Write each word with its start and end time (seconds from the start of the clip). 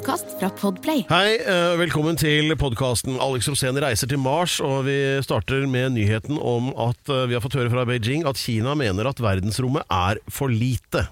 Podkast 0.00 0.30
fra 0.40 0.48
Podplay. 0.56 1.02
Hei, 1.10 1.36
eh, 1.44 1.74
velkommen 1.76 2.16
til 2.16 2.54
podkasten 2.56 3.18
Alex 3.20 3.50
Rosén 3.50 3.76
reiser 3.84 4.08
til 4.08 4.16
Mars. 4.16 4.54
Og 4.64 4.86
vi 4.86 4.94
starter 5.20 5.66
med 5.68 5.92
nyheten 5.92 6.38
om 6.40 6.70
at 6.72 7.10
eh, 7.12 7.26
vi 7.28 7.36
har 7.36 7.42
fått 7.44 7.58
høre 7.58 7.68
fra 7.68 7.84
Beijing 7.84 8.24
at 8.24 8.40
Kina 8.40 8.72
mener 8.72 9.10
at 9.10 9.20
verdensrommet 9.20 9.84
er 9.92 10.16
for 10.32 10.48
lite. 10.48 11.04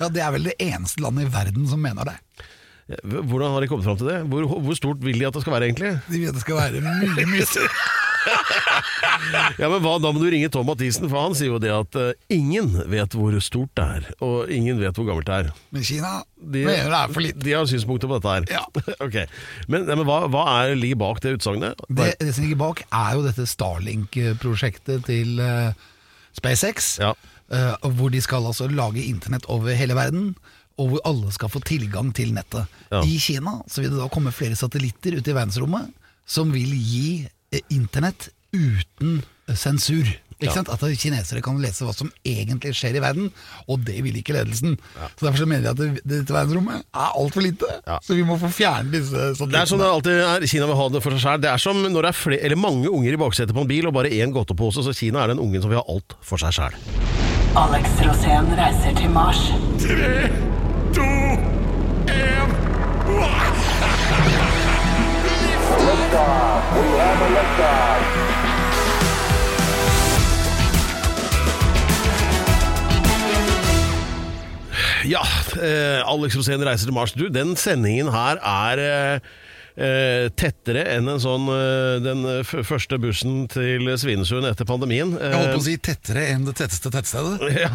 Ja, 0.00 0.08
Det 0.08 0.24
er 0.24 0.32
vel 0.32 0.48
det 0.48 0.54
eneste 0.64 1.04
landet 1.04 1.28
i 1.28 1.32
verden 1.34 1.68
som 1.68 1.84
mener 1.84 2.08
det. 2.08 2.16
Hvordan 3.04 3.52
har 3.52 3.60
de 3.60 3.68
kommet 3.68 3.84
fram 3.84 4.00
til 4.00 4.08
det? 4.08 4.22
Hvor, 4.24 4.48
hvor 4.48 4.80
stort 4.80 5.04
vil 5.04 5.20
de 5.20 5.28
at 5.28 5.36
det 5.36 5.44
skal 5.44 5.58
være, 5.58 5.68
egentlig? 5.68 5.92
De 6.08 6.22
vil 6.22 6.32
at 6.32 6.40
det 6.40 6.46
skal 6.46 6.56
være 6.56 6.80
mye, 6.88 7.26
mye 7.34 7.50
større. 7.52 7.68
Ja, 9.58 9.68
men 9.70 9.80
hva, 9.84 9.94
Da 10.02 10.10
må 10.12 10.20
du 10.22 10.28
ringe 10.32 10.48
Tom 10.52 10.66
Mathisen, 10.68 11.08
for 11.10 11.22
han 11.22 11.36
sier 11.38 11.52
jo 11.52 11.60
det 11.62 11.70
at 11.74 11.98
eh, 12.00 12.12
ingen 12.34 12.72
vet 12.90 13.14
hvor 13.16 13.36
stort 13.44 13.72
det 13.78 13.86
er. 13.98 14.08
Og 14.24 14.50
ingen 14.52 14.80
vet 14.82 14.96
hvor 14.98 15.06
gammelt 15.08 15.28
det 15.28 15.38
er. 15.38 15.50
Men 15.74 15.86
Kina 15.86 16.12
De, 16.36 16.64
mener 16.66 16.90
det 16.90 17.00
er 17.00 17.12
for 17.14 17.24
lite. 17.24 17.42
De 17.44 17.54
har 17.56 17.68
synspunkter 17.70 18.10
på 18.10 18.18
dette 18.18 18.34
her. 18.34 18.48
Ja. 18.58 18.64
ok, 19.06 19.18
Men, 19.70 19.86
nei, 19.86 19.96
men 20.00 20.06
hva, 20.08 20.22
hva 20.32 20.46
er 20.62 20.74
ligger 20.78 21.00
bak 21.04 21.22
det 21.24 21.36
utsagnet? 21.38 21.84
Det, 21.88 22.12
det 22.20 22.32
som 22.34 22.46
ligger 22.46 22.60
bak, 22.64 22.82
er 22.88 23.18
jo 23.18 23.26
dette 23.26 23.46
Starlink-prosjektet 23.52 25.06
til 25.08 25.38
eh, 25.42 25.72
SpaceX. 26.38 26.96
Ja. 27.02 27.14
eh, 27.52 27.74
hvor 27.98 28.10
de 28.12 28.20
skal 28.24 28.46
altså 28.48 28.68
lage 28.70 29.04
internett 29.04 29.46
over 29.52 29.76
hele 29.78 29.96
verden. 29.98 30.32
Og 30.80 30.94
hvor 30.94 31.02
alle 31.08 31.32
skal 31.34 31.50
få 31.52 31.60
tilgang 31.68 32.14
til 32.16 32.32
nettet. 32.34 32.70
Ja. 32.90 33.02
I 33.04 33.18
Kina 33.20 33.58
så 33.70 33.82
vil 33.82 33.92
det 33.92 34.00
da 34.00 34.08
komme 34.12 34.32
flere 34.34 34.56
satellitter 34.56 35.18
ut 35.18 35.28
i 35.28 35.34
verdensrommet 35.36 35.90
som 36.26 36.52
vil 36.54 36.70
gi 36.72 37.08
eh, 37.52 37.60
internett 37.74 38.30
uten 38.52 39.22
sensur. 39.54 40.06
Ikke 40.42 40.50
Ja. 40.50 40.54
sant? 40.56 40.68
At 40.74 40.80
kinesere 40.98 41.40
kan 41.40 41.60
lese 41.62 41.84
hva 41.86 41.92
som 41.94 42.10
egentlig 42.26 42.72
skjer 42.74 42.96
i 42.96 43.00
verden, 43.00 43.28
og 43.68 43.84
det 43.84 44.02
vil 44.02 44.16
ikke 44.18 44.34
ledelsen. 44.34 44.76
Så 45.16 45.26
Derfor 45.28 45.38
så 45.38 45.46
mener 45.46 45.62
de 45.62 45.68
at 45.70 45.76
det, 45.76 46.00
dette 46.04 46.34
verdensrommet 46.34 46.82
er 46.82 47.12
altfor 47.14 47.42
lite, 47.42 47.68
Ja. 47.86 47.98
så 48.02 48.16
vi 48.16 48.24
må 48.24 48.36
få 48.40 48.50
fjerne 48.50 48.90
disse 48.90 49.12
Det 49.38 49.54
er 49.54 49.64
som 49.66 49.78
det 49.78 49.86
alltid 49.86 50.18
er. 50.18 50.46
Kina 50.46 50.66
vil 50.66 50.74
ha 50.74 50.88
det 50.88 51.02
for 51.02 51.10
seg 51.12 51.20
selv. 51.20 51.40
Det 51.42 51.50
er 51.50 51.58
som 51.58 51.76
når 51.76 52.02
det 52.02 52.10
er 52.10 52.18
flere, 52.18 52.42
eller 52.42 52.56
mange 52.56 52.90
unger 52.90 53.12
i 53.12 53.16
baksetet 53.16 53.54
på 53.54 53.60
en 53.62 53.68
bil 53.68 53.86
og 53.86 53.94
bare 53.94 54.10
én 54.10 54.32
godtepose, 54.32 54.82
så 54.82 54.92
Kina 54.92 55.22
er 55.22 55.28
den 55.28 55.38
ungen 55.38 55.62
som 55.62 55.70
vil 55.70 55.78
ha 55.78 55.84
alt 55.88 56.14
for 56.20 56.36
seg 56.38 56.50
sjæl. 56.50 56.74
Alex 57.54 57.86
Rosén 58.02 58.50
reiser 58.56 58.96
til 58.96 59.10
Mars. 59.10 59.38
Ja, 75.12 75.20
eh, 75.60 76.00
Alex 76.08 76.38
Rosén 76.38 76.62
reiser 76.64 76.88
til 76.88 76.94
Mars. 76.96 77.12
Du, 77.12 77.26
den 77.28 77.52
sendingen 77.60 78.08
her 78.14 78.38
er 78.40 78.80
eh, 78.80 79.20
eh, 79.76 80.28
tettere 80.36 80.82
enn 80.96 81.08
en 81.08 81.20
sånn, 81.22 81.46
eh, 81.52 82.00
den 82.04 82.24
f 82.42 82.54
første 82.68 82.98
bussen 83.02 83.46
til 83.52 83.88
Svinesund 83.98 84.46
etter 84.48 84.66
pandemien. 84.68 85.14
Jeg 85.18 85.32
holdt 85.36 85.54
på 85.54 85.60
å 85.60 85.62
Eh, 85.62 85.66
si 85.66 85.76
tettere 85.78 86.26
enn 86.34 86.44
det 86.48 86.56
tetteste 86.60 86.90
tettstedet. 86.92 87.40
Ja, 87.62 87.70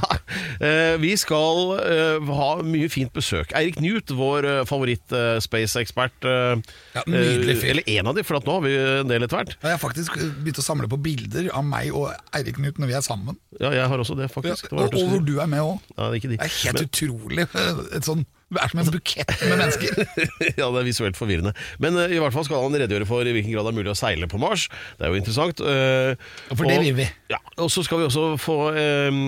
eh, 0.61 0.97
Vi 1.01 1.13
skal 1.17 1.73
eh, 1.81 2.31
ha 2.37 2.49
mye 2.65 2.89
fint 2.91 3.13
besøk. 3.15 3.53
Eirik 3.57 3.79
Newt, 3.83 4.11
vår 4.17 4.45
eh, 4.45 4.63
favoritt-space-ekspert. 4.69 6.27
Ja, 6.27 7.03
nydelig 7.07 7.57
fyr. 7.61 7.69
eller 7.75 7.89
en 7.97 8.07
av 8.11 8.15
de, 8.17 8.23
for 8.27 8.39
at 8.39 8.47
nå 8.47 8.57
har 8.57 8.65
vi 8.65 8.75
en 8.77 9.09
del 9.11 9.25
etter 9.27 9.39
hvert. 9.41 9.55
Jeg 9.61 9.73
har 9.75 9.81
faktisk 9.81 10.17
begynt 10.41 10.61
å 10.61 10.65
samle 10.65 10.89
på 10.91 10.99
bilder 11.01 11.49
av 11.55 11.65
meg 11.67 11.93
og 11.95 12.11
Eirik 12.35 12.57
Knut 12.59 12.79
når 12.81 12.91
vi 12.91 12.97
er 12.99 13.05
sammen. 13.05 13.37
Ja, 13.61 13.71
jeg 13.73 13.87
har 13.89 14.01
også 14.03 14.17
det, 14.17 14.29
faktisk. 14.33 14.69
Det 14.71 14.87
og, 14.87 14.97
hvor 15.11 15.23
du 15.25 15.37
er 15.43 15.49
med 15.51 15.63
òg. 15.65 15.77
Ja, 15.97 16.09
det 16.13 16.21
de. 16.27 16.35
Det 16.37 16.41
er 16.45 16.55
helt 16.63 16.81
Men- 16.81 16.89
utrolig. 16.89 17.47
Et 17.97 18.05
sånn, 18.07 18.25
det 18.47 18.61
er 18.63 18.71
som 18.71 18.79
en 18.79 18.89
bukett 18.93 19.31
med 19.43 19.59
mennesker. 19.59 19.97
ja, 20.61 20.67
det 20.71 20.79
er 20.79 20.87
visuelt 20.87 21.17
forvirrende. 21.19 21.51
Men 21.83 21.97
uh, 21.99 22.05
i 22.07 22.19
hvert 22.21 22.31
fall 22.35 22.45
skal 22.47 22.63
han 22.63 22.77
redegjøre 22.79 23.07
for 23.09 23.27
i 23.27 23.33
hvilken 23.35 23.51
grad 23.51 23.67
det 23.67 23.73
er 23.73 23.77
mulig 23.81 23.91
å 23.91 23.97
seile 23.99 24.29
på 24.31 24.39
Mars. 24.39 24.67
Det 24.95 25.03
er 25.03 25.11
jo 25.11 25.19
interessant. 25.19 25.59
Uh, 25.59 26.15
For 26.53 26.63
det 26.63 26.77
og- 26.79 26.85
vil 26.87 26.97
vi. 27.01 27.09
Ja, 27.33 27.41
og 27.59 27.71
så 27.73 27.83
skal 27.83 27.99
vi 27.99 28.07
også 28.07 28.25
få 28.39 28.57
uh, 28.71 29.19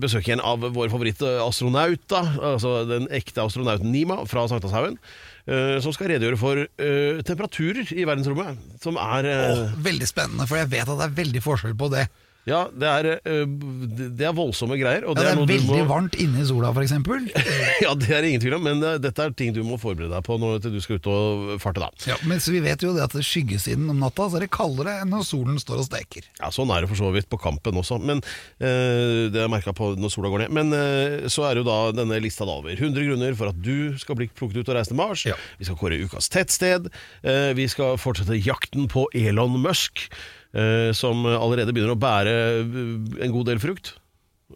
besøk 0.00 0.30
igjen 0.30 0.40
av 0.40 0.64
vår 0.64 0.88
favorittastronaut, 0.94 2.06
da. 2.08 2.24
Altså 2.54 2.78
den 2.88 3.10
ekte 3.12 3.44
astronauten 3.44 3.92
Nima 3.92 4.22
fra 4.30 4.48
Sankthanshaugen. 4.48 4.96
Uh, 5.46 5.76
som 5.84 5.92
skal 5.94 6.08
redegjøre 6.10 6.40
for 6.40 6.64
temperaturer 7.28 7.92
i 7.94 8.06
verdensrommet. 8.08 8.56
Som 8.82 8.96
er 8.98 9.28
oh, 9.30 9.66
Veldig 9.84 10.08
spennende, 10.08 10.48
for 10.48 10.58
jeg 10.58 10.72
vet 10.72 10.88
at 10.88 10.96
det 10.96 11.10
er 11.10 11.18
veldig 11.20 11.44
forskjell 11.44 11.76
på 11.78 11.92
det. 11.92 12.08
Ja, 12.46 12.68
det 12.70 12.86
er, 12.86 13.06
eh, 13.26 13.40
det 14.16 14.22
er 14.28 14.34
voldsomme 14.36 14.76
greier. 14.78 15.02
Og 15.10 15.16
Ja, 15.18 15.22
det 15.22 15.32
er 15.32 15.40
du 15.40 15.50
veldig 15.50 15.80
må- 15.82 15.88
varmt 15.90 16.14
inne 16.22 16.40
i 16.42 16.46
sola, 16.46 16.70
f.eks. 16.70 16.92
ja, 17.84 17.94
det 17.98 18.10
er 18.14 18.22
ingen 18.28 18.40
tvil 18.44 18.54
om, 18.54 18.62
men 18.62 18.82
eh, 18.86 18.98
dette 19.02 19.18
er 19.24 19.32
ting 19.34 19.50
du 19.56 19.62
må 19.66 19.78
forberede 19.82 20.12
deg 20.14 20.22
på 20.28 20.36
når 20.38 20.60
du 20.62 20.78
skal 20.84 21.00
ut 21.00 21.08
og 21.10 21.56
farte. 21.62 21.82
da. 21.82 21.90
Ja, 22.06 22.16
Men 22.26 22.38
vi 22.38 22.60
vet 22.62 22.84
jo 22.86 22.92
det 22.94 23.02
at 23.02 23.16
skyggesiden 23.18 23.90
om 23.90 23.98
natta 23.98 24.28
så 24.30 24.38
er 24.38 24.46
det 24.46 24.50
kaldere 24.54 25.00
enn 25.02 25.10
når 25.10 25.26
solen 25.26 25.58
står 25.58 25.82
og 25.82 25.88
steker. 25.88 26.22
Ja, 26.38 26.52
Sånn 26.54 26.70
er 26.70 26.86
det 26.86 26.88
for 26.92 27.00
så 27.02 27.10
vidt 27.12 27.28
på 27.28 27.40
kampen 27.42 27.74
også, 27.82 27.98
men 28.00 28.22
eh, 28.62 29.26
det 29.34 29.42
er 29.42 29.50
merka 29.50 29.74
på 29.76 29.90
når 29.98 30.14
sola 30.14 30.30
går 30.32 30.46
ned. 30.46 30.54
Men 30.56 30.72
eh, 30.76 31.26
så 31.32 31.48
er 31.50 31.58
jo 31.60 31.66
da 31.66 31.80
denne 31.98 32.20
lista 32.22 32.46
da 32.46 32.56
over 32.60 32.72
100 32.78 33.02
grunner 33.10 33.34
for 33.36 33.50
at 33.50 33.58
du 33.62 33.98
skal 33.98 34.16
bli 34.22 34.30
plukket 34.30 34.62
ut 34.62 34.70
og 34.70 34.78
reise 34.78 34.92
til 34.94 35.00
Mars. 35.02 35.26
Ja. 35.26 35.34
Vi 35.58 35.66
skal 35.68 35.78
kåre 35.82 35.98
ukas 36.06 36.30
tettsted. 36.32 36.88
Eh, 37.26 37.50
vi 37.58 37.66
skal 37.74 37.98
fortsette 37.98 38.38
jakten 38.38 38.86
på 38.92 39.08
Elon 39.18 39.58
Musk, 39.66 40.06
eh, 40.56 40.90
som 40.96 41.24
allerede 41.28 41.74
begynner 41.74 41.94
å 41.94 42.00
bære 42.00 42.34
eh, 42.34 42.78
en 43.26 43.34
god 43.34 43.50
del 43.50 43.62
frukt. 43.62 43.94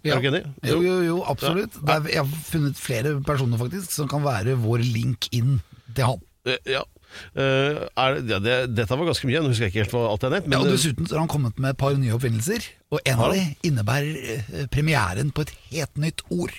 Er 0.01 0.15
du 0.15 0.23
ikke 0.23 0.31
enig? 0.31 0.45
Jo, 0.65 0.79
jo, 0.85 0.97
jo, 1.03 1.19
absolutt. 1.29 1.77
Ja. 1.83 1.99
er, 1.99 2.09
jeg 2.15 2.23
har 2.23 2.47
funnet 2.47 2.79
flere 2.79 3.17
personer 3.27 3.61
faktisk 3.61 3.93
som 3.93 4.09
kan 4.11 4.23
være 4.25 4.55
vår 4.63 4.85
link 4.87 5.29
inn 5.35 5.59
til 5.97 6.13
han. 6.13 6.25
Eh, 6.49 6.63
ja. 6.77 6.87
Uh, 7.35 7.89
er, 7.99 8.21
ja 8.23 8.37
det, 8.39 8.53
dette 8.71 8.95
var 8.95 9.09
ganske 9.09 9.27
mye, 9.27 9.41
nå 9.43 9.51
husker 9.51 9.67
jeg 9.67 9.73
ikke 9.73 9.81
helt 9.83 9.95
hva 9.97 10.03
alt 10.13 10.23
jeg 10.23 10.31
har 10.31 10.37
nevnt. 10.37 10.55
Ja, 10.55 10.61
og 10.63 10.69
Dessuten 10.71 11.09
har 11.11 11.19
han 11.19 11.33
kommet 11.33 11.59
med 11.59 11.73
et 11.75 11.81
par 11.81 11.97
nye 11.99 12.15
oppfinnelser, 12.15 12.69
og 12.95 13.03
en 13.03 13.23
av 13.27 13.35
de 13.35 13.43
innebærer 13.67 14.69
premieren 14.71 15.33
på 15.35 15.43
et 15.43 15.51
helt 15.73 15.99
nytt 15.99 16.23
ord. 16.31 16.55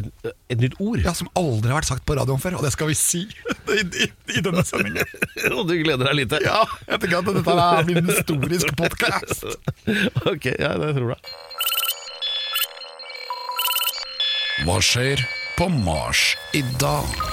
Et, 0.00 0.08
et 0.52 0.60
nytt 0.60 0.76
ord. 0.82 1.00
Ja, 1.04 1.14
Som 1.16 1.30
aldri 1.38 1.72
har 1.72 1.80
vært 1.80 1.90
sagt 1.90 2.06
på 2.08 2.16
radioen 2.18 2.42
før, 2.42 2.58
og 2.60 2.66
det 2.66 2.72
skal 2.74 2.90
vi 2.90 2.96
si 2.98 3.24
i, 3.76 3.82
i, 3.82 4.08
i 4.36 4.44
denne 4.44 4.64
sendingen. 4.66 5.06
Og 5.56 5.66
du 5.68 5.76
gleder 5.80 6.10
deg 6.10 6.18
litt? 6.20 6.36
Ja, 6.44 6.62
jeg 6.86 7.02
tenker 7.02 7.20
at 7.20 7.30
dette 7.40 7.56
er 7.66 7.88
min 7.88 8.02
en 8.02 8.12
historisk 8.12 8.76
podkast. 8.78 9.46
ok, 10.32 10.50
ja, 10.58 10.74
det 10.82 10.94
tror 10.98 11.14
jeg. 11.16 11.36
Hva 14.66 14.78
skjer 14.80 15.20
på 15.58 15.68
Mars 15.84 16.30
i 16.56 16.62
dag? 16.80 17.26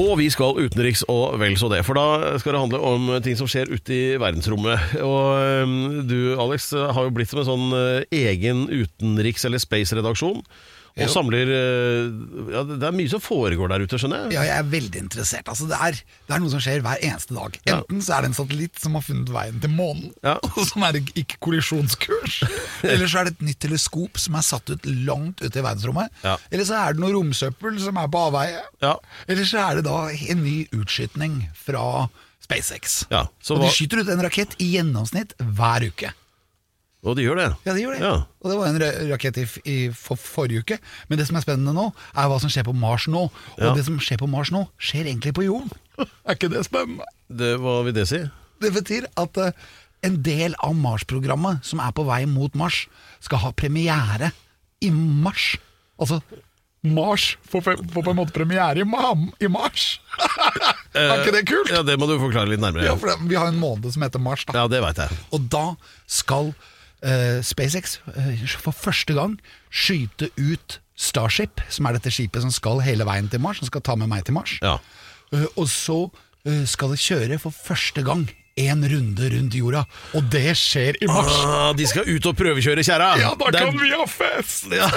Og 0.00 0.14
vi 0.16 0.26
skal 0.32 0.56
utenriks 0.56 1.02
og 1.12 1.36
vel 1.40 1.54
så 1.60 1.68
det, 1.68 1.82
for 1.84 1.98
da 1.98 2.38
skal 2.40 2.56
det 2.56 2.62
handle 2.62 2.78
om 2.80 3.10
ting 3.24 3.36
som 3.36 3.48
skjer 3.50 3.68
ute 3.68 3.92
i 3.92 4.04
verdensrommet. 4.20 4.94
Og 5.04 6.06
du, 6.08 6.32
Alex, 6.40 6.70
har 6.72 7.04
jo 7.04 7.12
blitt 7.12 7.28
som 7.28 7.42
en 7.42 7.48
sånn 7.50 7.74
øh, 7.76 7.98
egen 8.08 8.64
utenriks- 8.72 9.44
eller 9.44 9.60
space-redaksjon. 9.60 10.40
Og 10.92 11.08
samler 11.08 11.48
øh, 11.48 12.08
ja, 12.52 12.62
Det 12.68 12.84
er 12.84 12.94
mye 12.96 13.08
som 13.08 13.22
foregår 13.24 13.70
der 13.72 13.84
ute, 13.86 13.98
skjønner 14.00 14.26
jeg. 14.26 14.34
Ja, 14.36 14.42
jeg 14.50 14.60
er 14.60 14.66
veldig 14.72 15.00
interessert. 15.06 15.48
Altså, 15.48 15.68
det, 15.70 15.78
er, 15.80 15.96
det 16.28 16.36
er 16.36 16.42
noe 16.42 16.52
som 16.52 16.60
skjer 16.64 16.82
hver 16.84 17.00
eneste 17.06 17.36
dag. 17.36 17.56
Enten 17.72 18.02
så 18.04 18.16
er 18.16 18.24
det 18.26 18.30
en 18.32 18.36
satellitt 18.36 18.82
som 18.82 18.98
har 18.98 19.06
funnet 19.06 19.32
veien 19.32 19.60
til 19.62 19.72
månen, 19.72 20.10
Ja. 20.26 20.36
og 20.56 20.62
som 20.68 20.84
er 20.88 20.98
ikke 21.00 21.40
kollisjonskurs. 21.44 22.42
Eller 22.92 23.08
så 23.08 23.22
er 23.22 23.30
det 23.30 23.36
et 23.38 23.46
nytt 23.48 23.60
teleskop 23.64 24.20
som 24.20 24.36
er 24.36 24.44
satt 24.46 24.72
ut 24.74 24.88
langt 25.08 25.40
ute 25.40 25.52
i 25.52 25.64
verdensrommet. 25.64 26.12
Ja. 26.26 26.36
Eller 26.52 26.68
så 26.68 26.76
er 26.82 26.92
det 26.96 27.02
noe 27.04 27.14
romsøppel 27.16 27.80
som 27.80 28.00
er 28.02 28.10
på 28.12 28.26
avveie. 28.28 28.60
Ja. 28.84 28.96
Eller 29.30 29.48
så 29.48 29.62
er 29.64 29.80
det 29.80 29.86
da 29.88 30.02
en 30.12 30.44
ny 30.44 30.58
utskytning 30.76 31.40
fra 31.56 32.08
SpaceX. 32.42 33.04
Ja, 33.12 33.26
så 33.40 33.56
og 33.56 33.62
de 33.64 33.70
skyter 33.72 34.02
ut 34.02 34.10
en 34.12 34.20
rakett 34.24 34.56
i 34.60 34.74
gjennomsnitt 34.74 35.32
hver 35.40 35.86
uke. 35.88 36.12
Og 37.02 37.16
de 37.18 37.24
gjør 37.24 37.38
det. 37.40 37.46
Ja, 37.66 37.72
det 37.74 37.82
gjør 37.82 37.96
det. 37.96 38.00
Ja. 38.04 38.12
Og 38.42 38.46
det 38.52 38.56
var 38.60 38.68
en 38.70 38.76
ra- 38.78 38.98
rakett 39.10 39.38
i, 39.42 39.44
i 39.66 39.76
for, 39.90 40.14
forrige 40.20 40.62
uke. 40.62 40.76
Men 41.10 41.18
det 41.18 41.26
som 41.26 41.34
er 41.38 41.42
spennende 41.42 41.72
nå, 41.74 41.88
er 42.14 42.28
hva 42.30 42.36
som 42.42 42.52
skjer 42.52 42.66
på 42.68 42.74
Mars 42.78 43.08
nå. 43.10 43.24
Og 43.26 43.58
Ja. 43.62 43.72
det 43.74 43.82
som 43.88 43.96
skjer 43.98 44.20
på 44.22 44.28
Mars 44.30 44.52
nå, 44.54 44.60
skjer 44.78 45.08
egentlig 45.10 45.32
på 45.34 45.42
jorden. 45.48 45.72
Er 46.26 46.36
ikke 46.38 46.48
det 46.52 46.62
spennende? 46.68 47.04
Det, 47.28 47.56
hva 47.58 47.80
vil 47.86 47.96
det 47.96 48.06
si? 48.10 48.20
Det 48.62 48.70
betyr 48.76 49.08
at 49.18 49.36
eh, 49.42 49.50
en 50.06 50.20
del 50.22 50.54
av 50.62 50.76
Mars-programmet 50.78 51.66
som 51.66 51.82
er 51.82 51.90
på 51.96 52.04
vei 52.06 52.22
mot 52.30 52.54
Mars, 52.58 52.84
skal 53.22 53.42
ha 53.48 53.50
premiere 53.54 54.30
i 54.82 54.90
mars. 54.94 55.56
Altså 55.98 56.20
Mars 56.82 57.36
får, 57.50 57.62
fe- 57.66 57.76
får 57.94 58.02
på 58.06 58.10
en 58.10 58.18
måte 58.18 58.34
premiere 58.34 58.82
i, 58.82 58.86
i 59.46 59.48
mars! 59.50 59.84
er 60.98 61.20
ikke 61.22 61.34
det 61.36 61.42
kult? 61.50 61.70
Ja, 61.70 61.82
Det 61.86 61.94
må 62.00 62.08
du 62.10 62.16
forklare 62.18 62.50
litt 62.50 62.62
nærmere. 62.62 62.86
Ja, 62.88 62.94
for 62.98 63.10
det, 63.12 63.18
Vi 63.30 63.38
har 63.38 63.50
en 63.52 63.58
måned 63.62 63.90
som 63.94 64.02
heter 64.02 64.22
mars. 64.22 64.42
da 64.48 64.56
Ja, 64.64 64.64
det 64.70 64.80
veit 64.82 64.98
jeg. 64.98 65.18
Og 65.34 65.46
da 65.52 65.64
skal 66.10 66.50
eh, 67.02 67.40
SpaceX 67.44 67.98
eh, 68.16 68.44
for 68.62 68.72
første 68.72 69.14
gang 69.18 69.38
skyte 69.70 70.30
ut 70.38 70.78
Starship, 71.02 71.60
som 71.72 71.86
er 71.88 71.96
dette 71.96 72.12
skipet 72.14 72.42
som 72.44 72.52
skal 72.54 72.82
hele 72.84 73.04
veien 73.08 73.28
til 73.32 73.40
Mars, 73.42 73.58
som 73.62 73.66
skal 73.70 73.80
ta 73.82 73.96
med 73.98 74.08
meg 74.12 74.24
til 74.28 74.34
Mars. 74.36 74.58
Ja. 74.62 74.76
Eh, 75.32 75.46
og 75.56 75.66
så 75.72 76.04
eh, 76.46 76.62
skal 76.68 76.92
det 76.94 77.00
kjøre 77.02 77.38
for 77.42 77.50
første 77.56 78.04
gang 78.06 78.28
en 78.60 78.82
runde 78.84 79.30
rundt 79.32 79.54
jorda, 79.56 79.86
og 80.12 80.26
det 80.28 80.52
skjer 80.60 80.98
i 81.00 81.06
mars. 81.08 81.32
Ah, 81.48 81.70
de 81.72 81.86
skal 81.88 82.04
ut 82.04 82.26
og 82.28 82.34
prøvekjøre 82.36 82.82
kjerra! 82.84 83.14
Ja, 83.16 83.30
da 83.40 83.48
kan 83.64 83.78
vi 83.80 83.88
ha 83.96 84.04
fest! 84.04 84.66
ja. 84.76 84.90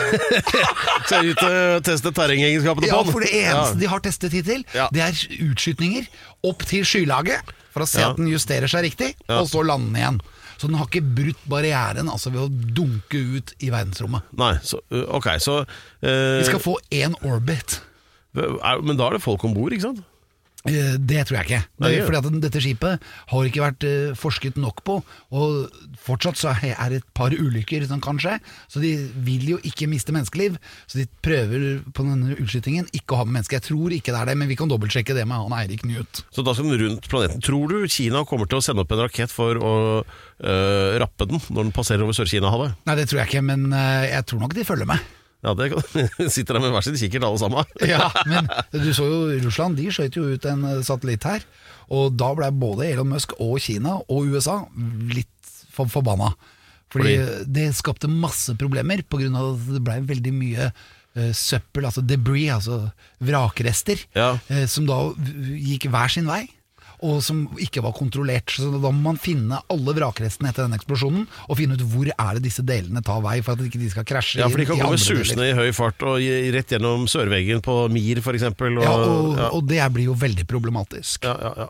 Skal 1.07 1.29
ut 1.31 1.39
og 1.45 1.85
teste 1.87 2.11
terrengegenskapene 2.17 2.89
Ja, 2.89 2.97
på 2.99 3.05
den. 3.07 3.13
for 3.15 3.23
det 3.23 3.31
eneste 3.45 3.79
de 3.79 3.87
har 3.93 4.03
testet 4.03 4.35
hittil, 4.35 4.65
Ja. 4.75 4.89
det 4.91 5.01
er 5.05 5.21
utskytninger 5.47 6.07
opp 6.51 6.65
til 6.67 6.83
skylaget, 6.83 7.47
for 7.71 7.83
å 7.85 7.87
se 7.87 8.01
Ja. 8.03 8.09
at 8.11 8.19
den 8.19 8.27
justerer 8.27 8.67
seg 8.67 8.83
riktig, 8.89 9.13
Ja. 9.29 9.39
og 9.39 9.47
så 9.47 9.63
lande 9.63 9.95
igjen. 10.03 10.19
Så 10.55 10.69
den 10.69 10.77
har 10.79 10.87
ikke 10.87 11.03
brutt 11.17 11.41
barrieren 11.51 12.07
altså 12.11 12.31
ved 12.33 12.45
å 12.45 12.73
dunke 12.77 13.19
ut 13.37 13.53
i 13.59 13.71
verdensrommet. 13.73 14.27
Nei, 14.39 14.53
så, 14.63 14.79
ok, 14.91 15.27
så 15.43 15.61
Vi 16.01 16.45
skal 16.47 16.63
få 16.63 16.77
én 16.95 17.15
orbit. 17.27 17.81
Men 18.35 18.97
da 18.99 19.09
er 19.09 19.17
det 19.17 19.23
folk 19.25 19.43
om 19.47 19.55
bord, 19.55 19.75
ikke 19.75 19.89
sant? 19.89 20.03
Eh, 20.65 20.95
Det 20.97 21.21
tror 21.27 21.37
jeg 21.37 21.45
ikke. 21.45 21.61
Nei, 21.83 21.89
Det, 21.91 22.05
fordi 22.07 22.17
at 22.17 22.41
dette 22.41 22.61
skipet 22.63 23.03
har 23.31 23.47
ikke 23.49 23.61
vært 23.63 23.85
eh, 23.85 24.13
forsket 24.17 24.57
nok 24.57 24.81
på, 24.87 24.95
og 25.31 25.69
fortsatt 26.01 26.39
så 26.39 26.53
er 26.57 26.89
det 26.89 27.01
et 27.03 27.09
par 27.13 27.29
ulykker 27.35 27.85
som 27.87 28.01
kan 28.01 28.17
skje, 28.21 28.39
så 28.71 28.81
de 28.81 28.95
vil 29.25 29.45
jo 29.55 29.59
ikke 29.63 29.87
miste 29.91 30.13
menneskeliv. 30.15 30.57
Så 30.87 31.01
de 31.01 31.07
prøver 31.25 31.81
på 31.93 32.05
denne 32.07 32.37
utskytingen 32.41 32.89
ikke 32.97 33.13
å 33.15 33.21
ha 33.21 33.25
med 33.27 33.37
mennesker. 33.39 33.59
Jeg 33.59 33.67
tror 33.69 33.93
ikke 33.95 34.13
det 34.15 34.21
er 34.21 34.31
det, 34.31 34.37
men 34.41 34.49
vi 34.49 34.57
kan 34.59 34.71
dobbeltsjekke 34.71 35.13
det 35.17 35.27
med 35.29 35.37
han 35.45 35.57
Eirik 35.59 35.85
Newt. 35.85 36.23
Så 36.33 36.45
da 36.45 36.55
skal 36.55 36.71
den 36.71 36.81
rundt 36.81 37.09
planeten. 37.11 37.43
Tror 37.45 37.69
du 37.69 37.85
Kina 37.91 38.23
kommer 38.25 38.49
til 38.49 38.61
å 38.61 38.65
sende 38.65 38.81
opp 38.85 38.95
en 38.95 39.03
rakett 39.05 39.33
for 39.33 39.59
å 39.61 39.75
øh, 40.01 40.97
rappe 41.01 41.29
den 41.29 41.41
når 41.49 41.69
den 41.69 41.75
passerer 41.75 42.05
over 42.05 42.17
Sør-Kina-havet? 42.17 42.73
Nei, 42.89 42.97
det 42.97 43.07
tror 43.11 43.21
jeg 43.21 43.33
ikke, 43.35 43.45
men 43.45 43.69
jeg 43.71 44.25
tror 44.25 44.41
nok 44.41 44.57
de 44.57 44.65
følger 44.67 44.89
med. 44.89 45.05
Ja, 45.45 45.53
det 45.53 45.67
kan, 45.75 46.29
sitter 46.33 46.57
der 46.57 46.63
med 46.65 46.73
hver 46.73 46.85
sin 46.87 46.97
kikkert 46.97 47.27
alle 47.27 47.37
sammen. 47.41 47.69
Ja, 47.93 48.09
men 48.25 48.49
du 48.73 48.89
så 48.97 49.05
jo 49.05 49.19
Russland, 49.45 49.77
de 49.77 49.85
skjøt 49.93 50.17
jo 50.17 50.25
ut 50.33 50.47
en 50.49 50.65
eh, 50.71 50.81
satellitt 50.87 51.27
her. 51.29 51.45
Og 51.93 52.15
da 52.17 52.31
ble 52.33 52.49
både 52.57 52.87
Elon 52.89 53.11
Musk 53.13 53.35
og 53.37 53.59
Kina 53.61 53.99
og 54.09 54.25
USA 54.33 54.63
litt 55.13 55.29
for 55.75 55.85
forbanna. 55.91 56.31
Fordi, 56.95 57.15
det 57.51 57.67
skapte 57.75 58.07
masse 58.09 58.53
problemer 58.57 59.01
pga. 59.11 59.27
at 59.35 59.65
det 59.75 59.81
ble 59.83 59.95
veldig 60.07 60.31
mye 60.33 60.67
eh, 60.71 61.31
søppel, 61.35 61.85
altså 61.89 62.01
debris, 62.07 62.49
altså 62.55 62.85
vrakrester, 63.21 63.99
Ja. 64.15 64.37
eh, 64.49 64.65
som 64.71 64.85
da 64.87 65.01
v- 65.11 65.59
gikk 65.59 65.89
hver 65.91 66.09
sin 66.13 66.25
vei. 66.29 66.45
Og 67.05 67.19
som 67.25 67.43
ikke 67.61 67.83
var 67.85 67.93
kontrollert. 67.97 68.55
Så 68.55 68.71
da 68.73 68.89
må 68.89 69.03
man 69.11 69.19
finne 69.21 69.59
alle 69.71 69.93
vrakrestene 69.97 70.49
etter 70.49 70.65
den 70.65 70.77
eksplosjonen, 70.77 71.27
og 71.47 71.59
finne 71.59 71.77
ut 71.77 71.83
hvor 71.91 72.09
er 72.09 72.39
det 72.39 72.45
disse 72.47 72.65
delene 72.65 73.03
tar 73.05 73.21
vei, 73.25 73.37
for 73.45 73.53
at 73.53 73.65
ikke 73.67 73.81
de 73.81 73.91
skal 73.93 74.07
krasje 74.07 74.41
Ja, 74.41 74.49
for 74.49 74.61
de 74.61 74.65
kan 74.69 74.79
gå 74.79 74.87
komme 74.87 75.01
susende 75.01 75.49
i 75.51 75.55
høy 75.57 75.69
fart 75.75 76.01
og 76.07 76.17
rett 76.55 76.73
gjennom 76.75 77.05
sørveggen 77.11 77.61
på 77.65 77.77
Mir 77.93 78.23
f.eks. 78.23 78.47
Og, 78.49 78.81
Ja, 78.81 78.95
og, 78.97 79.31
ja. 79.37 79.49
og 79.53 79.69
det 79.69 79.81
blir 79.95 80.09
jo 80.09 80.17
veldig 80.25 80.47
problematisk. 80.49 81.27
Ja, 81.27 81.37
ja, 81.45 81.53
ja. 81.65 81.69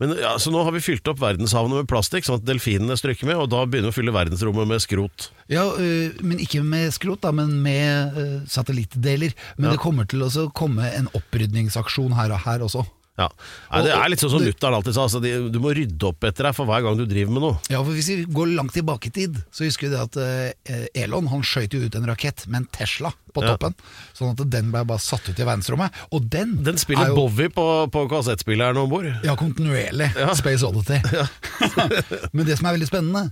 Men 0.00 0.14
ja, 0.16 0.30
Så 0.40 0.48
nå 0.52 0.62
har 0.64 0.72
vi 0.72 0.80
fylt 0.80 1.08
opp 1.12 1.18
verdenshavene 1.20 1.82
med 1.82 1.88
plastikk, 1.90 2.24
sånn 2.24 2.38
at 2.40 2.46
delfinene 2.48 2.96
stryker 2.96 3.28
med, 3.28 3.36
og 3.36 3.50
da 3.52 3.66
begynner 3.68 3.90
vi 3.90 3.92
å 3.92 3.98
fylle 3.98 4.14
verdensrommet 4.16 4.70
med 4.70 4.80
skrot. 4.80 5.26
Ja, 5.52 5.66
øh, 5.76 6.14
men 6.24 6.40
ikke 6.40 6.62
med 6.64 6.88
skrot, 6.96 7.20
da, 7.26 7.34
men 7.36 7.58
med 7.64 8.16
øh, 8.16 8.38
satellittdeler. 8.48 9.34
Men 9.58 9.68
Ja. 9.68 9.74
det 9.76 9.82
kommer 9.84 10.08
til 10.08 10.24
å 10.24 10.46
komme 10.56 10.88
en 10.96 11.10
opprydningsaksjon 11.12 12.16
her 12.16 12.32
og 12.32 12.40
her 12.46 12.64
også. 12.64 12.86
Ja. 13.20 13.26
Nei, 13.70 13.82
det 13.84 13.92
er 13.92 14.08
litt 14.08 14.22
sånn 14.22 14.30
som 14.32 14.40
mutter'n 14.46 14.74
alltid 14.78 14.94
sa, 14.96 15.02
altså, 15.04 15.20
de, 15.20 15.30
du 15.52 15.58
må 15.60 15.74
rydde 15.76 16.06
opp 16.08 16.24
etter 16.24 16.46
deg 16.48 16.54
for 16.56 16.64
hver 16.70 16.80
gang 16.86 16.96
du 16.96 17.02
driver 17.10 17.34
med 17.36 17.44
noe. 17.44 17.58
Ja, 17.68 17.82
for 17.84 17.92
Hvis 17.92 18.08
vi 18.08 18.22
går 18.32 18.54
langt 18.56 18.72
tilbake 18.72 19.10
i 19.10 19.14
tid, 19.18 19.36
så 19.52 19.66
husker 19.68 19.90
vi 19.90 19.92
det 19.92 20.00
at 20.06 20.16
eh, 20.24 20.86
Elon 21.04 21.28
han 21.28 21.44
skjøt 21.44 21.76
jo 21.76 21.82
ut 21.84 21.98
en 22.00 22.08
rakett 22.08 22.46
med 22.48 22.62
en 22.62 22.68
Tesla 22.78 23.12
på 23.36 23.44
Ja. 23.44 23.52
toppen. 23.54 23.76
Sånn 24.16 24.32
at 24.32 24.40
den 24.50 24.72
ble 24.72 24.82
bare 24.88 25.02
satt 25.04 25.28
ut 25.28 25.36
i 25.38 25.44
verdensrommet. 25.46 25.92
Og 26.16 26.24
den, 26.32 26.56
Den 26.66 26.80
spiller 26.80 27.10
er 27.10 27.12
jo 27.12 27.20
Bowie 27.28 27.52
på, 27.52 27.66
på 27.92 28.06
kassettspilleren 28.10 28.80
om 28.80 28.88
bord. 28.90 29.10
ja, 29.22 29.36
kontinuerlig. 29.38 30.08
Space 30.40 30.64
Oddity. 30.66 30.98
men 32.34 32.46
det 32.48 32.56
som 32.58 32.66
er 32.70 32.78
veldig 32.78 32.88
spennende, 32.90 33.26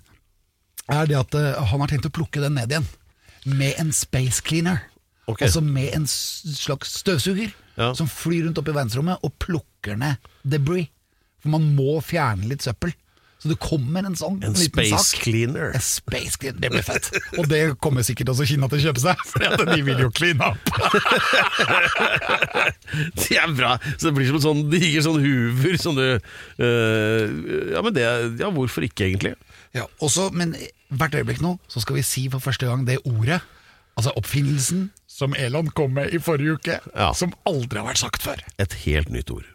er 0.89 1.09
det 1.11 1.17
at 1.19 1.35
eh, 1.39 1.57
han 1.73 1.83
har 1.83 1.91
tenkt 1.91 2.07
å 2.09 2.13
plukke 2.15 2.41
den 2.45 2.55
ned 2.61 2.73
igjen. 2.77 2.87
Med 3.49 3.79
en 3.81 3.91
space 3.97 4.43
cleaner. 4.45 4.85
Ok. 5.29 5.43
Altså 5.49 5.61
med 5.65 5.91
en 5.97 6.07
s- 6.09 6.45
slags 6.61 6.95
støvsuger 7.03 7.51
Ja. 7.79 7.93
som 7.95 8.09
flyr 8.11 8.45
rundt 8.49 8.59
opp 8.59 8.69
i 8.69 8.75
verdensrommet 8.75 9.23
og 9.23 9.37
plukker 9.39 9.97
ned 10.01 10.19
debris. 10.43 10.89
For 11.39 11.53
man 11.55 11.69
må 11.79 12.01
fjerne 12.03 12.49
litt 12.51 12.67
søppel. 12.67 12.91
Så 13.39 13.47
det 13.53 13.61
kommer 13.63 14.03
en 14.03 14.17
sånn 14.19 14.41
En 14.43 14.51
liten 14.51 14.65
space 14.67 14.99
sak. 15.13 15.21
cleaner. 15.23 15.69
En 15.79 15.85
space 15.87 16.35
cleaner, 16.43 16.59
Det 16.59 16.71
blir 16.73 16.83
fett. 16.83 17.07
Og 17.39 17.47
det 17.47 17.61
kommer 17.79 18.03
sikkert 18.03 18.33
også 18.33 18.49
Kina 18.51 18.67
til 18.67 18.81
å 18.81 18.87
kjøpe 18.89 18.99
seg, 19.05 19.21
for 19.31 19.63
de 19.69 19.77
vil 19.87 20.01
jo 20.03 20.09
clean 20.11 20.43
up. 20.43 20.59
Det 23.19 23.37
er 23.39 23.53
bra! 23.55 23.77
Så 23.95 24.09
det 24.09 24.15
blir 24.17 24.27
som 24.31 24.39
en 24.41 24.45
sånn 24.45 24.63
diger 24.73 25.05
sånn 25.07 25.21
hoover 25.23 25.79
som 25.81 25.95
du 25.99 26.05
uh, 26.19 27.23
Ja, 27.75 27.83
men 27.85 27.95
det 27.97 28.07
Ja, 28.41 28.51
hvorfor 28.55 28.87
ikke, 28.87 29.07
egentlig? 29.07 29.35
Ja, 29.77 29.85
også, 30.03 30.31
men 30.35 30.57
hvert 30.89 31.15
øyeblikk 31.15 31.43
nå 31.45 31.55
så 31.71 31.83
skal 31.85 31.99
vi 31.99 32.05
si 32.07 32.27
for 32.33 32.43
første 32.43 32.67
gang 32.67 32.87
det 32.89 32.99
ordet, 33.07 33.39
altså 33.99 34.15
oppfinnelsen, 34.19 34.89
som 35.19 35.35
Elon 35.35 35.67
kom 35.75 35.97
med 35.99 36.13
i 36.15 36.21
forrige 36.23 36.55
uke, 36.59 36.79
Ja. 36.95 37.11
som 37.19 37.33
aldri 37.49 37.81
har 37.81 37.89
vært 37.91 37.99
sagt 38.05 38.23
før. 38.23 38.39
Et 38.63 38.73
helt 38.85 39.11
nytt 39.11 39.31
ord. 39.35 39.47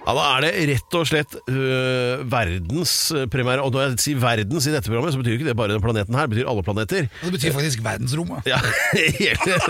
Ja, 0.00 0.14
Da 0.16 0.22
er 0.34 0.40
det 0.42 0.50
rett 0.70 0.94
og 0.96 1.04
slett 1.06 1.34
øh, 1.46 2.22
verdenspremiere. 2.32 3.62
Og 3.62 3.70
når 3.76 3.84
jeg 3.84 3.98
sier 4.02 4.18
verdens 4.22 4.66
i 4.66 4.72
dette 4.74 4.88
programmet, 4.90 5.12
så 5.14 5.20
betyr 5.20 5.36
ikke 5.36 5.46
det 5.50 5.54
bare 5.60 5.70
den 5.76 5.84
planeten 5.84 6.16
her, 6.18 6.26
det 6.26 6.34
betyr 6.34 6.48
alle 6.50 6.64
planeter. 6.66 7.06
Og 7.20 7.28
det 7.28 7.34
betyr 7.36 7.54
faktisk 7.54 7.84
verdensrommet. 7.84 8.48
Ja, 8.48 8.58
hele, 9.20 9.60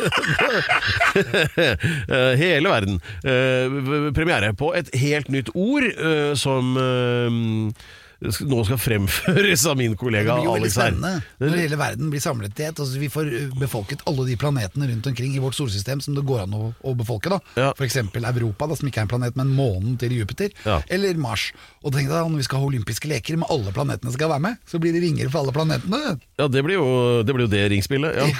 Eh, 2.10 2.34
hele 2.40 2.68
verden. 2.72 3.00
Uh, 3.26 4.10
premiere 4.16 4.52
på 4.56 4.70
et 4.78 4.88
helt 5.02 5.28
nytt 5.34 5.50
ord 5.54 5.84
uh, 5.98 6.32
som 6.38 6.72
sk- 6.78 7.88
nå 8.20 8.58
skal 8.68 8.76
fremføres 8.80 9.62
av 9.66 9.76
min 9.80 9.94
kollega 9.96 10.34
Alex 10.36 10.44
her. 10.44 10.44
Det 10.44 10.44
blir 10.44 10.44
jo 10.44 10.52
veldig 10.58 10.70
spennende 10.74 11.12
når 11.40 11.54
hele 11.62 11.76
verden 11.80 12.10
blir 12.12 12.20
samlet 12.20 12.58
i 12.60 12.64
et. 12.68 12.76
Altså, 12.82 12.98
vi 13.00 13.08
får 13.12 13.24
uh, 13.32 13.54
befolket 13.60 14.00
alle 14.10 14.22
de 14.28 14.36
planetene 14.40 14.84
rundt 14.90 15.06
omkring 15.08 15.32
i 15.36 15.40
vårt 15.40 15.56
solsystem 15.56 16.00
som 16.04 16.12
det 16.16 16.24
går 16.28 16.40
an 16.44 16.52
å, 16.56 16.58
å 16.84 16.92
befolke. 16.98 17.28
da 17.32 17.38
Ja. 17.56 17.70
Eksempel 17.80 18.24
Europa, 18.28 18.66
da, 18.68 18.74
som 18.76 18.88
ikke 18.90 19.00
er 19.00 19.04
en 19.08 19.12
planet, 19.14 19.36
men 19.40 19.48
månen 19.56 19.96
til 20.00 20.12
Jupiter. 20.18 20.50
Ja. 20.66 20.76
Eller 20.92 21.16
Mars. 21.20 21.44
Og 21.80 21.94
tenk 21.94 22.08
deg 22.10 22.18
Når 22.20 22.36
vi 22.42 22.44
skal 22.44 22.60
ha 22.60 22.66
olympiske 22.68 23.08
leker 23.08 23.36
med 23.40 23.48
alle 23.50 23.72
planetene 23.72 24.12
skal 24.12 24.28
være 24.34 24.44
med, 24.50 24.54
så 24.68 24.76
blir 24.82 24.92
det 24.92 25.00
ringer 25.04 25.26
for 25.32 25.38
alle 25.40 25.54
planetene. 25.56 26.00
Ja, 26.40 26.46
det 26.52 26.60
blir 26.66 26.76
jo 26.76 26.86
det, 27.24 27.32
blir 27.36 27.46
jo 27.48 27.52
det 27.52 27.64
ringspillet. 27.72 28.12
Ja. 28.20 28.26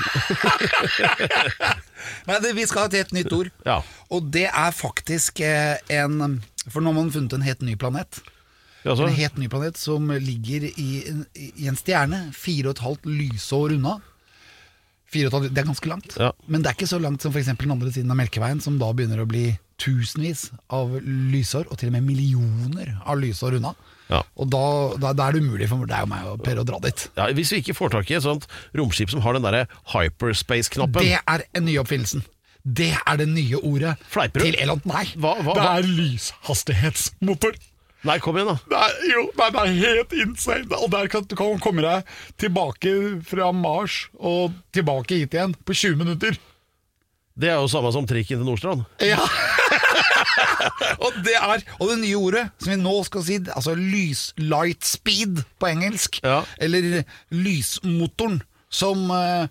Nei, 2.29 2.37
det, 2.43 2.53
Vi 2.57 2.67
skal 2.69 2.81
ha 2.85 2.89
et 2.91 2.99
helt 3.01 3.13
nytt 3.17 3.33
ord. 3.33 3.49
Ja. 3.65 3.81
Og 4.13 4.29
det 4.35 4.49
er 4.51 4.73
faktisk 4.77 5.41
eh, 5.45 5.77
en 5.93 6.41
For 6.69 6.81
nå 6.83 6.89
har 6.93 6.99
man 7.01 7.13
funnet 7.15 7.33
en 7.37 7.47
helt 7.47 7.63
ny 7.65 7.77
planet. 7.81 8.21
Jaså? 8.85 9.07
En 9.09 9.15
helt 9.15 9.37
ny 9.39 9.49
planet 9.53 9.77
som 9.77 10.09
ligger 10.11 10.65
i, 10.71 10.89
en- 11.09 11.27
i 11.37 11.67
en 11.69 11.77
stjerne, 11.77 12.33
fire 12.33 12.69
og 12.71 12.77
et 12.79 12.85
halvt 12.87 13.05
lysår 13.07 13.75
unna. 13.77 13.99
Fire 15.11 15.27
og 15.27 15.33
et 15.33 15.37
halvt, 15.41 15.55
det 15.55 15.59
er 15.65 15.67
ganske 15.69 15.89
langt, 15.91 16.17
Ja. 16.19 16.31
men 16.47 16.63
det 16.63 16.71
er 16.71 16.75
ikke 16.79 16.87
så 16.89 17.01
langt 17.03 17.21
som 17.23 17.33
f.eks. 17.35 17.47
den 17.59 17.71
andre 17.75 17.91
siden 17.93 18.11
av 18.11 18.17
Melkeveien, 18.17 18.61
som 18.63 18.79
da 18.79 18.93
begynner 18.93 19.21
å 19.25 19.27
bli 19.29 19.59
tusenvis 19.81 20.51
av 20.71 20.93
lysår, 21.03 21.67
og 21.71 21.79
til 21.79 21.89
og 21.89 21.93
med 21.97 22.05
millioner 22.05 23.01
av 23.05 23.19
lysår 23.19 23.57
unna. 23.59 23.75
Ja. 24.11 24.23
Og 24.37 24.49
da, 24.51 24.61
da, 24.99 25.13
da 25.15 25.29
er 25.29 25.33
det 25.33 25.43
umulig 25.43 25.69
for 25.71 25.85
deg 25.87 26.03
og 26.03 26.09
meg 26.11 26.25
og 26.27 26.43
Per 26.43 26.57
å 26.59 26.65
dra 26.67 26.79
dit. 26.83 27.09
Ja, 27.17 27.27
hvis 27.33 27.51
vi 27.53 27.61
ikke 27.63 27.75
får 27.79 27.91
tak 27.95 28.11
i 28.11 28.15
et 28.19 28.23
sånt 28.25 28.47
romskip 28.75 29.11
som 29.11 29.21
har 29.23 29.35
den 29.35 29.43
derre 29.43 29.67
hyperspace-knappen 29.93 31.03
Det 31.05 31.19
er 31.27 31.45
en 31.55 31.65
ny 31.65 31.77
oppfinnelse 31.79 32.23
Det 32.67 32.91
er 33.07 33.17
det 33.17 33.29
nye 33.31 33.57
ordet 33.63 33.97
Fleiper 34.11 34.41
til 34.43 34.57
Elon. 34.61 34.83
Nei, 34.85 35.05
Hva- 35.17 35.39
hva- 35.43 35.55
det 35.55 35.63
hva? 35.63 35.77
er 35.79 35.83
lyshastighetsmotor. 35.87 37.55
Nei, 38.07 38.17
kom 38.25 38.37
igjen, 38.39 38.49
da. 38.49 38.57
Det 38.71 38.79
er, 38.81 38.95
jo, 39.13 39.25
nei, 39.37 39.49
det 39.53 39.61
er 39.61 39.73
helt 39.81 40.15
insane. 40.25 40.79
Og 40.81 40.89
der 40.95 41.11
kan 41.13 41.27
du 41.29 41.35
kan 41.37 41.59
komme 41.61 41.83
deg 41.85 42.09
tilbake 42.41 42.95
fra 43.29 43.51
Mars 43.53 44.07
og 44.17 44.55
tilbake 44.73 45.19
hit 45.21 45.37
igjen 45.37 45.53
på 45.69 45.77
20 45.77 45.99
minutter. 46.01 46.39
Det 47.41 47.49
er 47.53 47.61
jo 47.61 47.69
samme 47.73 47.93
som 47.95 48.09
trikken 48.09 48.41
til 48.41 48.49
Nordstrand. 48.49 48.83
Ja. 49.05 49.21
og 51.05 51.15
det 51.25 51.37
er 51.39 51.63
Og 51.79 51.89
det 51.93 51.99
nye 52.03 52.19
ordet 52.19 52.45
som 52.61 52.73
vi 52.73 52.79
nå 52.81 52.95
skal 53.07 53.25
si, 53.25 53.39
altså 53.55 53.75
lys 53.79 54.31
light 54.41 54.85
speed 54.85 55.43
på 55.61 55.71
engelsk, 55.71 56.21
Ja. 56.25 56.43
eller 56.61 57.03
lysmotoren, 57.33 58.41
som 58.71 59.09
uh, 59.11 59.47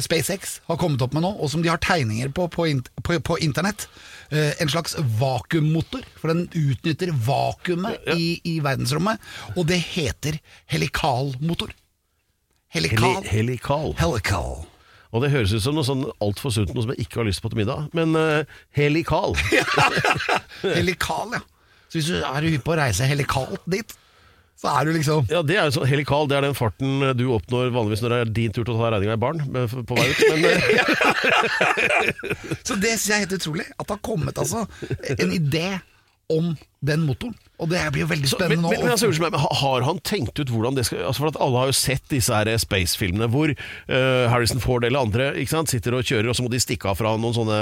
SpaceX 0.00 0.60
har 0.68 0.78
kommet 0.80 1.02
opp 1.04 1.14
med 1.16 1.24
nå, 1.24 1.32
og 1.42 1.50
som 1.52 1.62
de 1.64 1.70
har 1.72 1.80
tegninger 1.82 2.30
på 2.36 2.48
på, 2.52 2.68
på, 3.02 3.18
på 3.20 3.38
internett. 3.44 3.88
Eh, 4.32 4.62
en 4.62 4.68
slags 4.72 4.96
vakuummotor, 5.20 6.04
for 6.16 6.32
den 6.32 6.46
utnytter 6.56 7.10
vakuumet 7.26 8.06
i, 8.16 8.38
i 8.48 8.54
verdensrommet. 8.64 9.20
Og 9.56 9.66
det 9.68 9.76
heter 9.92 10.38
helikalmotor. 10.72 11.74
Helikal. 12.72 13.18
Heli 13.20 13.28
helikal. 13.28 13.92
Helikal. 14.00 14.62
Og 15.12 15.20
det 15.20 15.34
høres 15.34 15.52
ut 15.52 15.60
som 15.60 15.76
noe 15.76 15.84
sånn 15.84 16.06
altfor 16.24 16.54
sunt, 16.54 16.72
noe 16.72 16.86
som 16.86 16.94
jeg 16.94 17.04
ikke 17.04 17.20
har 17.20 17.28
lyst 17.28 17.44
på 17.44 17.50
til 17.52 17.60
middag. 17.60 17.90
Men 17.92 18.16
uh, 18.16 18.60
helikal. 18.72 19.36
Helikal, 20.78 21.36
ja. 21.36 21.42
Så 21.92 21.98
hvis 21.98 22.08
du 22.08 22.22
er 22.24 22.46
hypp 22.48 22.64
på 22.64 22.72
å 22.72 22.78
reise 22.80 23.04
helikalt 23.04 23.60
dit, 23.68 23.92
så 24.62 24.70
er 24.70 24.86
du 24.86 24.92
liksom 24.94 25.26
Ja, 25.26 25.40
det 25.42 25.56
er 25.58 25.64
jo 25.66 25.74
sånn 25.74 25.88
helikal. 25.90 26.28
Det 26.30 26.36
er 26.38 26.44
den 26.46 26.54
farten 26.54 27.02
du 27.18 27.24
oppnår 27.34 27.72
vanligvis 27.74 28.02
når 28.04 28.12
det 28.14 28.18
er 28.22 28.34
din 28.36 28.52
tur 28.54 28.62
til 28.62 28.76
å 28.76 28.78
ta 28.78 28.92
regninga 28.94 29.16
i 29.18 29.22
baren 29.22 29.40
på 29.88 29.96
vei 29.98 30.04
ut. 30.06 30.20
Men 30.30 30.44
eh, 30.52 30.60
Så 32.68 32.76
det 32.78 32.92
syns 32.94 33.08
jeg 33.08 33.16
er 33.16 33.24
helt 33.24 33.34
utrolig. 33.40 33.66
At 33.74 33.88
det 33.88 33.96
har 33.96 34.04
kommet 34.06 34.38
altså 34.38 34.62
en 35.18 35.34
idé 35.34 35.66
om 36.30 36.52
den 36.82 37.06
motoren. 37.06 37.36
Og 37.62 37.68
det 37.70 37.82
blir 37.94 38.02
jo 38.02 38.08
veldig 38.10 38.30
spennende 38.30 38.70
men, 38.72 38.80
men 38.82 38.90
altså, 38.90 39.06
meg, 39.22 39.36
Har 39.38 39.84
han 39.86 40.00
tenkt 40.02 40.40
ut 40.40 40.50
hvordan 40.50 40.74
det 40.74 40.82
skal 40.88 41.04
altså 41.06 41.22
for 41.22 41.30
at 41.30 41.38
Alle 41.44 41.60
har 41.60 41.70
jo 41.70 41.76
sett 41.78 42.02
disse 42.10 42.34
her 42.34 42.48
Space-filmene 42.58 43.28
hvor 43.30 43.52
uh, 43.52 44.24
Harrison 44.32 44.58
Ford 44.62 44.82
eller 44.82 45.04
andre 45.06 45.28
ikke 45.38 45.52
sant, 45.52 45.70
sitter 45.70 45.94
og 45.94 46.06
kjører, 46.06 46.30
og 46.32 46.36
så 46.36 46.42
må 46.42 46.50
de 46.50 46.58
stikke 46.62 46.90
av 46.90 46.98
fra 46.98 47.12
noen 47.20 47.36
sånne 47.36 47.58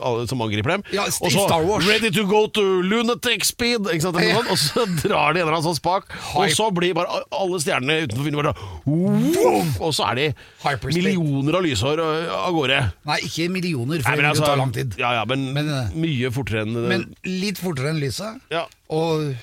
uh, 0.00 0.22
som 0.30 0.40
angriper 0.44 0.76
dem. 0.76 0.84
Ja, 0.94 1.04
og 1.04 1.32
så 1.32 1.44
Star 1.44 1.64
Wars. 1.66 1.84
'Ready 1.84 2.10
to 2.14 2.24
go 2.28 2.44
to 2.48 2.62
lunatic 2.86 3.44
speed', 3.46 3.88
ikke 3.92 4.06
sant, 4.06 4.18
sånt, 4.18 4.50
og 4.54 4.60
så 4.60 4.86
drar 5.04 5.34
de 5.36 5.42
en 5.42 5.44
eller 5.44 5.58
annen 5.58 5.66
sånn 5.66 5.78
spak, 5.78 6.08
og 6.38 6.54
så 6.54 6.70
blir 6.74 6.96
bare 6.96 7.22
alle 7.34 7.60
stjernene 7.62 8.06
utenfor 8.06 8.28
vinduet 8.28 8.48
bare 8.48 8.54
Woof! 8.88 9.76
Og 9.80 9.94
så 9.96 10.08
er 10.12 10.20
de 10.20 10.26
Hyperspeed. 10.64 10.98
millioner 10.98 11.58
av 11.58 11.64
lysår 11.64 12.02
eh, 12.04 12.32
av 12.34 12.54
gårde. 12.56 12.80
Nei, 13.08 13.18
ikke 13.28 13.48
millioner, 13.52 14.02
for 14.04 14.10
Nei, 14.10 14.16
men 14.16 14.24
det 14.24 14.24
vil 14.24 14.32
altså, 14.32 14.48
ta 14.48 14.58
lang 14.60 14.74
tid. 14.76 14.98
Ja, 15.00 15.12
ja, 15.18 15.24
men, 15.28 15.46
Men, 15.56 15.70
eh, 15.72 15.94
mye 16.04 16.32
fortere 16.34 16.64
enn 16.64 16.76
Men 16.76 17.06
litt 17.28 17.60
fortere 17.60 17.92
enn 17.94 18.00
lyset. 18.02 18.44
Ja. 18.54 18.64
Og 18.94 19.34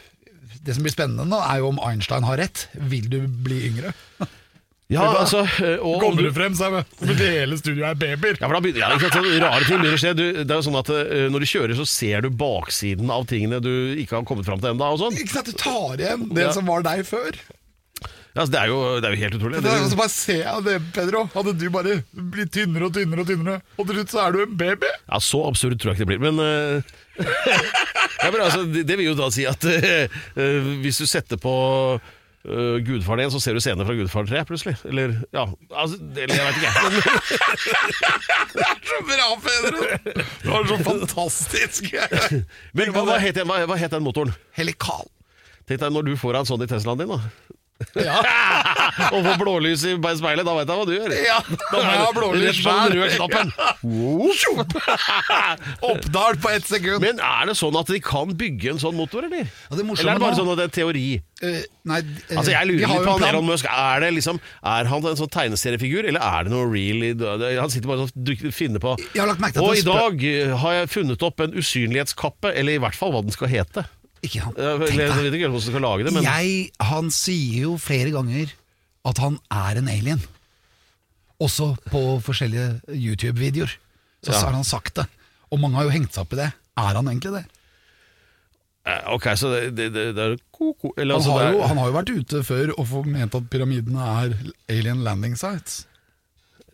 det 0.61 0.75
som 0.77 0.85
blir 0.85 0.93
spennende 0.93 1.25
nå, 1.29 1.39
er 1.41 1.61
jo 1.63 1.71
om 1.71 1.79
Einstein 1.87 2.25
har 2.27 2.37
rett. 2.41 2.67
Vil 2.91 3.07
du 3.09 3.19
bli 3.25 3.63
yngre? 3.71 3.93
ja, 4.91 5.05
altså 5.07 5.41
eh, 5.63 5.79
og, 5.79 6.01
Kommer 6.03 6.27
du- 6.27 6.33
frem, 6.35 6.53
så 6.57 6.67
er 6.67 6.83
hele 7.21 7.57
studioet 7.57 7.93
er 7.95 8.01
babyer. 8.01 8.37
Ja, 8.41 8.45
for 8.47 8.57
da 8.57 8.61
begynner, 8.65 8.83
ja, 8.83 8.91
ikke 8.97 9.07
sant, 9.09 9.17
sånn 9.17 9.41
Rare 9.41 9.63
ting 9.65 9.79
begynner 9.81 9.97
å 9.97 10.01
skje. 10.03 10.11
Du, 10.19 10.25
det 10.43 10.45
er 10.49 10.59
jo 10.59 10.67
sånn 10.67 10.77
at 10.81 10.91
uh, 10.93 11.23
Når 11.33 11.45
du 11.45 11.49
kjører, 11.53 11.73
så 11.79 11.87
ser 11.89 12.25
du 12.25 12.29
baksiden 12.43 13.09
av 13.13 13.25
tingene 13.31 13.61
du 13.63 13.71
ikke 14.03 14.19
har 14.19 14.27
kommet 14.27 14.47
fram 14.49 14.61
til 14.61 14.73
ennå. 14.73 14.91
Sånn. 15.01 15.17
Ikke 15.17 15.37
sant, 15.39 15.49
du 15.49 15.57
tar 15.57 15.97
igjen 16.05 16.29
det 16.35 16.49
Ja. 16.49 16.53
som 16.57 16.69
var 16.69 16.85
deg 16.85 17.03
før. 17.09 17.41
Ja, 18.31 18.45
altså, 18.45 18.51
det, 18.53 18.59
er 18.61 18.69
jo, 18.71 18.77
det 19.03 19.07
er 19.09 19.15
jo 19.15 19.19
helt 19.25 19.35
utrolig. 19.35 19.59
Det 19.63 19.71
er, 19.73 19.87
så 19.91 19.97
bare 19.99 20.11
se 20.13 20.37
av 20.47 20.61
det, 20.63 20.77
Pedro. 20.95 21.25
Hadde 21.33 21.51
du 21.59 21.65
bare 21.73 21.97
blitt 22.15 22.53
tynnere 22.55 22.87
og 22.87 22.93
tynnere, 22.95 23.25
og 23.25 23.27
tynnere 23.27 23.57
Og 23.75 23.89
til 23.89 23.97
slutt 23.97 24.13
så 24.13 24.21
er 24.23 24.35
du 24.37 24.43
en 24.45 24.53
baby. 24.61 24.91
Ja, 25.09 25.19
Så 25.19 25.41
absurd 25.49 25.75
tror 25.81 25.91
jeg 25.91 25.99
ikke 25.99 26.07
det 26.07 26.13
blir. 26.13 26.21
Men, 26.31 26.39
eh, 26.45 26.93
ja, 27.21 28.31
men 28.31 28.41
altså, 28.41 28.63
det, 28.69 28.83
det 28.89 28.97
vil 28.99 29.11
jo 29.11 29.17
da 29.19 29.27
si 29.33 29.45
at 29.49 29.65
eh, 29.69 30.09
eh, 30.35 30.71
hvis 30.83 30.99
du 31.01 31.07
setter 31.09 31.39
på 31.41 31.53
uh, 31.99 32.75
Gudfaren 32.85 33.23
1, 33.27 33.31
så 33.35 33.41
ser 33.43 33.57
du 33.57 33.61
scener 33.63 33.87
fra 33.87 33.95
Gudfaren 33.97 34.29
3 34.29 34.43
plutselig. 34.49 34.75
Eller 34.89 35.15
ja, 35.35 35.45
altså, 35.71 35.99
eller 36.15 36.35
jeg 36.35 36.45
veit 36.47 36.57
ikke. 36.61 36.71
Men, 36.81 37.01
Det 38.57 38.67
er 38.67 38.77
så 38.91 38.99
bra, 39.07 39.27
Peder! 39.45 39.73
Du 40.43 40.49
var 40.51 40.67
så 40.67 40.77
fantastisk. 40.85 41.91
men 42.77 42.91
hva, 42.95 43.05
hva, 43.07 43.17
het, 43.23 43.37
den- 43.39 43.47
hva, 43.49 43.61
hva 43.69 43.77
het 43.79 43.93
den 43.95 44.03
motoren? 44.05 44.33
Helikal. 44.57 45.07
Tenk 45.69 45.79
deg 45.85 45.93
når 45.93 46.09
du 46.09 46.15
får 46.19 46.39
en 46.41 46.47
sånn 46.49 46.65
i 46.65 46.67
Teslaen 46.67 46.99
din, 46.99 47.11
da. 47.13 47.19
Ja. 47.97 48.21
Og 49.13 49.19
får 49.25 49.37
blålys 49.41 49.81
i 49.87 49.89
speilet, 49.97 50.45
da 50.47 50.53
veit 50.57 50.69
jeg 50.69 50.77
hva 50.79 50.85
du 50.87 50.93
gjør. 50.95 51.09
Ja, 51.25 51.39
da 51.71 51.77
jeg 51.81 51.99
ha 52.01 52.11
blålys 52.15 52.43
Rett 52.45 52.59
på 52.65 52.71
den 52.77 52.91
røde 52.97 53.13
knappen. 53.17 53.47
Oppdal 55.91 56.33
på 56.41 56.47
ett 56.53 56.65
sekund. 56.67 56.99
Men 57.03 57.15
er 57.23 57.43
det 57.51 57.55
sånn 57.59 57.75
at 57.79 57.87
de 57.91 57.99
kan 58.03 58.27
bygge 58.37 58.69
en 58.75 58.81
sånn 58.81 58.97
motor, 58.97 59.21
eller? 59.27 59.45
Ja, 59.49 59.53
eller 59.75 59.95
er 59.95 59.99
det 60.19 60.23
bare 60.23 60.39
sånn 60.39 60.51
at 60.53 60.59
det 60.61 60.67
er 60.69 60.73
teori? 60.81 61.09
Uh, 61.41 61.61
nei, 61.89 61.99
uh, 62.05 62.37
Altså 62.37 62.51
jeg 62.53 62.63
lurer 62.69 62.85
litt 62.85 63.05
på 63.07 63.13
han. 63.15 63.23
Elon 63.31 63.47
Musk. 63.47 63.65
Er, 63.71 63.95
det 64.03 64.09
liksom, 64.19 64.37
er 64.73 64.83
han 64.91 65.01
en 65.09 65.17
sånn 65.17 65.33
tegneseriefigur, 65.33 66.03
eller 66.11 66.21
er 66.21 66.39
det 66.45 66.51
noe 66.53 66.65
real? 66.69 66.99
i? 67.07 67.09
Han 67.57 67.71
sitter 67.73 67.87
bare 67.89 68.05
og 68.05 68.09
finner 68.53 68.81
på 68.83 68.91
Jeg 69.11 69.21
har 69.23 69.29
lagt 69.31 69.41
merke 69.41 69.55
til 69.57 69.65
Og 69.65 69.71
i 69.79 69.85
dag 69.85 70.13
eh, 70.27 70.51
har 70.63 70.71
jeg 70.77 70.91
funnet 70.93 71.21
opp 71.25 71.37
en 71.43 71.53
usynlighetskappe, 71.57 72.47
eller 72.53 72.71
i 72.77 72.81
hvert 72.83 72.97
fall 72.97 73.11
hva 73.15 73.21
den 73.25 73.33
skal 73.33 73.49
hete. 73.51 73.81
Ikke 74.21 74.41
han. 74.45 74.53
Jeg 74.57 74.79
vet 74.79 74.91
deg. 74.93 75.33
ikke 75.33 75.47
hvordan 75.49 75.55
du 75.57 75.65
skal 75.65 75.81
lage 75.81 76.03
det, 76.05 76.13
men 76.13 76.23
Jeg, 76.27 76.71
han 76.79 77.09
sier 77.09 77.63
jo 77.65 77.77
flere 77.81 78.11
ganger 78.13 78.51
at 79.09 79.17
han 79.17 79.39
er 79.49 79.79
en 79.81 79.87
alien. 79.89 80.21
Også 81.41 81.71
på 81.89 82.01
forskjellige 82.21 82.81
YouTube-videoer. 82.93 83.71
Så, 84.21 84.29
Ja. 84.31 84.37
så 84.37 84.45
har 84.45 84.53
han 84.59 84.63
sagt 84.67 84.93
det. 84.99 85.07
Og 85.51 85.59
mange 85.59 85.75
har 85.79 85.83
jo 85.89 85.95
hengt 85.95 86.13
seg 86.13 86.21
opp 86.21 86.33
i 86.33 86.41
det. 86.43 86.51
Er 86.77 86.93
han 86.99 87.07
egentlig 87.09 87.31
det? 87.39 87.45
Eh, 88.85 89.01
Ok, 89.13 89.25
så 89.37 89.49
det, 89.53 89.75
det, 89.75 89.87
det, 89.93 90.03
det 90.15 90.23
er 90.27 90.37
ko-ko 90.53 90.93
eller, 90.97 91.15
Han 91.17 91.21
altså, 91.21 91.31
har, 91.31 91.39
det 91.39 91.47
er- 91.49 91.57
jo, 91.57 91.67
han 91.67 91.77
har 91.77 91.87
jo 91.89 91.97
vært 91.97 92.13
ute 92.19 92.43
før 92.45 92.71
og 92.77 93.07
ment 93.07 93.35
at 93.35 93.49
pyramidene 93.49 94.05
er 94.21 94.37
alien 94.69 95.03
landing 95.03 95.35
sites. 95.37 95.87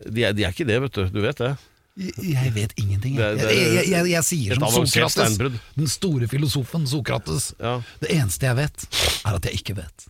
de, 0.04 0.24
er, 0.24 0.32
de 0.32 0.44
er 0.44 0.52
ikke 0.52 0.66
det, 0.68 0.80
vet 0.82 0.92
du. 0.92 1.08
Du 1.08 1.20
vet 1.24 1.36
det. 1.40 1.56
Jeg, 1.98 2.52
vet 2.54 2.74
ingenting. 2.78 3.16
Jeg, 3.18 3.40
jeg, 3.42 3.86
jeg, 3.90 4.04
jeg, 4.12 4.22
sier 4.26 4.60
som 4.60 4.86
Sokrates, 4.86 5.38
den 5.74 5.90
store 5.90 6.28
filosofen 6.30 6.86
Sokrates. 6.86 7.50
Ja. 7.58 7.80
Det 7.98 8.12
eneste 8.14 8.46
jeg 8.46 8.58
vet, 8.60 8.86
er 9.26 9.38
at 9.40 9.48
jeg 9.48 9.58
ikke 9.58 9.80
vet. 9.80 10.06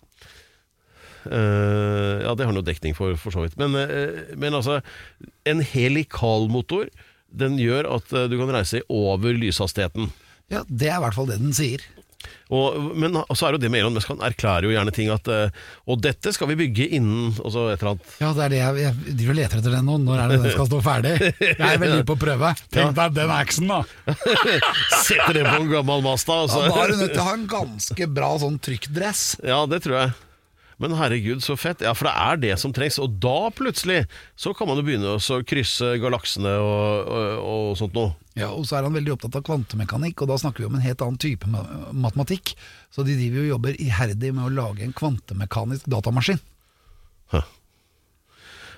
Uh, 1.28 2.20
ja, 2.24 2.32
det 2.36 2.46
har 2.46 2.54
noe 2.56 2.64
dekning 2.64 2.96
for, 2.96 3.16
for 3.20 3.34
så 3.34 3.44
vidt. 3.44 3.56
Men, 3.60 3.76
uh, 3.76 4.34
men 4.40 4.56
altså, 4.56 4.80
en 5.48 5.64
helikalmotor, 5.64 6.92
den 7.28 7.56
gjør 7.60 7.88
at 7.98 8.12
uh, 8.12 8.26
du 8.28 8.36
kan 8.40 8.52
reise 8.52 8.84
over 8.92 9.36
lyshastigheten. 9.36 10.12
Ja, 10.52 10.64
Det 10.68 10.88
er 10.88 11.00
i 11.00 11.04
hvert 11.04 11.16
fall 11.16 11.28
det 11.28 11.40
den 11.40 11.56
sier. 11.56 11.84
Og, 12.50 12.76
men 12.98 13.14
så 13.36 13.46
er 13.46 13.54
det 13.54 13.58
jo 13.58 13.62
det 13.66 13.70
med 13.70 13.82
Elon 13.82 13.94
Musk, 13.94 14.08
han 14.10 14.22
erklærer 14.26 14.66
jo 14.66 14.72
gjerne 14.72 14.92
ting 14.96 15.10
at 15.12 15.28
eh, 15.30 15.52
Og 15.86 16.00
dette 16.02 16.32
skal 16.34 16.48
vi 16.50 16.56
bygge 16.58 16.88
innen 16.98 17.34
Og 17.44 17.52
så 17.54 17.66
et 17.70 17.78
eller 17.78 17.92
annet. 17.92 18.14
Ja, 18.18 18.32
det 18.34 18.44
er 18.46 18.52
det 18.54 18.58
jeg, 18.58 18.80
jeg 18.82 19.16
driver 19.20 19.34
og 19.34 19.38
leter 19.38 19.60
etter 19.60 19.76
den 19.76 19.86
nå. 19.86 19.98
Når 20.02 20.22
er 20.24 20.32
det 20.32 20.38
den 20.42 20.54
skal 20.56 20.70
stå 20.70 20.80
ferdig? 20.82 21.12
Jeg 21.44 21.62
er 21.68 21.82
veldig 21.84 22.06
på 22.08 22.16
å 22.16 22.20
prøve. 22.24 22.52
Tenk 22.74 22.96
deg 22.98 23.16
den 23.20 23.34
actionen, 23.36 23.74
da! 23.76 24.16
Setter 25.06 25.38
det 25.38 25.44
på 25.46 25.56
en 25.60 25.70
gammel 25.70 26.02
Mazda. 26.08 26.40
og 26.46 26.56
Ja, 26.56 26.64
da 26.72 26.80
er 26.86 26.94
du 26.94 27.02
nødt 27.04 27.14
til 27.14 27.22
å 27.22 27.28
ha 27.28 27.36
en 27.38 27.46
ganske 27.50 28.10
bra 28.18 28.32
sånn 28.42 28.58
trykkdress. 28.66 29.26
Ja, 29.46 29.62
det 29.70 29.84
tror 29.86 30.00
jeg. 30.00 30.16
Men 30.78 30.94
herregud, 30.94 31.42
så 31.42 31.56
fett. 31.58 31.82
Ja, 31.82 31.90
for 31.98 32.06
det 32.06 32.14
er 32.14 32.38
det 32.42 32.52
som 32.62 32.72
trengs. 32.74 33.00
Og 33.02 33.16
da 33.22 33.50
plutselig 33.54 34.04
så 34.38 34.52
kan 34.54 34.68
man 34.70 34.78
jo 34.78 34.84
begynne 34.86 35.16
å 35.16 35.38
krysse 35.46 35.96
galaksene 35.98 36.52
og, 36.62 37.08
og, 37.10 37.40
og 37.42 37.72
sånt 37.80 37.96
noe. 37.98 38.12
Ja, 38.38 38.52
Og 38.54 38.68
så 38.68 38.76
er 38.78 38.86
han 38.86 38.94
veldig 38.94 39.16
opptatt 39.16 39.40
av 39.40 39.42
kvantemekanikk, 39.48 40.22
og 40.22 40.30
da 40.30 40.36
snakker 40.38 40.62
vi 40.62 40.68
om 40.68 40.76
en 40.78 40.84
helt 40.84 41.02
annen 41.02 41.18
type 41.18 41.50
matematikk. 41.50 42.54
Så 42.94 43.02
de 43.02 43.16
driver 43.18 43.40
jo 43.40 43.46
og 43.48 43.52
jobber 43.56 43.80
iherdig 43.82 44.30
med 44.36 44.46
å 44.46 44.54
lage 44.54 44.86
en 44.86 44.94
kvantemekanisk 44.94 45.90
datamaskin. 45.90 46.38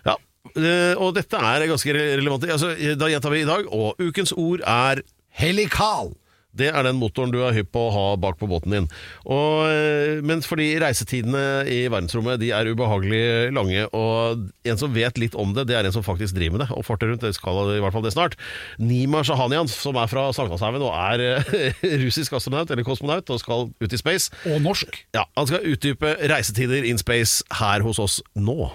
Ja, 0.08 0.16
eh, 0.56 0.96
og 0.96 1.12
dette 1.18 1.36
er 1.36 1.68
ganske 1.68 1.92
relevant. 1.92 2.48
Altså, 2.48 2.72
da 2.96 3.12
gjentar 3.12 3.36
vi 3.36 3.44
i 3.44 3.48
dag, 3.50 3.68
og 3.68 4.00
ukens 4.00 4.32
ord 4.32 4.64
er 4.64 5.04
Helikal! 5.36 6.14
Det 6.56 6.70
er 6.70 6.86
den 6.86 6.98
motoren 6.98 7.32
du 7.32 7.40
er 7.46 7.54
hypp 7.54 7.70
på 7.74 7.86
å 7.86 7.92
ha 7.94 8.04
bak 8.20 8.38
på 8.40 8.48
båten 8.50 8.74
din. 8.74 8.88
Og, 9.30 9.68
eh, 9.70 10.18
men 10.26 10.42
fordi 10.44 10.72
reisetidene 10.82 11.64
i 11.70 11.84
verdensrommet 11.92 12.40
de 12.42 12.50
er 12.56 12.70
ubehagelig 12.72 13.52
lange, 13.54 13.86
og 13.96 14.48
en 14.66 14.80
som 14.80 14.92
vet 14.94 15.20
litt 15.20 15.36
om 15.38 15.54
det, 15.56 15.68
det 15.70 15.78
er 15.78 15.88
en 15.88 15.94
som 15.94 16.06
faktisk 16.06 16.36
driver 16.38 16.58
med 16.58 16.66
det, 16.66 16.70
og 16.74 16.86
farter 16.86 17.12
rundt, 17.12 17.24
det 17.24 17.36
skal 17.38 17.76
i 17.76 17.80
hvert 17.82 17.94
fall 17.94 18.06
det 18.06 18.14
snart. 18.16 18.36
Nima 18.82 19.22
Shahanian, 19.26 19.70
som 19.70 19.98
er 20.00 20.10
fra 20.10 20.28
Sagnashaugen 20.36 20.86
og 20.86 20.94
er 20.96 21.26
eh, 21.30 21.82
russisk 22.04 22.38
astronaut, 22.38 22.70
eller 22.70 22.86
kosmonaut, 22.86 23.30
og 23.30 23.42
skal 23.42 23.68
ut 23.70 23.92
i 23.92 24.00
space. 24.00 24.32
Og 24.50 24.62
norsk. 24.64 25.04
Ja, 25.16 25.26
Han 25.38 25.50
skal 25.50 25.66
utdype 25.70 26.16
reisetider 26.30 26.86
in 26.86 26.98
space 27.00 27.44
her 27.60 27.86
hos 27.86 28.02
oss 28.02 28.20
nå. 28.34 28.70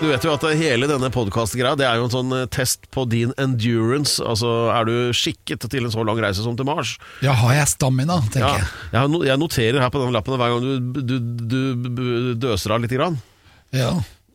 Du 0.00 0.08
vet 0.10 0.24
jo 0.26 0.32
at 0.34 0.42
hele 0.58 0.88
denne 0.90 1.08
podkast-greia 1.14 1.76
Det 1.78 1.86
er 1.86 1.96
jo 2.00 2.08
en 2.08 2.12
sånn 2.12 2.32
eh, 2.36 2.46
test 2.52 2.88
på 2.92 3.06
din 3.08 3.30
endurance. 3.40 4.18
Altså, 4.20 4.50
Er 4.74 4.88
du 4.88 4.94
skikket 5.16 5.64
til 5.70 5.86
en 5.86 5.94
så 5.94 6.04
lang 6.04 6.18
reise 6.20 6.44
som 6.44 6.56
til 6.58 6.66
Mars? 6.68 6.96
Ja, 7.24 7.32
har 7.40 7.54
jeg 7.56 7.70
stamina, 7.72 8.18
tenker 8.34 8.58
Ja, 8.58 8.66
jeg. 8.92 9.22
jeg, 9.30 9.38
noterer 9.40 9.80
her 9.80 9.92
på 9.94 10.02
den 10.02 10.12
lappen 10.16 10.36
hver 10.40 10.52
gang 10.56 10.66
du, 10.66 11.00
du, 11.00 11.16
du, 11.22 11.60
du 11.88 12.04
døser 12.42 12.74
av 12.76 12.82
litt. 12.84 12.92
Grann. 12.94 13.16
Ja. 13.74 13.94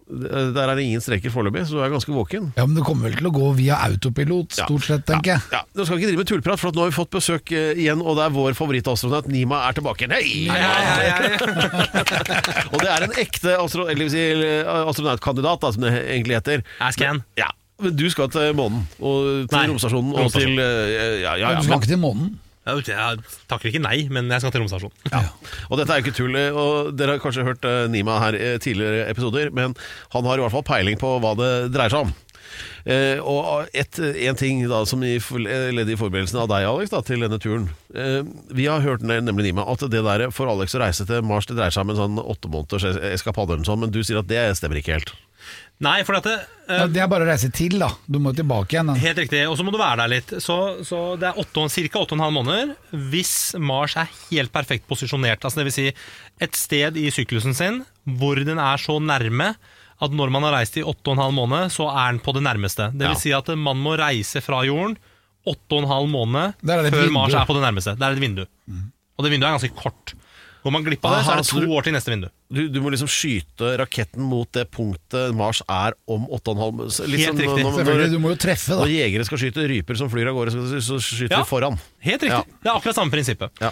Der 0.10 0.66
er 0.66 0.72
det 0.74 0.88
ingen 0.88 1.04
streker 1.06 1.30
foreløpig, 1.30 1.68
så 1.70 1.78
du 1.78 1.84
er 1.86 1.92
ganske 1.94 2.10
våken. 2.10 2.48
ja, 2.58 2.64
men 2.66 2.74
det 2.80 2.82
kommer 2.88 3.06
vel 3.06 3.20
til 3.20 3.28
å 3.30 3.32
gå 3.36 3.52
via 3.60 3.76
autopilot, 3.86 4.56
stort 4.58 4.88
sett, 4.88 5.04
tenker 5.06 5.36
jeg. 5.36 5.44
Ja, 5.54 5.60
Nå 5.78 5.86
skal 5.86 6.00
vi 6.00 6.02
ikke 6.02 6.10
drive 6.16 6.24
med 6.24 6.30
tullprat, 6.32 6.58
for 6.62 6.72
at 6.72 6.80
nå 6.80 6.82
har 6.82 6.90
vi 6.90 6.96
fått 6.98 7.12
besøk 7.14 7.54
eh, 7.54 7.78
igjen, 7.78 8.02
og 8.02 8.18
det 8.18 8.24
er 8.26 8.34
vår 8.34 8.58
favorittastronaut 8.58 9.30
Nima 9.30 9.60
er 9.68 9.78
tilbake. 9.78 10.10
Nei! 10.10 10.50
og 12.74 12.78
det 12.82 12.90
er 12.90 13.06
en 13.06 13.16
ekte 13.22 13.56
astro 13.62 13.86
eller 13.92 14.10
si, 14.12 14.24
eh, 14.34 14.70
astronautkandidat, 14.90 15.62
da, 15.64 15.72
som 15.76 15.86
det 15.86 15.94
egentlig 16.02 16.40
heter. 16.40 16.64
Ask. 16.84 17.04
Ja, 17.38 17.50
men 17.80 17.96
du 17.96 18.06
skal 18.12 18.32
til 18.34 18.54
månen, 18.58 18.86
og 19.00 19.48
til 19.50 19.74
romstasjonen, 19.74 20.14
og 20.20 20.34
til 20.36 20.58
eh, 20.58 21.22
Ja, 21.22 21.36
ja, 21.38 21.54
ja, 21.54 21.58
Du 21.60 21.64
skal 21.70 21.80
ikke 21.84 21.94
til 21.94 22.02
månen? 22.02 22.34
Jeg, 22.78 23.20
takker 23.50 23.70
ikke 23.72 23.82
nei, 23.84 24.08
men 24.14 24.30
jeg 24.30 24.42
skal 24.44 24.52
til 24.56 24.62
romstasjonen. 24.64 24.96
og 25.70 25.78
dette 25.82 25.92
er 25.96 26.00
jo 26.02 26.06
ikke 26.08 26.18
tull. 26.20 26.36
eh, 26.36 26.52
Og 26.56 26.94
dere 26.98 27.18
har 27.18 27.24
kanskje 27.24 27.44
hørt 27.48 27.66
eh, 27.66 27.88
Nima 27.92 28.20
her 28.24 28.38
i 28.38 28.58
tidligere 28.64 29.08
episoder, 29.10 29.52
men 29.52 29.76
han 30.14 30.26
har 30.30 30.38
i 30.38 30.42
hvert 30.46 30.52
fall 30.58 30.64
peiling 30.68 30.98
på 31.02 31.16
hva 31.24 31.36
det 31.40 31.54
dreier 31.76 31.90
seg 31.96 32.08
om. 32.08 32.14
Eh, 32.90 33.20
og 33.22 33.68
et, 33.78 34.00
en 34.00 34.36
ting 34.40 34.64
da 34.72 34.82
som 34.90 35.04
i 35.06 35.18
ledd 35.20 35.90
i 35.94 35.98
forberedelsen 36.00 36.40
av 36.42 36.48
deg, 36.50 36.66
Alex, 36.66 36.90
da, 36.94 37.02
til 37.06 37.22
denne 37.22 37.38
turen. 37.40 37.68
Eh, 37.94 38.24
vi 38.56 38.66
har 38.72 38.82
hørt 38.86 39.04
nemlig 39.06 39.50
Nima, 39.52 39.66
at 39.70 39.84
det 39.92 40.02
der 40.06 40.28
for 40.36 40.50
Alex 40.52 40.74
å 40.76 40.82
reise 40.82 41.06
til 41.08 41.22
Mars 41.28 41.46
Det 41.50 41.58
dreier 41.60 41.72
seg 41.76 41.86
om 41.86 41.94
en 41.94 42.00
sånn 42.02 42.22
åtte 42.24 42.50
måneders 42.52 42.88
es- 42.90 43.02
eskapade, 43.20 43.54
eller 43.54 43.64
noe 43.64 43.70
sånt, 43.70 43.84
men 43.86 43.94
du 43.94 44.02
sier 44.04 44.20
at 44.24 44.28
det 44.32 44.42
stemmer 44.58 44.82
ikke 44.82 44.98
helt. 44.98 45.14
Nei, 45.80 46.02
for 46.04 46.18
dette 46.18 46.34
det, 46.34 46.76
eh, 46.76 46.88
Det 46.92 47.02
er 47.02 47.08
bare 47.08 47.24
å 47.24 47.30
reise 47.30 47.50
til, 47.56 47.78
da. 47.80 47.88
Du 48.06 48.20
må 48.20 48.34
tilbake 48.36 48.76
igjen. 48.76 48.92
Da. 48.92 48.98
Helt 49.00 49.22
riktig, 49.22 49.46
og 49.48 49.56
så 49.58 49.64
må 49.64 49.72
du 49.72 49.80
være 49.80 50.02
der 50.04 50.12
litt. 50.12 50.34
Så, 50.44 50.58
så 50.86 51.00
det 51.20 51.30
er 51.30 51.40
ca. 51.40 52.04
8,5 52.04 52.36
måneder 52.36 52.74
hvis 53.12 53.34
Mars 53.64 53.96
er 53.96 54.10
helt 54.30 54.52
perfekt 54.52 54.88
posisjonert. 54.92 55.40
Altså 55.40 55.62
det 55.62 55.70
vil 55.70 55.78
si 55.78 55.88
et 56.44 56.60
sted 56.60 57.00
i 57.00 57.08
syklusen 57.16 57.56
sin 57.56 57.84
hvor 58.20 58.40
den 58.44 58.60
er 58.60 58.82
så 58.82 59.00
nærme 59.00 59.54
at 60.00 60.16
når 60.16 60.32
man 60.32 60.46
har 60.48 60.60
reist 60.60 60.78
i 60.80 60.84
8,5 60.84 61.32
måneder, 61.36 61.72
så 61.72 61.90
er 61.92 62.14
den 62.14 62.22
på 62.24 62.34
det 62.36 62.44
nærmeste. 62.44 62.92
Det 62.96 63.08
vil 63.10 63.20
si 63.20 63.34
at 63.36 63.48
man 63.60 63.80
må 63.84 63.98
reise 64.00 64.40
fra 64.44 64.62
jorden 64.68 64.96
8,5 65.48 66.08
måneder 66.12 66.54
Der 66.62 66.78
er 66.78 66.84
det 66.84 66.92
et 66.92 66.96
før 66.96 67.08
vindu. 67.08 67.18
Mars 67.18 67.36
er 67.36 67.48
på 67.48 67.56
det 67.56 67.64
nærmeste. 67.64 67.96
Det 68.00 68.08
er 68.08 68.16
et 68.16 68.24
vindu. 68.24 68.46
Og 69.20 69.26
det 69.26 69.32
vinduet 69.34 69.50
er 69.50 69.58
ganske 69.58 69.76
kort. 69.76 70.14
Går 70.64 70.74
man 70.76 70.84
glipp 70.84 71.06
av 71.08 71.14
det, 71.16 71.20
så 71.24 71.32
er 71.32 71.40
det 71.40 71.48
to 71.48 71.72
år 71.78 71.86
til 71.88 71.94
neste 71.96 72.12
vindu. 72.12 72.28
Du, 72.52 72.62
du 72.68 72.80
må 72.84 72.92
liksom 72.92 73.08
skyte 73.08 73.70
raketten 73.80 74.26
mot 74.28 74.50
det 74.52 74.66
punktet 74.74 75.32
Mars 75.38 75.62
er 75.72 75.96
om 76.10 76.26
8,5 76.28 76.82
Litt 77.08 77.24
Helt 77.24 77.30
sånn 77.30 77.40
riktig. 77.40 77.64
når, 77.64 77.88
når, 77.88 78.04
du 78.12 78.20
må 78.20 78.34
jo 78.34 78.40
treffe, 78.44 78.74
da. 78.76 78.84
når 78.84 78.92
jegere 78.92 79.28
skal 79.30 79.40
skyte 79.46 79.68
ryper 79.72 79.96
som 80.02 80.12
flyr 80.12 80.28
av 80.34 80.36
gårde, 80.36 80.52
så, 80.58 80.82
så 80.84 81.00
skyter 81.00 81.38
Ja. 81.38 81.42
de 81.46 81.48
foran. 81.48 81.80
Helt 82.04 82.28
riktig. 82.28 82.44
Ja. 82.44 82.60
Det 82.64 82.72
er 82.74 82.76
akkurat 82.76 83.00
samme 83.00 83.14
prinsippet. 83.16 83.56
Ja. 83.64 83.72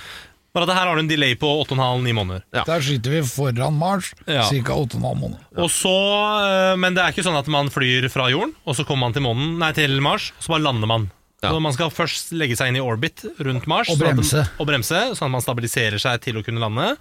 Bare 0.56 0.63
at 0.63 0.77
her 0.79 0.88
har 0.89 0.96
du 0.96 1.03
en 1.03 1.10
delay 1.12 1.36
på 1.38 1.50
8,5-9 1.67 2.13
måneder. 2.17 2.46
Ja. 2.56 2.63
Der 2.65 2.82
skyter 2.82 3.13
vi 3.17 3.20
foran 3.29 3.75
Mars, 3.77 4.13
Ja. 4.25 4.48
ca. 4.48 4.74
8,5 4.79 5.03
måneder. 5.20 5.44
Og 5.60 5.70
så, 5.70 5.91
øh, 5.91 6.79
men 6.79 6.96
det 6.96 7.03
er 7.03 7.12
ikke 7.12 7.27
sånn 7.27 7.38
at 7.38 7.51
man 7.51 7.67
flyr 7.70 8.08
fra 8.10 8.29
jorden, 8.32 8.56
og 8.65 8.79
så 8.79 8.88
kommer 8.88 9.10
man 9.10 9.13
til, 9.13 9.22
månen, 9.27 9.58
nei, 9.60 9.74
til 9.77 10.00
Mars, 10.01 10.32
og 10.39 10.48
så 10.48 10.56
bare 10.56 10.63
lander 10.65 10.88
man. 10.89 11.12
Ja. 11.44 11.51
Når 11.53 11.62
Man 11.62 11.74
skal 11.75 11.91
først 11.94 12.32
legge 12.34 12.56
seg 12.58 12.72
inn 12.72 12.79
i 12.79 12.82
orbit 12.82 13.22
rundt 13.46 13.67
Mars 13.70 13.91
Og 13.91 14.00
sånn 14.00 14.08
at 14.10 14.15
bremse. 14.17 14.44
og 14.58 14.67
bremse, 14.70 15.01
sånn 15.13 15.27
at 15.29 15.36
man 15.38 15.44
stabiliserer 15.46 16.01
seg 16.01 16.22
til 16.25 16.39
å 16.39 16.44
kunne 16.46 16.63
lande. 16.63 16.96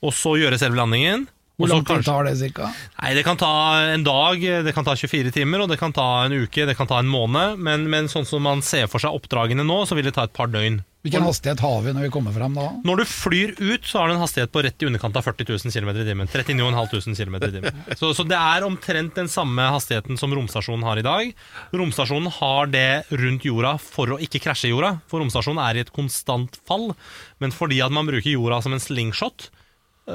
Og 0.00 0.12
så 0.16 0.38
gjøre 0.40 0.56
selve 0.60 0.78
landingen. 0.80 1.26
Hvor 1.60 1.68
lang 1.70 1.84
tid 1.86 2.02
tar 2.02 2.24
det 2.26 2.32
cirka? 2.40 2.70
Nei, 3.00 3.12
Det 3.14 3.22
kan 3.24 3.36
ta 3.38 3.50
en 3.92 4.02
dag, 4.02 4.40
det 4.64 4.72
kan 4.74 4.84
ta 4.84 4.96
24 4.96 5.30
timer, 5.36 5.60
og 5.62 5.68
det 5.70 5.78
kan 5.78 5.92
ta 5.94 6.24
en 6.24 6.32
uke, 6.32 6.64
det 6.66 6.76
kan 6.76 6.88
ta 6.90 6.98
en 6.98 7.06
måned. 7.12 7.60
Men, 7.62 7.84
men 7.92 8.08
sånn 8.10 8.26
som 8.26 8.42
man 8.42 8.62
ser 8.64 8.88
for 8.90 8.98
seg 8.98 9.14
oppdragene 9.14 9.62
nå, 9.62 9.84
så 9.86 9.94
vil 9.94 10.08
det 10.08 10.14
ta 10.16 10.24
et 10.24 10.32
par 10.34 10.48
døgn. 10.50 10.80
Hvilken 11.04 11.26
hastighet 11.26 11.60
har 11.60 11.82
vi 11.84 11.92
når 11.92 12.06
vi 12.06 12.10
kommer 12.14 12.32
fram 12.32 12.54
da? 12.56 12.62
Når 12.80 13.02
du 13.02 13.04
flyr 13.04 13.50
ut, 13.58 13.84
så 13.84 14.00
har 14.00 14.08
du 14.08 14.14
en 14.14 14.22
hastighet 14.22 14.48
på 14.54 14.62
rett 14.64 14.80
i 14.80 14.86
underkant 14.88 15.18
av 15.20 15.26
40 15.26 15.50
000 15.52 15.74
km 15.74 15.90
i 16.00 16.06
timen. 16.06 16.30
39 16.32 16.70
500 16.72 17.18
km 17.18 17.36
i 17.36 17.50
timen. 17.52 17.82
Så, 18.00 18.14
så 18.16 18.24
det 18.24 18.38
er 18.40 18.64
omtrent 18.64 19.12
den 19.18 19.28
samme 19.28 19.66
hastigheten 19.68 20.16
som 20.16 20.32
romstasjonen 20.32 20.86
har 20.88 21.02
i 21.02 21.04
dag. 21.04 21.34
Romstasjonen 21.76 22.32
har 22.38 22.72
det 22.72 22.86
rundt 23.12 23.44
jorda 23.44 23.74
for 23.84 24.16
å 24.16 24.18
ikke 24.24 24.40
krasje 24.46 24.72
jorda, 24.72 24.94
for 25.10 25.20
romstasjonen 25.20 25.60
er 25.66 25.76
i 25.76 25.84
et 25.84 25.92
konstant 25.92 26.56
fall. 26.64 26.94
Men 27.36 27.52
fordi 27.52 27.84
at 27.84 27.92
man 27.92 28.08
bruker 28.08 28.32
jorda 28.32 28.62
som 28.64 28.72
en 28.72 28.80
slingshot, 28.80 29.50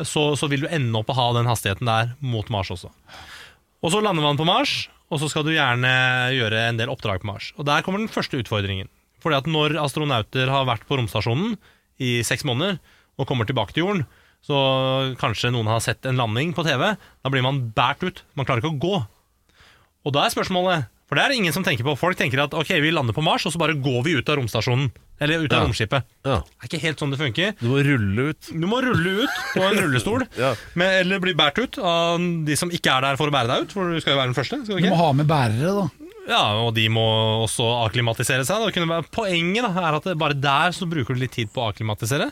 så, 0.10 0.26
så 0.34 0.50
vil 0.50 0.66
du 0.66 0.74
ende 0.74 0.98
opp 0.98 1.14
å 1.14 1.20
ha 1.22 1.32
den 1.38 1.50
hastigheten 1.54 1.86
der 1.86 2.16
mot 2.18 2.50
Mars 2.50 2.74
også. 2.74 2.90
Og 3.86 3.94
så 3.94 4.02
lander 4.02 4.26
man 4.26 4.42
på 4.42 4.50
Mars, 4.50 4.88
og 5.14 5.22
så 5.22 5.30
skal 5.30 5.46
du 5.46 5.54
gjerne 5.54 5.94
gjøre 6.34 6.66
en 6.66 6.82
del 6.82 6.90
oppdrag 6.90 7.22
på 7.22 7.30
Mars. 7.30 7.54
Og 7.62 7.70
der 7.70 7.86
kommer 7.86 8.02
den 8.02 8.10
første 8.10 8.42
utfordringen. 8.42 8.90
Fordi 9.24 9.38
at 9.42 9.50
når 9.52 9.76
astronauter 9.84 10.48
har 10.54 10.66
vært 10.70 10.86
på 10.88 10.98
romstasjonen 11.00 11.58
i 12.00 12.20
seks 12.24 12.46
måneder, 12.48 12.80
og 13.20 13.28
kommer 13.28 13.46
tilbake 13.50 13.74
til 13.76 13.84
jorden, 13.84 14.06
så 14.40 14.56
kanskje 15.20 15.52
noen 15.52 15.68
har 15.68 15.82
sett 15.84 16.06
en 16.08 16.16
landing 16.16 16.54
på 16.56 16.64
TV, 16.64 16.94
da 16.96 17.32
blir 17.34 17.44
man 17.44 17.66
båret 17.76 18.06
ut. 18.08 18.22
Man 18.40 18.48
klarer 18.48 18.64
ikke 18.64 18.72
å 18.72 18.80
gå. 18.80 18.96
Og 20.08 20.14
da 20.16 20.24
er 20.24 20.32
spørsmålet, 20.32 20.86
for 21.10 21.18
det 21.18 21.24
er 21.26 21.34
det 21.34 21.40
ingen 21.42 21.52
som 21.56 21.66
tenker 21.66 21.84
på, 21.84 21.98
folk 22.00 22.16
tenker 22.16 22.40
at 22.46 22.54
ok, 22.56 22.70
vi 22.80 22.94
lander 22.94 23.12
på 23.18 23.24
Mars, 23.26 23.44
og 23.50 23.52
så 23.52 23.60
bare 23.60 23.76
går 23.76 24.00
vi 24.06 24.14
ut 24.22 24.30
av 24.32 24.40
romstasjonen. 24.40 24.92
Eller 25.20 25.42
ut 25.44 25.52
av 25.52 25.60
Ja. 25.60 25.66
romskipet. 25.68 26.06
Ja. 26.24 26.38
Det 26.48 26.64
er 26.64 26.70
ikke 26.70 26.82
helt 26.86 27.00
sånn 27.04 27.12
det 27.12 27.20
funker. 27.20 27.52
Du 27.60 27.68
må 27.68 27.82
rulle 27.84 28.30
ut. 28.32 28.52
Du 28.56 28.64
må 28.72 28.80
rulle 28.86 29.26
ut 29.26 29.34
på 29.52 29.66
en 29.66 29.76
rullestol, 29.84 30.24
Ja. 30.40 30.54
med, 30.80 31.02
eller 31.02 31.20
bli 31.20 31.34
båret 31.36 31.60
ut 31.60 31.80
av 31.84 32.24
de 32.48 32.56
som 32.56 32.72
ikke 32.72 32.94
er 32.96 33.02
der 33.10 33.20
for 33.20 33.28
å 33.28 33.36
bære 33.36 33.52
deg 33.52 33.66
ut, 33.68 33.74
for 33.76 33.92
du 33.92 34.00
skal 34.00 34.16
jo 34.16 34.20
være 34.22 34.32
den 34.32 34.38
første. 34.40 34.62
skal 34.64 34.80
du 34.80 34.88
Du 34.88 34.94
må 34.94 35.02
ha 35.04 35.12
med 35.12 35.28
bærere, 35.28 35.74
da. 35.76 36.09
Ja, 36.30 36.44
og 36.62 36.76
de 36.78 36.86
må 36.94 37.04
også 37.44 37.66
akklimatisere 37.88 38.46
seg. 38.46 38.70
Være, 38.78 39.06
poenget 39.14 39.66
da, 39.66 39.72
er 39.82 39.98
at 39.98 40.10
bare 40.20 40.38
der 40.38 40.76
så 40.76 40.88
bruker 40.90 41.18
du 41.18 41.24
litt 41.24 41.34
tid 41.38 41.50
på 41.54 41.64
å 41.64 41.72
akklimatisere. 41.72 42.30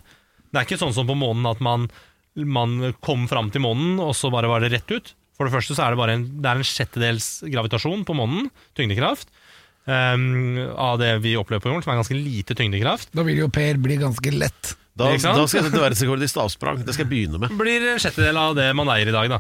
Det 0.48 0.60
er 0.60 0.68
ikke 0.68 0.80
sånn 0.80 0.96
som 0.96 1.10
på 1.10 1.18
månen 1.18 1.48
at 1.50 1.64
man, 1.64 1.88
man 2.38 2.94
kom 3.04 3.26
fram 3.30 3.50
til 3.54 3.66
månen, 3.66 3.98
og 4.04 4.14
så 4.18 4.32
bare 4.34 4.52
var 4.52 4.64
det 4.64 4.72
rett 4.76 4.94
ut. 4.94 5.14
For 5.38 5.48
det 5.48 5.54
første 5.54 5.78
så 5.78 5.86
er 5.86 5.94
det 5.94 6.02
bare 6.02 6.18
en, 6.18 6.26
det 6.42 6.54
en 6.54 6.66
sjettedels 6.66 7.28
gravitasjon 7.46 8.06
på 8.08 8.16
månen, 8.18 8.50
tyngdekraft, 8.78 9.30
um, 9.86 10.58
av 10.74 10.98
det 11.02 11.12
vi 11.26 11.36
opplever 11.38 11.66
på 11.66 11.72
jorden, 11.72 11.86
som 11.86 11.94
er 11.94 12.02
ganske 12.02 12.18
lite 12.18 12.58
tyngdekraft. 12.58 13.14
Da 13.18 13.26
vil 13.26 13.44
jo 13.44 13.52
Per 13.54 13.82
bli 13.82 14.00
ganske 14.02 14.34
lett. 14.34 14.74
Da, 14.98 15.10
da 15.14 15.44
skal 15.46 15.62
jeg 15.62 15.68
sette 15.70 15.82
verdensrekord 15.82 16.24
i 16.26 16.30
stavsprang. 16.32 16.80
Det 16.86 16.96
skal 16.96 17.06
jeg 17.06 17.12
begynne 17.12 17.42
med. 17.42 17.54
blir 17.60 17.84
en 17.94 18.00
sjettedel 18.02 18.40
av 18.42 18.56
det 18.58 18.70
man 18.78 18.90
eier 18.94 19.12
i 19.12 19.16
dag. 19.16 19.30
Da. 19.36 19.40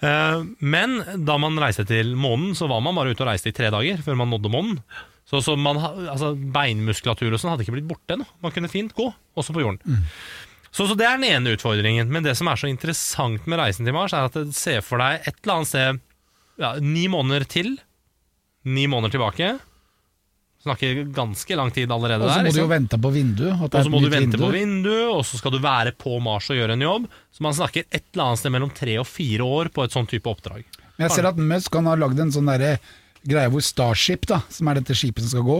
Eh, 0.00 0.44
Men 0.64 0.96
da 1.28 1.36
man 1.40 1.58
reiste 1.60 1.84
til 1.88 2.14
månen, 2.16 2.54
så 2.56 2.68
var 2.70 2.80
man 2.84 2.96
bare 2.96 3.12
ute 3.12 3.24
og 3.26 3.28
reiste 3.30 3.52
i 3.52 3.56
tre 3.56 3.68
dager 3.74 4.00
før 4.06 4.16
man 4.22 4.32
nådde 4.32 4.52
månen. 4.52 4.80
Så, 5.28 5.40
så 5.44 5.54
man, 5.56 5.78
altså, 5.80 6.32
beinmuskulatur 6.36 7.32
og 7.32 7.40
sånn 7.40 7.54
hadde 7.54 7.64
ikke 7.64 7.76
blitt 7.78 7.88
borte 7.88 8.16
ennå. 8.16 8.26
Man 8.44 8.52
kunne 8.54 8.68
fint 8.72 8.92
gå, 8.96 9.06
også 9.40 9.54
på 9.56 9.62
jorden. 9.64 9.80
Så, 10.74 10.88
så 10.90 10.96
det 10.98 11.06
er 11.06 11.20
den 11.20 11.28
ene 11.30 11.54
utfordringen. 11.56 12.10
Men 12.12 12.26
det 12.26 12.34
som 12.38 12.50
er 12.50 12.58
så 12.60 12.68
interessant 12.68 13.46
med 13.48 13.60
reisen 13.60 13.86
til 13.88 13.94
Mars, 13.96 14.12
er 14.16 14.26
at 14.28 14.36
ser 14.56 14.82
for 14.84 15.00
deg 15.00 15.24
et 15.24 15.36
eller 15.44 15.54
annet 15.60 15.70
sted 15.70 16.02
ja, 16.60 16.74
ni 16.82 17.06
måneder 17.10 17.46
til. 17.50 17.76
Ni 18.68 18.84
måneder 18.90 19.14
tilbake. 19.16 19.52
Snakker 20.64 21.02
ganske 21.12 21.56
lang 21.60 21.70
tid 21.76 21.90
allerede 21.92 22.24
der. 22.24 22.26
Og 22.26 22.32
så 22.32 22.38
der. 22.40 22.46
må 22.46 22.48
ikke 22.48 22.56
du 22.56 22.64
jo 22.64 22.70
vente 22.72 22.98
på 23.04 23.10
vinduet. 23.12 23.60
Og 23.60 23.74
så 23.84 23.90
må 23.92 24.00
du 24.00 24.08
vente 24.08 24.38
vindu. 24.38 24.44
på 24.46 24.52
vinduet, 24.54 25.08
og 25.12 25.22
så 25.28 25.36
skal 25.40 25.52
du 25.52 25.58
være 25.60 25.92
på 26.00 26.16
Mars 26.24 26.48
og 26.48 26.56
gjøre 26.56 26.78
en 26.78 26.84
jobb. 26.86 27.08
Så 27.34 27.44
man 27.44 27.56
snakker 27.58 27.84
et 27.90 28.04
eller 28.14 28.24
annet 28.30 28.40
sted 28.40 28.54
mellom 28.54 28.72
tre 28.72 28.98
og 29.02 29.06
fire 29.08 29.44
år 29.44 29.68
på 29.74 29.84
et 29.84 29.92
sånn 29.92 30.08
type 30.08 30.30
oppdrag. 30.30 30.64
Men 30.96 31.08
jeg 31.08 31.16
ser 31.18 31.28
at 31.28 31.40
Musk 31.52 31.74
han 31.76 31.90
har 31.90 32.00
lagd 32.00 32.22
en 32.22 32.32
sånn 32.32 32.48
derre 32.48 32.78
greie 33.28 33.50
hvor 33.52 33.64
Starship, 33.64 34.26
da, 34.30 34.40
som 34.52 34.68
er 34.68 34.80
dette 34.80 34.96
skipet 34.96 35.24
som 35.24 35.32
skal 35.34 35.46
gå, 35.48 35.58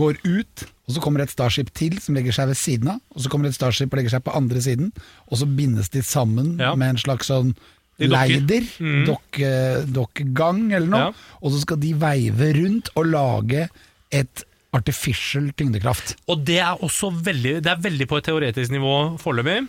går 0.00 0.18
ut, 0.24 0.64
og 0.86 0.94
så 0.94 1.02
kommer 1.02 1.22
et 1.24 1.32
Starship 1.32 1.70
til 1.74 1.98
som 2.02 2.14
legger 2.18 2.34
seg 2.34 2.50
ved 2.50 2.58
siden 2.58 2.92
av, 2.94 3.00
og 3.14 3.22
så 3.22 3.30
kommer 3.32 3.50
et 3.50 3.56
Starship 3.58 3.90
og 3.92 3.98
legger 3.98 4.14
seg 4.16 4.24
på 4.26 4.34
andre 4.38 4.62
siden, 4.62 4.92
og 5.26 5.38
så 5.40 5.46
bindes 5.46 5.90
de 5.90 6.02
sammen 6.06 6.56
Ja. 6.58 6.74
med 6.74 6.94
en 6.94 7.02
slags 7.02 7.30
sånn 7.30 7.54
leider, 8.00 8.64
mm. 8.80 9.04
dokke, 9.06 9.50
dokkegang 9.92 10.72
eller 10.72 10.88
noe, 10.88 11.06
Ja. 11.10 11.12
og 11.42 11.52
så 11.52 11.60
skal 11.60 11.76
de 11.82 11.92
veive 11.92 12.52
rundt 12.56 12.88
og 12.96 13.06
lage 13.06 13.68
et 14.14 14.44
artificial 14.76 15.50
tyngdekraft. 15.58 16.14
Og 16.30 16.44
det 16.46 16.60
er 16.62 16.82
også 16.84 17.10
veldig, 17.14 17.58
det 17.64 17.70
er 17.72 17.82
veldig 17.82 18.06
på 18.10 18.20
et 18.20 18.28
teoretisk 18.28 18.74
nivå 18.74 18.94
foreløpig, 19.22 19.64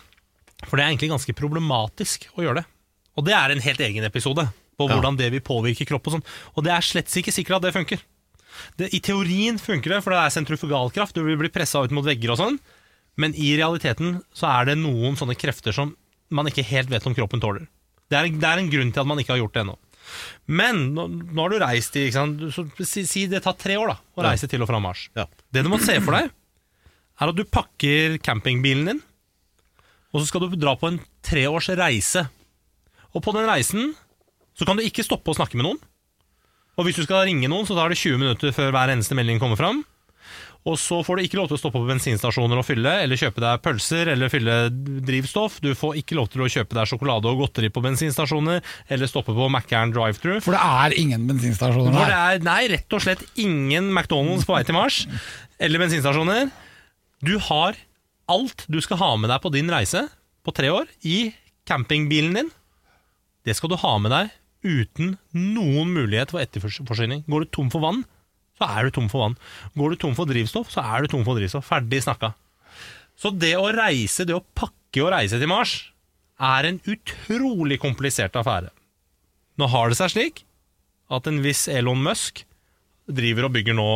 for 0.68 0.78
det 0.78 0.84
er 0.84 0.92
egentlig 0.92 1.12
ganske 1.14 1.36
problematisk 1.38 2.28
å 2.38 2.46
gjøre 2.46 2.62
det. 2.62 2.68
Og 3.18 3.26
det 3.28 3.34
er 3.36 3.54
en 3.54 3.64
helt 3.66 3.82
egen 3.88 4.06
episode 4.08 4.46
på 4.78 4.88
hvordan 4.88 5.18
det 5.20 5.32
vil 5.34 5.44
påvirke 5.46 5.88
kropp 5.90 6.08
og 6.08 6.18
sånn. 6.18 6.28
Og 6.56 6.66
det 6.66 6.74
er 6.74 6.86
slett 6.86 7.18
ikke 7.22 7.34
sikkert 7.34 7.60
at 7.60 7.68
det 7.68 7.76
funker. 7.76 8.04
Det, 8.78 8.92
I 8.94 9.02
teorien 9.04 9.58
funker 9.62 9.96
det, 9.96 10.02
for 10.06 10.14
det 10.14 10.22
er 10.22 10.34
sentrifugalkraft, 10.36 11.18
du 11.18 11.26
vil 11.26 11.40
bli 11.40 11.52
pressa 11.54 11.82
ut 11.82 11.94
mot 11.96 12.06
vegger 12.06 12.34
og 12.34 12.42
sånn, 12.42 12.60
men 13.20 13.36
i 13.36 13.54
realiteten 13.60 14.20
så 14.38 14.50
er 14.52 14.70
det 14.70 14.80
noen 14.80 15.18
sånne 15.20 15.38
krefter 15.40 15.76
som 15.76 15.96
man 16.32 16.48
ikke 16.48 16.66
helt 16.70 16.92
vet 16.92 17.06
om 17.08 17.16
kroppen 17.16 17.42
tåler. 17.44 17.66
Det 18.12 18.20
er, 18.20 18.30
det 18.32 18.48
er 18.48 18.62
en 18.62 18.72
grunn 18.72 18.92
til 18.94 19.04
at 19.04 19.10
man 19.10 19.20
ikke 19.22 19.36
har 19.36 19.42
gjort 19.42 19.56
det 19.56 19.64
ennå. 19.66 19.76
Men 20.52 20.84
nå, 20.96 21.08
nå 21.32 21.44
har 21.44 21.54
du 21.54 21.62
reist 21.64 21.96
i? 22.00 22.08
Så, 22.12 22.66
si, 22.84 23.06
si 23.10 23.26
det 23.32 23.44
tar 23.46 23.58
tre 23.60 23.78
år 23.80 23.94
da 23.94 23.98
å 24.18 24.26
reise 24.26 24.50
til 24.52 24.64
og 24.64 24.70
fra 24.72 24.82
Mars. 24.84 25.08
Ja. 25.18 25.28
Det 25.54 25.64
du 25.66 25.72
må 25.72 25.80
se 25.82 25.98
for 26.04 26.18
deg, 26.18 26.32
er 27.22 27.32
at 27.32 27.38
du 27.38 27.44
pakker 27.46 28.18
campingbilen 28.24 28.92
din, 28.92 29.02
og 30.12 30.22
så 30.22 30.28
skal 30.28 30.44
du 30.48 30.58
dra 30.60 30.76
på 30.80 30.90
en 30.90 31.00
treårs 31.24 31.70
reise. 31.80 32.26
Og 33.16 33.24
på 33.24 33.34
den 33.36 33.48
reisen 33.48 33.94
så 34.58 34.68
kan 34.68 34.78
du 34.80 34.84
ikke 34.84 35.06
stoppe 35.06 35.32
å 35.32 35.38
snakke 35.38 35.60
med 35.60 35.68
noen. 35.68 35.80
Og 36.80 36.88
hvis 36.88 36.98
du 37.00 37.06
skal 37.06 37.26
ringe 37.28 37.50
noen, 37.52 37.68
så 37.68 37.76
tar 37.78 37.92
det 37.92 38.00
20 38.00 38.20
minutter 38.20 38.54
før 38.56 38.72
hver 38.74 38.92
eneste 38.94 39.16
melding 39.18 39.40
kommer 39.42 39.60
fram. 39.60 39.84
Og 40.70 40.76
så 40.78 41.00
får 41.02 41.18
du 41.18 41.24
ikke 41.26 41.40
lov 41.40 41.48
til 41.50 41.58
å 41.58 41.60
stoppe 41.62 41.80
på 41.82 41.90
bensinstasjoner 41.90 42.60
og 42.62 42.66
fylle, 42.68 42.92
eller 43.02 43.18
kjøpe 43.18 43.42
deg 43.42 43.64
pølser 43.66 44.12
eller 44.14 44.30
fylle 44.30 44.58
drivstoff. 45.08 45.58
Du 45.64 45.72
får 45.78 45.98
ikke 46.04 46.18
lov 46.20 46.30
til 46.30 46.44
å 46.46 46.50
kjøpe 46.54 46.78
deg 46.78 46.90
sjokolade 46.92 47.32
og 47.32 47.42
godteri 47.42 47.72
på 47.74 47.82
bensinstasjoner, 47.82 48.62
eller 48.94 49.10
stoppe 49.10 49.34
på 49.34 49.48
Mækkern 49.56 49.94
drive-thru. 49.96 50.38
For 50.46 50.54
det 50.54 50.62
er 50.62 50.98
ingen 51.02 51.26
bensinstasjoner 51.32 51.98
her. 51.98 52.14
er 52.38 52.46
nei, 52.46 52.60
rett 52.76 52.94
og 52.94 53.02
slett 53.02 53.26
ingen 53.42 53.90
McDonald's 53.90 54.46
på 54.46 54.54
vei 54.54 54.62
til 54.68 54.78
Mars, 54.78 55.02
eller 55.58 55.82
bensinstasjoner. 55.82 56.54
Du 57.26 57.36
har 57.50 57.80
alt 58.30 58.66
du 58.70 58.78
skal 58.86 59.02
ha 59.02 59.16
med 59.18 59.34
deg 59.34 59.42
på 59.42 59.54
din 59.54 59.74
reise 59.74 60.06
på 60.46 60.54
tre 60.54 60.70
år, 60.74 60.86
i 61.02 61.32
campingbilen 61.70 62.38
din. 62.38 62.54
Det 63.46 63.58
skal 63.58 63.74
du 63.74 63.80
ha 63.82 63.98
med 64.02 64.14
deg 64.14 64.30
uten 64.62 65.16
noen 65.34 65.90
mulighet 65.90 66.30
for 66.34 66.42
etterforsyning. 66.44 67.26
Går 67.26 67.46
du 67.48 67.54
tom 67.58 67.74
for 67.74 67.82
vann, 67.82 68.04
så 68.62 68.70
er 68.70 68.88
du 68.88 68.96
tom 68.96 69.10
for 69.12 69.26
vann. 69.26 69.38
Går 69.78 69.96
du 69.96 70.02
tom 70.04 70.14
for 70.18 70.30
drivstoff, 70.30 70.70
så 70.74 70.84
er 70.86 71.04
du 71.04 71.12
tom 71.12 71.26
for 71.26 71.40
drivstoff. 71.40 71.66
Ferdig 71.68 72.04
snakka. 72.06 72.34
Så 73.18 73.34
det 73.34 73.56
å 73.58 73.72
reise, 73.74 74.26
det 74.26 74.38
å 74.38 74.46
pakke 74.58 75.04
og 75.04 75.12
reise 75.14 75.40
til 75.42 75.50
Mars, 75.50 75.76
er 76.42 76.70
en 76.70 76.80
utrolig 76.90 77.78
komplisert 77.82 78.38
affære. 78.40 78.72
Nå 79.62 79.68
har 79.70 79.92
det 79.92 80.00
seg 80.00 80.14
slik 80.14 80.46
at 81.12 81.28
en 81.30 81.42
viss 81.44 81.68
Elon 81.70 82.02
Musk 82.02 82.46
driver 83.12 83.50
og 83.50 83.54
bygger 83.58 83.78
nå 83.78 83.90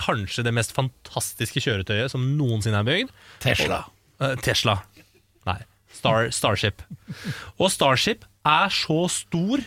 kanskje 0.00 0.44
det 0.46 0.54
mest 0.56 0.72
fantastiske 0.76 1.60
kjøretøyet 1.60 2.12
som 2.12 2.24
noensinne 2.38 2.80
er 2.80 2.88
bygd. 2.88 3.12
Tesla. 3.44 3.82
Eh, 4.22 4.36
Tesla. 4.44 4.78
Nei, 5.48 5.58
Star, 5.92 6.30
Starship. 6.32 6.84
Og 7.58 7.68
Starship 7.74 8.24
er 8.48 8.72
så 8.72 9.04
stor 9.12 9.64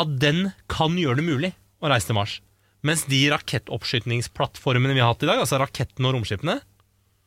at 0.00 0.16
den 0.20 0.50
kan 0.70 0.98
gjøre 0.98 1.22
det 1.22 1.26
mulig 1.28 1.52
å 1.80 1.90
reise 1.92 2.10
til 2.10 2.18
Mars. 2.18 2.38
Mens 2.84 3.06
de 3.08 3.20
rakettoppskytningsplattformene 3.32 4.94
vi 4.96 5.00
har 5.02 5.12
hatt 5.14 5.24
i 5.24 5.28
dag, 5.30 5.40
altså 5.40 5.58
rakettene 5.62 6.10
og 6.10 6.18
romskipene, 6.18 6.58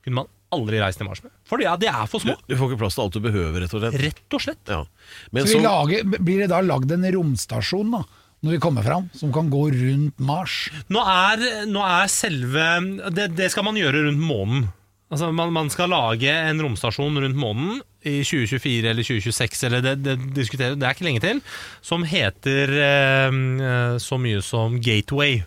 kunne 0.06 0.20
man 0.22 0.30
aldri 0.54 0.80
reist 0.80 1.02
til 1.02 1.10
Mars 1.10 1.20
med. 1.26 1.34
For 1.50 1.60
ja, 1.64 1.74
de 1.80 1.90
er 1.90 2.06
for 2.08 2.22
Du, 2.24 2.30
små. 2.30 2.38
du 2.48 2.56
får 2.56 2.70
ikke 2.72 2.80
plass 2.86 2.96
til 2.96 3.04
alt 3.08 3.18
du 3.18 3.24
behøver, 3.26 3.60
rett 3.66 3.74
og 3.76 3.82
slett. 3.84 3.98
Rett 4.06 4.38
og 4.38 4.44
slett. 4.46 4.72
Ja. 4.72 4.84
Men 5.36 5.48
Så 5.50 5.58
vi 5.58 5.58
så, 5.58 5.66
lager, 5.66 6.08
blir 6.22 6.44
det 6.46 6.50
da 6.54 6.62
lagd 6.64 6.94
en 6.96 7.08
romstasjon 7.18 7.92
da, 7.98 8.04
når 8.46 8.54
vi 8.56 8.62
kommer 8.64 8.86
fram, 8.86 9.10
som 9.18 9.34
kan 9.36 9.50
gå 9.52 9.64
rundt 9.74 10.20
Mars? 10.24 10.60
Nå 10.94 11.02
er, 11.04 11.44
nå 11.68 11.82
er 11.84 12.12
selve 12.14 12.68
det, 13.18 13.32
det 13.36 13.50
skal 13.52 13.66
man 13.68 13.80
gjøre 13.82 14.06
rundt 14.08 14.22
månen. 14.24 14.68
Altså 15.12 15.30
man, 15.32 15.52
man 15.56 15.70
skal 15.72 15.90
lage 15.92 16.32
en 16.32 16.60
romstasjon 16.64 17.18
rundt 17.24 17.40
månen 17.40 17.78
i 18.08 18.24
2024 18.24 18.92
eller 18.92 19.08
2026, 19.08 19.68
eller 19.70 19.86
det, 19.86 19.96
det, 20.06 20.16
diskuterer, 20.38 20.80
det 20.80 20.88
er 20.88 20.96
ikke 20.96 21.08
lenge 21.10 21.24
til, 21.24 21.44
som 21.86 22.08
heter 22.08 22.74
eh, 22.80 23.38
eh, 23.68 24.00
så 24.02 24.20
mye 24.22 24.42
som 24.46 24.80
Gateway. 24.84 25.44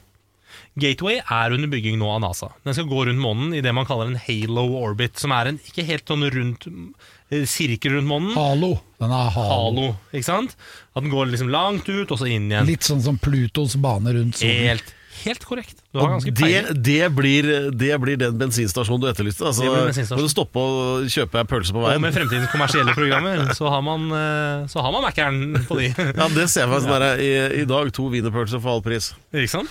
Gateway 0.81 1.19
er 1.19 1.55
under 1.55 1.71
bygging 1.71 1.99
nå 1.99 2.09
av 2.15 2.21
NASA. 2.23 2.51
Den 2.65 2.77
skal 2.77 2.89
gå 2.91 3.05
rundt 3.09 3.23
månen 3.23 3.55
i 3.57 3.63
det 3.65 3.73
man 3.75 3.89
kaller 3.89 4.11
en 4.11 4.21
halo 4.23 4.67
orbit, 4.81 5.19
som 5.19 5.35
er 5.35 5.51
en 5.51 5.59
ikke 5.67 5.85
helt 5.89 6.07
sånn 6.09 6.27
rundt 6.31 6.69
eh, 6.69 7.43
sirkel 7.49 7.99
rundt 7.99 8.11
månen. 8.11 8.31
Halo. 8.37 8.77
Den 9.03 9.15
er 9.17 9.35
halo. 9.35 9.51
Halo, 9.51 9.89
ikke 10.13 10.29
sant? 10.29 10.57
At 10.95 11.05
den 11.05 11.13
går 11.13 11.33
liksom 11.33 11.51
langt 11.53 11.91
ut, 11.91 12.07
og 12.07 12.21
så 12.21 12.31
inn 12.31 12.51
igjen. 12.53 12.71
Litt 12.71 12.87
sånn 12.87 13.03
som 13.05 13.19
Plutos 13.21 13.77
bane 13.83 14.15
rundt 14.17 14.41
solen. 14.41 14.71
Helt, 14.71 14.95
helt 15.25 15.45
korrekt. 15.49 15.81
Du 15.93 15.99
har 16.01 16.07
og 16.09 16.15
ganske 16.17 16.33
det, 16.33 16.41
peiling. 16.43 16.83
det, 16.87 16.99
blir, 17.17 17.49
det 17.83 17.91
blir 18.03 18.21
den 18.21 18.39
bensinstasjonen 18.41 19.03
du 19.05 19.09
etterlyste. 19.11 19.45
Altså, 19.49 19.65
Det 19.67 19.73
blir 19.75 19.89
bensinstasjon. 19.91 20.21
Må 20.23 20.29
du 20.29 20.33
stoppe 20.35 20.65
og 20.65 21.11
kjøpe 21.13 21.43
en 21.43 21.51
pølse 21.51 21.75
på 21.77 21.83
Og 21.83 21.87
veien? 21.89 22.03
med 22.05 22.17
fremtidens 22.17 22.51
kommersielle 22.53 22.95
programmer, 22.97 23.45
så 23.59 23.69
har 23.73 23.85
man, 23.87 24.09
eh, 24.17 24.65
så 24.73 24.85
har 24.85 24.95
man 24.97 25.07
Mac-eren 25.09 25.43
på 25.69 25.79
de. 25.81 25.91
Ja, 25.95 26.29
det 26.35 26.49
ser 26.53 26.67
jeg 26.67 26.73
faktisk 26.75 26.93
der, 26.95 27.07
i, 27.21 27.31
I 27.63 27.69
dag 27.71 27.93
to 27.97 28.09
wienerpølser 28.13 28.61
for 28.63 28.77
halv 28.79 28.87
pris. 28.87 29.13
Ikke 29.35 29.55
sant? 29.59 29.71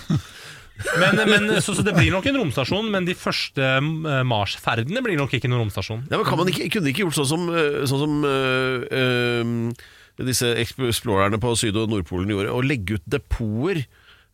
Men, 0.96 1.18
men, 1.28 1.50
så, 1.60 1.74
så 1.76 1.82
det 1.84 1.92
blir 1.92 2.08
nok 2.14 2.24
en 2.30 2.38
romstasjon, 2.40 2.86
men 2.92 3.04
de 3.04 3.12
første 3.18 3.60
eh, 3.60 4.20
Mars-ferdene 4.24 5.02
blir 5.04 5.18
nok 5.20 5.34
ikke 5.36 5.50
noen 5.50 5.66
romstasjon. 5.66 6.06
Ja, 6.08 6.16
men 6.16 6.24
kan 6.28 6.40
man 6.40 6.48
ikke, 6.48 6.70
Kunne 6.72 6.88
de 6.88 6.94
ikke 6.94 7.04
gjort 7.04 7.18
sånn 7.18 7.28
som, 7.34 7.48
øh, 7.52 7.82
sånn 7.90 8.00
som 8.00 8.14
øh, 8.24 8.86
øh, 8.88 10.24
disse 10.24 10.48
explorerne 10.60 11.36
på 11.40 11.52
Syd- 11.56 11.76
og 11.80 11.88
Nordpolen 11.92 12.32
gjorde, 12.32 12.52
å 12.52 12.64
legge 12.64 12.96
ut 12.98 13.04
depoter 13.12 13.82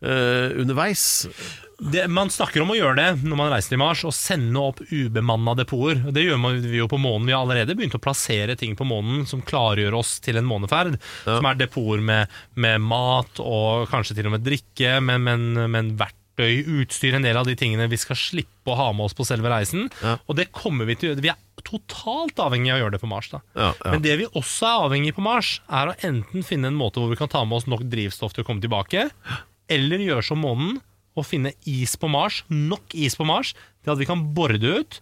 øh, 0.02 0.56
underveis? 0.62 1.04
Det, 1.76 2.06
man 2.08 2.30
snakker 2.32 2.62
om 2.64 2.70
å 2.72 2.76
gjøre 2.78 2.96
det 2.96 3.24
når 3.28 3.36
man 3.36 3.50
reiser 3.52 3.74
til 3.74 3.80
Mars, 3.82 4.00
å 4.08 4.12
sende 4.14 4.56
opp 4.64 4.78
ubemanna 4.88 5.52
depoter. 5.58 5.98
Det 6.12 6.22
gjør 6.24 6.38
man- 6.40 6.60
vi 6.64 6.78
jo 6.78 6.86
på 6.88 6.96
månen. 6.96 7.26
Vi 7.28 7.34
har 7.36 7.44
allerede 7.44 7.76
begynt 7.76 7.92
å 7.98 8.00
plassere 8.00 8.56
ting 8.56 8.74
på 8.78 8.86
månen 8.88 9.26
som 9.28 9.42
klargjør 9.44 9.98
oss 9.98 10.14
til 10.24 10.38
en 10.40 10.48
måneferd. 10.48 10.96
Som 11.26 11.44
er 11.44 11.54
depoter 11.60 12.00
med, 12.00 12.28
med 12.54 12.80
mat 12.80 13.42
og 13.44 13.90
kanskje 13.92 14.16
til 14.16 14.26
og 14.30 14.38
med 14.38 14.46
drikke, 14.46 15.02
men, 15.04 15.20
men, 15.28 15.70
men 15.70 15.90
verktøy, 16.00 16.64
utstyr, 16.80 17.14
en 17.18 17.22
del 17.28 17.36
av 17.36 17.44
de 17.44 17.54
tingene 17.60 17.90
vi 17.92 17.96
skal 18.00 18.16
slippe 18.16 18.72
å 18.72 18.76
ha 18.80 18.88
med 18.96 19.04
oss 19.10 19.14
på 19.16 19.26
selve 19.28 19.52
reisen. 19.52 19.90
Ja. 20.00 20.16
Og 20.28 20.36
det 20.40 20.48
kommer 20.56 20.88
vi 20.88 20.96
til 20.96 21.10
å 21.10 21.12
gjøre. 21.12 21.26
Vi 21.28 21.32
er 21.34 21.42
totalt 21.66 22.40
avhengig 22.40 22.72
av 22.72 22.78
å 22.78 22.82
gjøre 22.86 22.96
det 22.96 23.02
på 23.04 23.08
Mars. 23.10 23.28
Ja, 23.34 23.42
ja. 23.52 23.90
Men 23.92 24.00
det 24.00 24.16
vi 24.22 24.30
også 24.32 24.64
er 24.70 24.86
avhengig 24.88 25.12
på 25.16 25.24
Mars, 25.28 25.58
er 25.68 25.92
å 25.92 25.96
enten 26.08 26.40
finne 26.46 26.72
en 26.72 26.76
måte 26.80 27.00
hvor 27.04 27.12
vi 27.12 27.20
kan 27.20 27.28
ta 27.28 27.44
med 27.44 27.58
oss 27.60 27.68
nok 27.68 27.84
drivstoff 27.84 28.32
til 28.32 28.44
å 28.44 28.48
komme 28.48 28.64
tilbake, 28.64 29.10
eller 29.72 30.04
gjøre 30.04 30.24
som 30.26 30.40
månen 30.42 30.78
og 31.16 31.24
finne 31.24 31.54
is 31.68 31.96
på 31.98 32.10
Mars, 32.12 32.42
nok 32.52 32.92
is 32.94 33.16
på 33.16 33.24
Mars, 33.28 33.54
til 33.84 33.94
at 33.94 34.00
vi 34.00 34.08
kan 34.08 34.22
bore 34.36 34.58
det 34.60 34.72
ut 34.72 34.98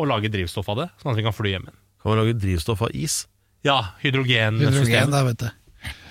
og 0.00 0.08
lage 0.10 0.30
drivstoff 0.32 0.70
av 0.72 0.80
det, 0.82 0.88
sånn 1.02 1.12
at 1.12 1.20
vi 1.20 1.26
kan 1.26 1.36
fly 1.36 1.52
hjem 1.54 1.68
igjen. 1.68 1.78
Kan 2.02 2.10
man 2.10 2.22
lage 2.22 2.38
drivstoff 2.42 2.82
av 2.82 2.96
is? 2.98 3.22
Ja, 3.62 3.78
hydrogen. 4.02 4.58
Hydrogen 4.58 5.12
der, 5.14 5.28
vet 5.28 5.44
du. 5.44 5.50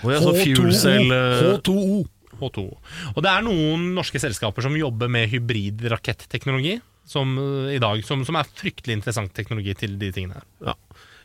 Og 0.06 0.14
jeg 0.14 0.24
så 0.24 0.32
fuel 0.38 0.72
cell 0.76 1.12
øh, 1.16 1.42
H2O. 1.58 2.00
H2O. 2.40 2.78
Og 3.16 3.20
det 3.26 3.32
er 3.32 3.44
noen 3.46 3.92
norske 3.98 4.22
selskaper 4.24 4.64
som 4.66 4.78
jobber 4.80 5.12
med 5.12 5.28
hybridraketteknologi, 5.32 6.78
som 7.08 7.36
eh, 7.42 7.76
i 7.76 7.82
dag, 7.84 8.04
som, 8.08 8.24
som 8.28 8.40
er 8.40 8.50
fryktelig 8.56 9.02
interessant 9.02 9.36
teknologi 9.36 9.76
til 9.84 10.00
de 10.02 10.14
tingene 10.16 10.40
her. 10.40 10.48
ja. 10.72 10.78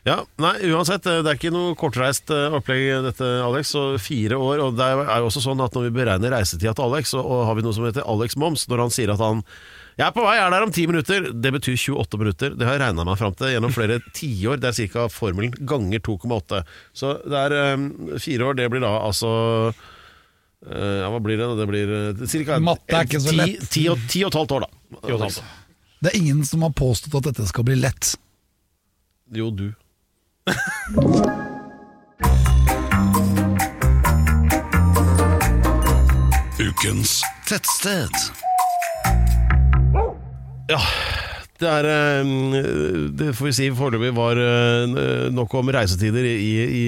Ja, 0.07 0.17
nei, 0.39 0.53
uansett, 0.71 1.07
øh, 1.09 1.19
det 1.25 1.33
er 1.33 1.39
ikke 1.39 1.51
noe 1.51 1.73
kortreist 1.79 2.31
øh, 2.31 2.55
opplegg 2.55 2.85
dette, 3.09 3.27
Alex. 3.43 3.73
Så 3.75 3.81
fire 3.99 4.39
år, 4.39 4.63
og 4.63 4.77
det 4.79 4.85
er 4.87 5.17
jo 5.19 5.27
også 5.27 5.43
sånn 5.43 5.63
at 5.63 5.75
når 5.75 5.89
vi 5.89 5.97
beregner 5.99 6.31
reisetida 6.37 6.71
til 6.77 6.87
Alex, 6.87 7.11
så 7.11 7.23
har 7.23 7.57
vi 7.57 7.65
noe 7.65 7.75
som 7.75 7.87
heter 7.87 8.07
Alex 8.07 8.39
Moms, 8.39 8.67
når 8.71 8.85
han 8.85 8.95
sier 8.95 9.11
at 9.13 9.23
han 9.23 9.43
jeg 9.97 10.05
er 10.05 10.13
på 10.13 10.21
vei, 10.21 10.35
jeg 10.37 10.45
er 10.45 10.53
der 10.53 10.63
om 10.67 10.71
ti 10.73 10.83
minutter. 10.85 11.23
Det 11.33 11.51
betyr 11.55 11.73
28 11.73 12.17
minutter. 12.21 12.51
Det 12.53 12.65
har 12.67 12.75
jeg 12.75 12.83
regna 12.83 13.05
meg 13.07 13.17
fram 13.17 13.33
til 13.33 13.49
gjennom 13.49 13.73
flere 13.73 13.97
tiår. 14.17 14.59
Det 14.61 14.69
er 14.69 14.89
ca. 14.93 15.07
formelen 15.09 15.55
ganger 15.57 16.03
2,8. 16.05 16.59
Så 16.93 17.15
det 17.25 17.39
er 17.47 17.73
um, 17.73 17.87
fire 18.21 18.45
år. 18.45 18.59
Det 18.59 18.67
blir 18.69 18.83
da 18.85 18.91
altså 19.01 19.31
uh, 19.73 20.97
Ja, 21.01 21.09
hva 21.09 21.21
blir 21.25 21.41
det? 21.41 21.49
Det 21.57 21.67
blir 21.71 21.95
øh, 21.97 22.21
cirka 22.29 22.59
Matte 22.61 22.93
er 22.93 23.09
ikke 23.09 23.23
så 23.25 23.33
lett. 23.33 23.65
Ti 23.73 23.87
og, 23.89 24.05
ti 24.05 24.21
og 24.21 24.29
et 24.29 24.37
halvt 24.37 24.53
år, 24.59 24.67
da. 24.67 24.99
Ti 24.99 25.01
og 25.09 25.17
et 25.17 25.25
halvt 25.25 25.41
år. 25.41 25.51
Det 25.97 26.13
er 26.13 26.21
ingen 26.21 26.45
som 26.45 26.61
har 26.61 26.77
påstått 26.77 27.17
at 27.17 27.31
dette 27.31 27.49
skal 27.49 27.65
bli 27.65 27.81
lett. 27.81 28.13
Jo, 29.33 29.49
du. 29.49 29.71
Ukens 36.59 37.21
Tettsted. 37.47 38.09
Ja, 40.67 40.79
det 41.59 41.67
er 41.67 41.83
Det 43.17 43.35
får 43.35 43.45
vi 43.45 43.51
si 43.55 43.69
foreløpig 43.75 44.15
var 44.15 44.37
eh, 44.39 44.87
nok 45.33 45.53
om 45.59 45.69
reisetider 45.73 46.23
i, 46.27 46.63
i 46.63 46.85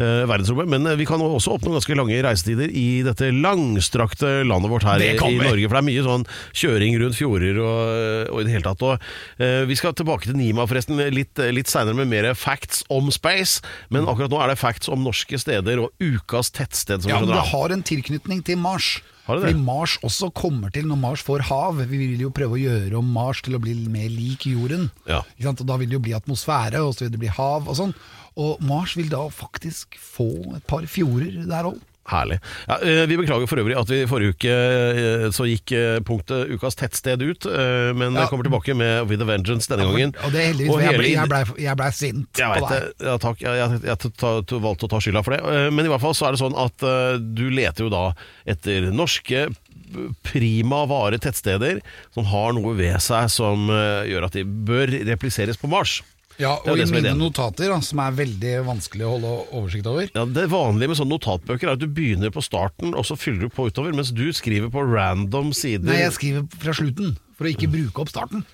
verdensrommet. 0.00 0.70
Men 0.72 0.86
eh, 0.90 0.98
vi 1.00 1.06
kan 1.08 1.22
også 1.24 1.54
oppnå 1.56 1.74
ganske 1.76 1.96
lange 1.98 2.18
reisetider 2.24 2.72
i 2.72 3.02
dette 3.06 3.30
langstrakte 3.34 4.40
landet 4.48 4.72
vårt 4.72 4.86
her 4.88 5.02
i. 5.04 5.12
Norge. 5.18 5.68
For 5.68 5.76
det 5.76 5.82
er 5.82 5.88
mye 5.88 6.06
sånn 6.06 6.26
kjøring 6.56 6.98
rundt 7.02 7.18
fjorder 7.18 7.60
og, 7.62 8.32
og 8.34 8.42
i 8.42 8.48
det 8.48 8.56
hele 8.56 8.66
tatt. 8.66 8.84
Og, 8.86 9.06
uh, 9.42 9.62
vi 9.68 9.78
skal 9.78 9.94
tilbake 9.98 10.28
til 10.28 10.38
Nima 10.38 10.66
forresten 10.70 11.00
litt, 11.14 11.40
litt 11.52 11.70
seinere 11.70 11.98
med 11.98 12.10
mer 12.10 12.30
facts 12.38 12.84
om 12.92 13.12
space. 13.14 13.64
Men 13.92 14.08
akkurat 14.10 14.32
nå 14.32 14.42
er 14.42 14.52
det 14.52 14.60
facts 14.60 14.90
om 14.92 15.04
norske 15.06 15.40
steder 15.40 15.84
og 15.84 15.94
ukas 16.02 16.52
tettsted. 16.56 17.04
Som 17.04 17.12
Ja, 17.12 17.22
men 17.22 17.32
det 17.32 17.48
har 17.52 17.74
en 17.74 17.86
tilknytning 17.86 18.44
til 18.46 18.60
Mars. 18.60 18.98
Det 19.30 19.44
det? 19.44 19.50
Fordi 19.50 19.62
Mars 19.62 19.96
også 20.06 20.30
kommer 20.34 20.72
til 20.74 20.88
når 20.90 20.98
Mars 21.00 21.22
får 21.26 21.44
hav. 21.50 21.82
Vi 21.90 22.00
vil 22.00 22.24
jo 22.24 22.32
prøve 22.34 22.56
å 22.56 22.60
gjøre 22.60 22.98
om 22.98 23.12
Mars 23.14 23.42
til 23.46 23.56
å 23.56 23.62
bli 23.62 23.76
mer 23.90 24.08
lik 24.10 24.46
jorden. 24.50 24.88
Ja. 25.08 25.22
Da 25.38 25.76
vil 25.78 25.90
det 25.90 25.98
jo 25.98 26.02
bli 26.02 26.16
atmosfære, 26.16 26.82
og 26.82 26.96
så 26.96 27.06
vil 27.06 27.14
det 27.14 27.22
bli 27.22 27.32
hav 27.36 27.68
og 27.68 27.78
sånn. 27.78 27.94
Og 28.38 28.60
Mars 28.62 28.96
vil 28.98 29.10
da 29.10 29.26
faktisk 29.32 29.98
få 30.00 30.30
et 30.58 30.66
par 30.70 30.86
fjorder 30.90 31.42
der 31.50 31.70
òg. 31.72 31.78
Herlig. 32.10 32.40
Ja, 32.66 32.78
eh, 32.82 33.04
vi 33.06 33.16
beklager 33.20 33.46
for 33.46 33.60
øvrig 33.60 33.76
at 33.78 33.90
vi 33.92 33.98
forrige 34.08 34.32
uke 34.34 34.50
eh, 34.50 35.26
så 35.36 35.44
gikk 35.46 35.70
eh, 35.76 35.98
punktet 36.02 36.48
Ukas 36.50 36.74
tettsted 36.74 37.22
ut, 37.22 37.46
men 37.94 38.16
Ja. 38.16 38.24
jeg 38.24 38.30
kommer 38.32 38.48
tilbake 38.48 38.74
med 38.74 39.06
With 39.10 39.22
a 39.22 39.28
Vengeance 39.28 39.68
denne 39.70 39.86
gangen. 39.86 40.14
Og 40.24 40.32
det 40.32 40.40
er 40.40 40.48
heldigvis, 40.50 40.80
jeg 40.80 40.88
hele 40.88 40.98
ble, 40.98 41.10
jeg 41.12 41.30
ble, 41.30 41.62
jeg 41.62 41.76
ble 41.78 41.90
sint 41.94 42.40
jeg 42.40 42.50
på 42.64 42.70
deg. 42.72 42.88
Ja, 43.06 43.16
takk. 43.22 43.44
Jeg, 43.44 43.60
jeg, 43.60 43.80
jeg 43.86 44.12
ta, 44.18 44.32
valgte 44.64 44.88
å 44.88 44.90
ta 44.90 45.02
skylda 45.04 45.22
for 45.26 45.36
det. 45.36 45.70
Men 45.76 45.86
i 45.86 45.92
hvert 45.92 46.02
fall 46.02 46.16
så 46.18 46.26
er 46.26 46.34
det 46.34 46.42
sånn 46.42 46.58
at 46.58 46.86
du 47.20 47.46
leter 47.52 47.86
jo 47.86 47.92
da 47.92 48.04
etter 48.48 48.90
norske 48.90 49.46
prima 50.26 50.84
vare 50.90 51.18
tettsteder 51.20 51.80
som 52.14 52.26
har 52.30 52.54
noe 52.56 52.74
ved 52.78 52.96
seg 53.02 53.30
som 53.30 53.70
gjør 53.70 54.26
at 54.26 54.38
de 54.38 54.44
bør 54.46 54.92
repliseres 55.12 55.60
på 55.60 55.70
Mars. 55.70 56.00
Ja, 56.40 56.54
og 56.64 56.80
i 56.80 56.86
mine 56.88 57.12
notater, 57.18 57.68
da, 57.68 57.80
som 57.84 58.00
er 58.00 58.14
veldig 58.16 58.54
vanskelig 58.66 59.04
å 59.06 59.10
holde 59.16 59.32
oversikt 59.58 59.88
over 59.90 60.08
Ja, 60.08 60.24
Det 60.24 60.46
vanlige 60.52 60.92
med 60.92 61.00
sånne 61.00 61.16
notatbøker 61.18 61.68
er 61.68 61.76
at 61.76 61.82
du 61.82 61.88
begynner 61.90 62.32
på 62.32 62.42
starten, 62.44 62.94
og 62.96 63.04
så 63.08 63.18
fyller 63.20 63.46
du 63.46 63.52
på 63.52 63.68
utover, 63.68 63.92
mens 63.96 64.14
du 64.16 64.26
skriver 64.36 64.72
på 64.72 64.84
random 64.88 65.52
sider. 65.56 65.84
Nei, 65.90 66.00
jeg 66.04 66.16
skriver 66.16 66.48
fra 66.62 66.76
slutten, 66.76 67.14
for 67.36 67.48
å 67.48 67.52
ikke 67.52 67.70
bruke 67.72 68.04
opp 68.04 68.12
starten. 68.12 68.46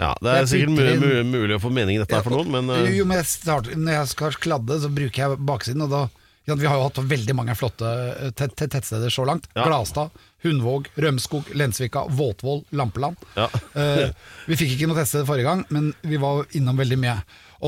Ja, 0.00 0.12
Det 0.20 0.32
er 0.32 0.48
sikkert 0.50 0.74
mulig, 0.74 0.94
mulig, 1.00 1.24
mulig 1.30 1.56
å 1.56 1.62
få 1.62 1.70
mening 1.72 1.96
i 1.96 2.02
dette 2.02 2.18
ja, 2.18 2.24
for 2.24 2.34
noen, 2.34 2.50
men 2.52 2.72
eh, 2.74 2.90
Jo, 2.98 3.06
men 3.08 3.22
jeg 3.22 3.30
starter, 3.30 3.76
når 3.80 4.00
jeg 4.00 4.10
skal 4.12 4.40
kladde, 4.44 4.80
så 4.82 4.90
bruker 4.92 5.22
jeg 5.22 5.38
baksiden, 5.48 5.86
og 5.86 5.92
da 5.94 6.02
ja, 6.46 6.54
Vi 6.54 6.68
har 6.68 6.76
jo 6.78 6.84
hatt 6.84 7.00
veldig 7.10 7.34
mange 7.34 7.56
flotte 7.58 7.88
eh, 7.88 8.34
tett, 8.36 8.52
tett, 8.54 8.70
tettsteder 8.76 9.10
så 9.10 9.24
langt. 9.26 9.48
Ja. 9.56 9.64
Glastad, 9.66 10.12
Hundvåg, 10.46 10.88
Rømskog, 10.96 11.50
Lensvika, 11.58 12.06
Våtvoll, 12.08 12.64
Lampeland. 12.76 13.28
Ja. 13.38 13.50
Eh, 13.76 14.08
vi 14.48 14.56
fikk 14.56 14.70
ikke 14.72 14.86
noe 14.88 14.96
tettsted 14.96 15.26
forrige 15.28 15.44
gang, 15.44 15.62
men 15.74 15.90
vi 16.06 16.16
var 16.20 16.46
innom 16.56 16.78
veldig 16.80 16.96
mye. 17.02 17.16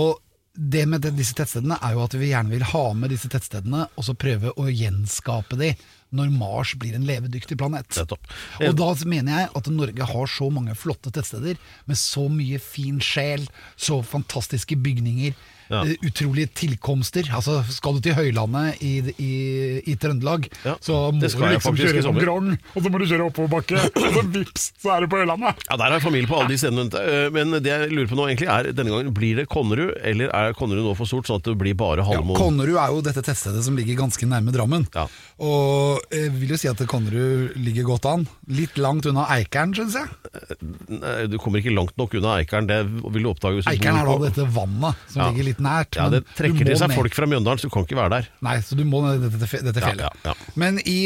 Og 0.00 0.16
det 0.58 0.86
med 0.90 1.04
disse 1.14 1.36
tettstedene 1.36 1.76
er 1.84 1.94
jo 1.94 2.00
at 2.02 2.14
vi 2.18 2.30
gjerne 2.32 2.50
vil 2.50 2.64
ha 2.72 2.84
med 2.96 3.12
disse 3.12 3.28
tettstedene, 3.30 3.84
og 3.94 4.06
så 4.06 4.16
prøve 4.18 4.54
å 4.58 4.66
gjenskape 4.72 5.58
de 5.60 5.74
når 6.16 6.32
Mars 6.34 6.72
blir 6.80 6.96
en 6.96 7.06
levedyktig 7.06 7.58
planet. 7.60 8.00
Og 8.00 8.74
da 8.80 8.88
mener 9.04 9.34
jeg 9.34 9.52
at 9.60 9.70
Norge 9.70 10.08
har 10.10 10.32
så 10.32 10.48
mange 10.50 10.74
flotte 10.78 11.12
tettsteder 11.14 11.60
med 11.86 12.00
så 12.00 12.26
mye 12.32 12.58
fin 12.62 12.98
sjel, 13.04 13.44
så 13.76 14.00
fantastiske 14.02 14.78
bygninger. 14.82 15.36
Ja. 15.68 15.82
eh, 15.84 15.96
utrolige 16.08 16.48
tilkomster. 16.56 17.28
Altså, 17.34 17.58
skal 17.68 17.94
du 17.98 18.00
til 18.00 18.14
høylandet 18.16 18.80
i, 18.82 18.92
i, 19.20 19.32
i 19.84 19.94
Trøndelag, 20.00 20.48
Ja, 20.64 20.76
så 20.80 21.10
må 21.12 21.20
du 21.20 21.26
liksom 21.28 21.76
kjøre 21.76 21.98
gjennom. 22.00 22.18
Grong, 22.22 22.48
og 22.74 22.82
så 22.82 22.90
må 22.92 22.98
du 23.02 23.06
kjøre 23.10 23.26
oppoverbakke, 23.28 23.82
og 23.90 24.08
så 24.16 24.22
vips, 24.32 24.68
så 24.80 24.94
er 24.96 25.04
du 25.04 25.10
på 25.12 25.20
høylandet. 25.20 25.60
Ja, 25.68 25.76
Der 25.82 25.96
er 25.98 26.00
familie 26.04 26.28
på 26.30 26.38
alle 26.40 26.48
de 26.54 26.58
stedene. 26.60 26.86
eh, 26.98 27.28
Men 27.34 27.52
det 27.62 27.68
jeg 27.74 27.92
lurer 27.92 28.08
på 28.08 28.16
nå 28.18 28.26
egentlig 28.30 28.48
er 28.48 28.70
denne 28.72 28.90
gangen, 28.94 29.12
blir 29.14 29.36
det 29.42 29.48
Konnerud, 29.52 29.92
eller 30.02 30.32
er 30.34 30.56
Konnerud 30.58 30.84
nå 30.88 30.96
for 30.96 31.06
stort, 31.10 31.28
sånn 31.28 31.42
at 31.42 31.44
det 31.50 31.56
blir 31.60 31.76
bare 31.78 32.00
Ja, 32.02 32.08
Halvmoen? 32.14 32.38
Konnerud 32.40 32.76
er 32.80 32.94
jo 32.96 33.02
dette 33.04 33.22
tettstedet 33.28 33.62
som 33.68 33.76
ligger 33.76 33.98
ganske 34.00 34.26
nærme 34.28 34.52
Drammen. 34.54 34.86
Ja. 34.94 35.04
Og 35.44 36.00
jeg 36.10 36.32
vil 36.38 36.54
jo 36.54 36.56
si 36.58 36.68
at 36.70 36.80
Konnerud 36.90 37.52
ligger 37.60 37.84
godt 37.92 38.06
an. 38.08 38.24
Litt 38.48 38.78
langt 38.80 39.06
unna 39.06 39.26
Eikeren, 39.36 39.74
syns 39.76 39.94
jeg. 40.00 40.08
Du 41.30 41.36
kommer 41.38 41.60
ikke 41.62 41.74
langt 41.74 41.94
nok 42.00 42.14
unna 42.18 42.38
Eikeren, 42.40 42.66
det 42.68 42.80
vil 42.88 43.24
du 43.26 43.30
oppdage 43.32 43.58
hvis 43.60 43.68
du 43.68 43.72
Eikeren 43.74 44.00
er 44.00 44.08
da 44.08 44.16
dette 44.28 44.46
vannet 44.54 45.04
som 45.12 45.22
Ja. 45.22 45.28
ligger 45.30 45.44
litt 45.50 45.57
nært. 45.64 45.98
Ja, 45.98 46.08
det 46.12 46.22
trekker 46.38 46.68
til 46.68 46.78
seg 46.78 46.92
ned. 46.92 46.98
folk 47.00 47.16
fra 47.16 47.28
Mjøndalen, 47.30 47.60
så 47.60 47.68
du 47.68 47.74
kan 47.74 47.86
ikke 47.86 47.98
være 47.98 48.12
der. 48.16 48.28
Nei, 48.44 48.56
så 48.64 48.78
du 48.78 48.84
må 48.88 49.02
ned 49.04 49.24
dette, 49.28 49.62
dette 49.66 49.82
Ja, 49.84 49.94
ja, 50.08 50.10
ja. 50.30 50.34
Men 50.60 50.80
i, 50.84 50.98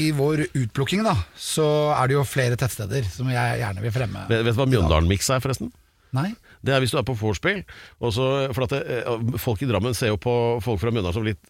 i 0.00 0.10
vår 0.16 0.46
utplukking 0.50 1.04
da, 1.06 1.16
så 1.38 1.66
er 1.96 2.10
det 2.10 2.18
jo 2.18 2.24
flere 2.28 2.58
tettsteder 2.60 3.06
som 3.12 3.30
jeg 3.32 3.60
gjerne 3.62 3.84
vil 3.84 3.94
fremme. 3.94 4.26
Vet 4.30 4.44
vet 4.46 4.56
du 4.56 4.62
hva 4.62 4.68
Mjøndalen-miks 4.70 5.30
er, 5.34 5.42
forresten? 5.44 5.72
Nei? 6.16 6.32
Det 6.60 6.74
er 6.74 6.82
hvis 6.82 6.92
du 6.92 6.98
er 7.00 7.06
på 7.08 7.16
vorspiel. 7.16 7.62
For 8.00 8.64
at 8.66 8.74
det, 8.74 8.80
eh, 9.00 9.36
folk 9.40 9.62
i 9.64 9.68
Drammen 9.70 9.96
ser 9.96 10.12
jo 10.12 10.18
på 10.20 10.32
folk 10.64 10.80
fra 10.82 10.92
Mjøndalen 10.92 11.16
som 11.16 11.24
litt 11.24 11.40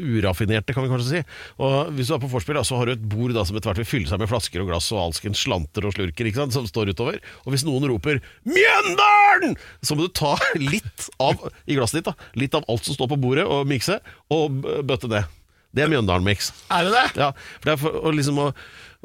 uraffinerte, 0.00 0.74
kan 0.74 0.86
vi 0.86 0.92
kanskje 0.92 1.08
si. 1.08 1.22
Og 1.58 1.90
hvis 1.96 2.10
du 2.10 2.14
er 2.14 2.22
på 2.22 2.30
vorspiel, 2.30 2.60
så 2.66 2.78
har 2.78 2.86
du 2.86 2.94
et 2.94 3.08
bord 3.12 3.34
da, 3.34 3.44
som 3.46 3.58
etter 3.58 3.72
hvert 3.72 3.82
vil 3.82 3.90
fylle 3.90 4.10
seg 4.10 4.22
med 4.22 4.30
flasker 4.30 4.62
og 4.62 4.70
glass 4.70 4.90
og 4.94 5.02
alskens 5.08 5.42
slanter 5.42 5.88
og 5.88 5.96
slurker 5.96 6.30
ikke 6.30 6.42
sant, 6.42 6.54
som 6.56 6.68
står 6.68 6.94
utover. 6.94 7.18
Og 7.44 7.54
hvis 7.54 7.66
noen 7.66 7.88
roper 7.90 8.22
'Mjøndalen!', 8.46 9.58
så 9.82 9.96
må 9.96 10.06
du 10.06 10.14
ta 10.14 10.36
litt 10.72 11.10
av 11.18 11.50
i 11.66 11.74
glasset 11.78 12.00
ditt, 12.00 12.12
da, 12.12 12.30
litt 12.38 12.54
av 12.54 12.64
alt 12.70 12.86
som 12.86 12.94
står 12.94 13.10
på 13.14 13.20
bordet, 13.20 13.46
og 13.50 13.66
mikse, 13.66 13.98
og 14.30 14.62
bøtte 14.86 15.10
ned. 15.10 15.26
Det 15.74 15.84
er 15.84 15.90
Mjøndalen-miks. 15.90 16.50
Er 16.74 16.86
det 16.86 16.94
det? 16.94 17.06
Ja, 17.20 17.30
for 17.58 17.68
det 17.68 17.74
er 17.74 17.82
for 17.82 17.98
å, 18.02 18.14
liksom, 18.14 18.38
å, 18.42 18.48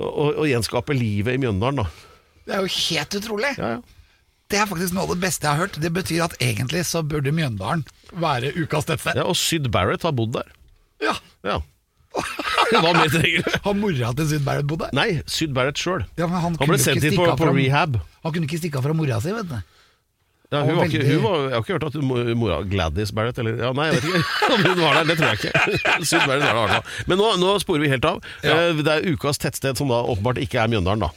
å, 0.01 0.29
å 0.41 0.47
gjenskape 0.49 0.95
livet 0.97 1.37
i 1.37 1.41
Mjøndalen, 1.41 1.83
da. 1.83 2.13
Det 2.45 2.53
er 2.53 2.65
jo 2.65 2.73
helt 2.73 3.17
utrolig. 3.19 3.53
Ja, 3.57 3.77
ja. 3.77 3.94
Det 4.53 4.59
er 4.61 4.67
faktisk 4.69 4.93
noe 4.93 5.07
av 5.07 5.13
det 5.15 5.21
beste 5.23 5.47
jeg 5.47 5.55
har 5.55 5.61
hørt. 5.65 5.79
Det 5.81 5.89
betyr 5.95 6.23
at 6.27 6.35
egentlig 6.43 6.83
så 6.85 7.01
burde 7.01 7.31
Mjøndalen 7.33 7.81
være 8.21 8.51
ukas 8.61 8.85
tettsted. 8.85 9.17
ja 9.17 9.23
og 9.25 9.35
Syd 9.39 9.71
Barrett 9.73 10.03
har 10.05 10.13
bodd 10.13 10.35
der. 10.37 10.51
Ja. 11.01 11.15
Ja. 11.43 11.59
Hva 12.71 12.91
mer 12.95 13.09
trenger 13.11 13.41
du? 13.43 13.55
Har 13.65 13.73
mora 13.77 14.11
til 14.15 14.27
Syd 14.29 14.43
Barrett 14.45 14.67
bodd 14.69 14.85
der? 14.85 14.93
Nei, 14.95 15.07
Syd 15.27 15.51
Barrett 15.57 15.81
sjøl. 15.81 16.05
Ja, 16.17 16.27
han, 16.31 16.55
Han 16.61 16.69
ble 16.69 16.77
sendt 16.79 17.03
hit 17.03 17.17
på, 17.17 17.25
på 17.27 17.35
fra- 17.41 17.55
rehab. 17.57 17.97
Han 18.23 18.33
kunne 18.37 18.47
ikke 18.47 18.61
stikke 18.61 18.79
av 18.79 18.85
fra 18.87 18.95
mora 18.95 19.17
si, 19.21 19.33
vet 19.35 19.49
du. 19.49 19.57
Ja, 20.53 20.61
hun 20.61 20.77
var 20.77 20.85
ikke, 20.87 21.01
hun 21.09 21.23
var, 21.25 21.39
jeg 21.49 21.53
har 21.57 21.63
ikke 21.65 21.73
hørt 21.75 21.85
at 21.89 21.95
hun, 21.97 22.05
mo- 22.07 22.35
mora 22.37 22.59
Gladys 22.69 23.11
Barrett 23.17 23.39
eller, 23.41 23.57
ja, 23.65 23.71
Nei, 23.75 23.89
jeg 23.89 23.97
vet 23.97 24.07
ikke 24.21 24.61
hun 24.69 24.81
var 24.85 24.99
der. 25.01 25.09
Det 25.09 25.17
tror 25.19 25.33
jeg 25.33 25.41
ikke. 25.41 26.05
Syd 26.05 26.23
Barrett 26.29 26.55
var 26.61 26.73
der. 26.77 26.95
Men 27.09 27.19
nå, 27.19 27.31
nå 27.41 27.55
sporer 27.65 27.83
vi 27.83 27.91
helt 27.91 28.05
av. 28.13 28.21
Ja. 28.45 28.55
Eh, 28.69 28.79
Det 28.85 28.93
er 28.99 29.09
ukas 29.17 29.41
tettsted 29.41 29.81
som 29.81 29.89
da 29.91 29.99
åpenbart 30.05 30.39
ikke 30.45 30.61
er 30.63 30.71
Mjøndalen, 30.71 31.03
da. 31.09 31.11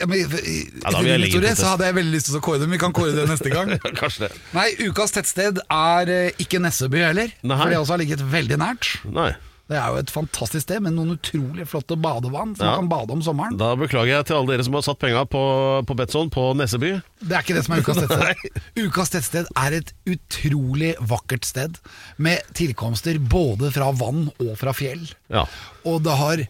Ja, 0.00 0.06
men, 0.08 0.18
i- 0.18 0.64
da 0.80 0.94
vil 1.02 1.10
jeg 1.12 1.20
legge 1.26 1.52
så 1.60 1.74
hadde 1.74 1.90
jeg 1.90 1.94
veldig 2.00 2.14
lyst 2.16 2.30
til 2.30 2.38
å 2.40 2.42
kåre 2.44 2.58
det, 2.62 2.68
men 2.70 2.78
vi 2.78 2.82
kan 2.86 2.92
kåre 2.96 3.12
det 3.16 3.28
neste 3.28 3.52
gang. 3.52 3.74
Kanskje 4.00 4.26
det. 4.28 4.32
Nei, 4.56 4.68
ukas 4.88 5.12
tettsted 5.12 5.60
er 5.66 6.08
eh, 6.14 6.30
ikke 6.40 6.60
Nesseby 6.64 7.04
heller, 7.10 7.30
Nei. 7.44 7.56
for 7.60 7.68
det 7.74 7.78
også 7.82 7.96
har 7.96 8.02
ligget 8.04 8.24
veldig 8.32 8.58
nært. 8.64 8.90
Nei. 9.12 9.30
Det 9.70 9.78
er 9.78 9.92
jo 9.94 10.00
et 10.02 10.10
fantastisk 10.10 10.64
sted 10.64 10.80
med 10.82 10.96
noen 10.96 11.12
utrolig 11.14 11.62
flotte 11.70 11.94
badevann 11.94 12.56
som 12.58 12.64
Ja. 12.66 12.72
man 12.72 12.80
kan 12.80 12.88
bade 12.90 13.12
om 13.14 13.20
sommeren. 13.22 13.54
Da 13.60 13.68
beklager 13.78 14.16
jeg 14.16 14.26
til 14.26 14.34
alle 14.40 14.50
dere 14.56 14.64
som 14.66 14.74
har 14.74 14.82
satt 14.82 14.98
penga 14.98 15.20
på, 15.30 15.42
på 15.86 15.94
Betson 16.00 16.32
på 16.34 16.48
Nesseby. 16.58 16.90
Det 17.22 17.36
er 17.38 17.44
ikke 17.44 17.54
det 17.54 17.62
som 17.68 17.76
er 17.76 17.84
ukas 17.84 18.00
tettsted. 18.02 18.64
ukas 18.80 19.12
tettsted 19.14 19.52
er 19.62 19.76
et 19.78 19.92
utrolig 20.10 20.96
vakkert 21.12 21.46
sted 21.46 21.78
med 22.18 22.42
tilkomster 22.58 23.20
både 23.22 23.70
fra 23.76 23.92
vann 23.94 24.26
og 24.42 24.56
fra 24.58 24.74
fjell. 24.74 25.06
Ja. 25.30 25.44
Og 25.86 26.02
det 26.08 26.18
har 26.18 26.42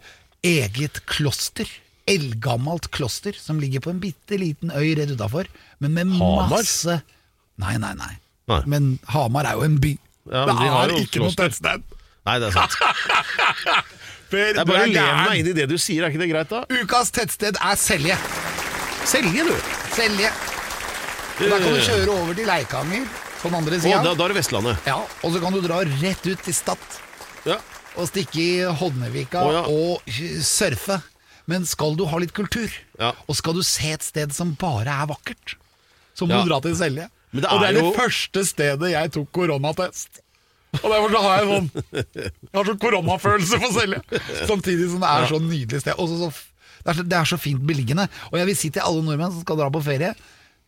eget 0.55 1.03
kloster. 1.11 1.69
Eldgammelt 2.11 2.91
kloster 2.95 3.37
som 3.39 3.61
ligger 3.63 3.83
på 3.85 3.93
en 3.95 4.01
bitte 4.03 4.39
liten 4.41 4.73
øy 4.75 4.95
rett 4.99 5.13
utafor. 5.15 5.49
Men 5.81 5.95
med 5.97 6.13
Hamar? 6.19 6.49
masse 6.51 7.01
Nei, 7.61 7.75
nei, 7.77 7.93
nei, 7.99 8.15
Nei. 8.51 8.61
Men 8.73 8.87
Hamar 9.13 9.47
er 9.47 9.59
jo 9.61 9.67
en 9.67 9.77
by. 9.83 9.91
Ja, 10.31 10.47
men 10.49 10.57
det 10.57 10.65
de 10.65 10.71
har 10.75 10.93
ikke 10.97 11.21
noe 11.23 11.35
tettsted. 11.37 11.83
Nei, 12.27 12.37
det 12.43 12.49
er 12.51 12.55
sant. 12.57 12.75
Per, 14.31 14.39
Jeg 14.55 14.65
bare 14.67 14.85
er 14.87 14.93
lever 14.95 15.21
meg 15.27 15.41
inn 15.43 15.49
i 15.51 15.55
det 15.57 15.67
du 15.71 15.77
sier, 15.81 16.05
er 16.07 16.13
ikke 16.13 16.21
det 16.23 16.29
greit, 16.31 16.51
da? 16.53 16.61
Ukas 16.83 17.11
tettsted 17.15 17.59
er 17.59 17.79
Selje. 17.81 18.17
Selje, 19.11 19.45
du! 19.49 19.55
Selje. 19.97 20.31
Og 21.41 21.47
Da 21.51 21.59
kan 21.59 21.73
du 21.75 21.81
kjøre 21.83 22.15
over 22.15 22.37
til 22.39 22.47
Leikanger 22.51 23.07
på 23.41 23.49
den 23.49 23.57
andre 23.61 23.79
sida. 23.81 24.03
da, 24.05 24.13
da 24.15 24.25
er 24.27 24.33
det 24.35 24.39
Vestlandet. 24.39 24.87
Ja, 24.87 24.99
og 25.01 25.35
så 25.35 25.41
kan 25.43 25.57
du 25.57 25.61
dra 25.65 25.81
rett 25.89 26.27
ut 26.29 26.43
til 26.47 26.55
Stad 26.55 26.99
Ja. 27.49 27.57
og 27.97 28.07
stikke 28.11 28.41
i 28.43 28.51
Hodnevika 28.81 29.43
oh, 29.43 29.53
ja. 29.57 29.63
og 29.67 30.45
surfe. 30.47 31.01
Men 31.51 31.67
skal 31.67 31.97
du 31.99 32.05
ha 32.07 32.19
litt 32.23 32.33
kultur, 32.37 32.71
Ja. 33.01 33.13
og 33.27 33.37
skal 33.39 33.57
du 33.59 33.63
se 33.67 33.91
et 33.97 34.05
sted 34.07 34.33
som 34.37 34.53
bare 34.61 34.87
er 35.03 35.07
vakkert, 35.11 35.57
så 36.15 36.27
må 36.29 36.37
Ja. 36.39 36.43
du 36.45 36.51
dra 36.53 36.61
til 36.63 36.77
Selje. 36.79 37.09
Men 37.33 37.43
det 37.45 37.51
og 37.51 37.61
det 37.63 37.69
er 37.69 37.73
er 37.75 37.81
jo- 37.81 37.91
det 37.91 37.99
første 38.01 38.45
stedet 38.47 38.91
jeg 38.93 39.13
tok 39.13 39.29
koronatest. 39.33 40.21
Og 40.83 40.87
derfor 40.93 41.11
så 41.11 41.21
har 41.23 41.39
jeg 41.41 41.49
sånn 41.51 41.71
Jeg 42.15 42.55
har 42.55 42.65
sånn 42.65 42.79
koronafølelse 42.79 43.59
på 43.59 43.71
Selje. 43.75 44.01
Samtidig 44.47 44.91
som 44.93 45.01
det 45.03 45.11
er 45.11 45.27
så 45.27 45.41
nydelig 45.43 45.81
sted. 45.83 45.95
Og 45.99 46.09
så, 46.09 46.17
så, 46.31 46.31
det, 46.85 46.87
er 46.87 46.95
så, 47.01 47.09
det 47.09 47.19
er 47.19 47.25
så 47.33 47.39
fint 47.39 47.65
beliggende. 47.67 48.09
Og 48.33 48.39
jeg 48.39 48.47
vil 48.47 48.57
si 48.57 48.71
til 48.71 48.83
alle 48.83 49.03
nordmenn 49.03 49.33
som 49.35 49.43
skal 49.43 49.57
dra 49.59 49.71
på 49.71 49.83
ferie, 49.83 50.15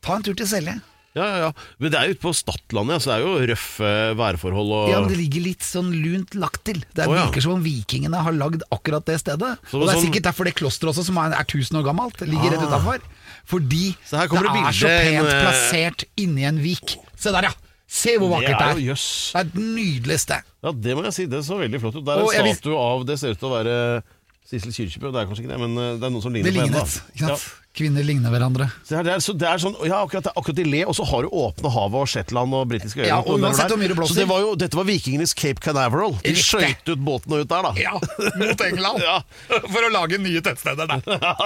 ta 0.02 0.16
en 0.18 0.22
tur 0.26 0.34
til 0.34 0.46
Selje. 0.50 0.80
Ja, 1.14 1.24
ja, 1.28 1.38
ja. 1.44 1.48
Men 1.78 1.90
det 1.92 1.98
er 2.00 2.06
jo 2.08 2.14
ute 2.16 2.22
på 2.22 2.30
Stadlandet, 2.32 3.02
så 3.04 3.10
det 3.10 3.16
er 3.18 3.24
jo 3.26 3.32
røffe 3.52 3.88
værforhold 4.16 4.70
og 4.72 4.86
Ja, 4.88 5.00
men 5.04 5.10
Det 5.12 5.18
ligger 5.18 5.42
litt 5.44 5.60
sånn 5.66 5.90
lunt 5.92 6.32
lagt 6.40 6.62
til. 6.64 6.78
Det 6.96 7.04
oh, 7.04 7.12
ja. 7.12 7.26
virker 7.26 7.44
som 7.44 7.52
om 7.58 7.62
vikingene 7.64 8.22
har 8.24 8.32
lagd 8.32 8.62
akkurat 8.72 9.04
det 9.04 9.18
stedet. 9.20 9.50
Så 9.68 9.76
og 9.76 9.84
det 9.84 9.90
er 9.90 9.98
sånn- 9.98 10.06
sikkert 10.06 10.24
derfor 10.30 10.48
det 10.48 10.54
klosteret 10.56 10.94
også, 10.94 11.04
som 11.10 11.18
er, 11.20 11.34
er 11.36 11.44
1000 11.44 11.76
år 11.82 11.84
gammelt, 11.90 12.24
ligger 12.24 12.54
rett 12.56 12.64
Ah. 12.64 12.70
utafor. 12.72 13.04
Fordi 13.44 13.84
det 13.92 14.08
det 14.08 14.62
er 14.62 14.72
så 14.72 14.88
pent 14.88 15.18
en, 15.18 15.26
eh, 15.26 15.42
plassert 15.44 16.04
inni 16.16 16.44
en 16.48 16.58
vik. 16.62 16.96
Se 17.16 17.30
der, 17.30 17.42
ja! 17.50 17.52
Se 17.92 18.16
hvor 18.16 18.30
vakkert 18.32 18.56
det 18.56 18.58
Det 18.58 18.64
er. 18.64 18.72
er 18.72 18.80
jo 18.80 18.94
jøss. 18.94 19.06
Det 19.32 19.40
er 19.40 19.44
et 19.44 19.54
nydelig 19.76 20.18
sted. 20.20 20.42
Ja, 20.64 20.72
det 20.72 20.96
må 20.96 21.02
jeg 21.04 21.12
si. 21.12 21.26
Det 21.26 21.44
så 21.44 21.58
veldig 21.60 21.80
flott 21.82 21.96
ut. 21.96 22.04
Det 22.06 22.14
er 22.16 22.22
Og 22.24 22.32
en 22.32 22.54
statue 22.54 22.78
av 22.78 23.04
Det 23.04 23.18
ser 23.20 23.30
ut 23.36 23.38
til 23.38 23.48
å 23.50 23.52
være 23.52 24.02
Sissel 24.48 24.72
Kyrkjebø. 24.72 25.12
Det 25.12 25.20
er 25.20 25.26
kanskje 25.28 25.44
ikke 25.44 25.52
det, 25.52 25.60
men 25.60 25.76
eh, 25.76 25.98
det 26.00 26.04
er 26.08 26.10
noen 26.10 26.22
som 26.24 26.32
ligner 26.32 26.48
Det 26.48 26.56
på 26.72 26.72
henne. 27.20 27.36
Kvinner 27.72 28.04
ligner 28.04 28.28
hverandre. 28.28 28.66
Det 28.84 28.98
er, 28.98 29.04
det, 29.06 29.12
er, 29.14 29.20
så 29.24 29.32
det 29.32 29.46
er 29.48 29.60
sånn, 29.62 29.72
ja, 29.88 30.02
akkurat, 30.04 30.26
akkurat 30.36 30.58
i 30.60 30.64
le, 30.68 30.82
og 30.84 30.92
så 30.92 31.06
har 31.08 31.24
du 31.24 31.30
åpne 31.32 31.70
havet 31.72 32.02
og 32.02 32.10
Shetland 32.12 32.52
og 32.58 32.66
britiske 32.68 33.00
øyer. 33.00 33.08
Ja, 33.08 33.20
og 33.24 33.40
uansett 33.40 33.72
hvor 33.72 33.80
mye 33.80 33.88
det 33.88 33.96
blåser. 33.96 34.12
Så 34.12 34.20
det 34.20 34.26
var 34.28 34.42
jo, 34.44 34.50
dette 34.60 34.76
var 34.76 34.84
vikingenes 34.84 35.32
Cape 35.32 35.64
Canaveral. 35.64 36.18
De 36.20 36.34
skøyt 36.36 36.84
ut 36.92 37.00
båtene 37.00 37.40
ut 37.40 37.48
der, 37.48 37.64
da. 37.64 37.72
Ja, 37.80 37.96
mot 38.36 38.66
England! 38.68 39.00
Ja. 39.12 39.16
For 39.48 39.82
å 39.82 39.88
lage 39.90 40.18
nye 40.20 40.42
tettsteder 40.44 40.86
der. 40.86 41.00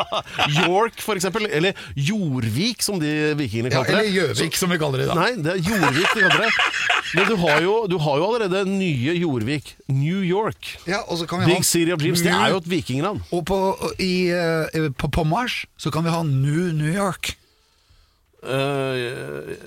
York, 0.66 0.98
for 1.00 1.16
eksempel. 1.16 1.46
Eller 1.46 1.78
Jorvik, 1.94 2.82
som 2.84 2.98
de 3.00 3.12
vikingene 3.38 3.70
Ja, 3.70 3.78
kalte 3.78 3.94
eller 3.94 4.10
det. 4.10 4.12
Gjøvik, 4.16 4.58
som 4.58 4.74
vi 4.74 4.80
kaller 4.82 5.00
det 5.00 5.06
i 5.06 5.08
dag. 5.12 5.20
Nei, 5.22 5.30
det 5.46 5.54
er 5.54 5.62
Jorvik 5.62 6.10
de 6.10 6.24
kaller 6.26 6.42
det. 6.42 6.50
Men 7.14 7.30
du 7.30 7.34
har, 7.40 7.62
jo, 7.62 7.76
du 7.88 7.96
har 8.02 8.18
jo 8.18 8.26
allerede 8.28 8.64
nye 8.68 9.14
Jorvik. 9.16 9.72
New 9.86 10.20
York. 10.26 10.74
Ja, 10.90 11.04
og 11.06 11.20
så 11.22 11.30
kan 11.30 11.40
vi 11.40 11.46
ha 11.46 11.54
Big 11.54 11.64
City 11.64 11.94
of 11.94 12.02
Dreams. 12.02 12.24
Det 12.26 12.34
er 12.34 12.52
jo 12.52 12.60
et 12.60 12.68
vikingnavn. 12.70 13.22
Og 13.30 13.46
på, 13.48 13.60
i, 14.02 14.28
eh, 14.34 14.90
på, 14.98 15.10
på 15.14 15.24
Mars 15.28 15.62
så 15.80 15.94
kan 15.94 16.04
vi 16.04 16.12
ha 16.12 16.15
New 16.24 16.72
New 16.72 16.92
York. 16.92 17.37
Uh, 18.46 18.55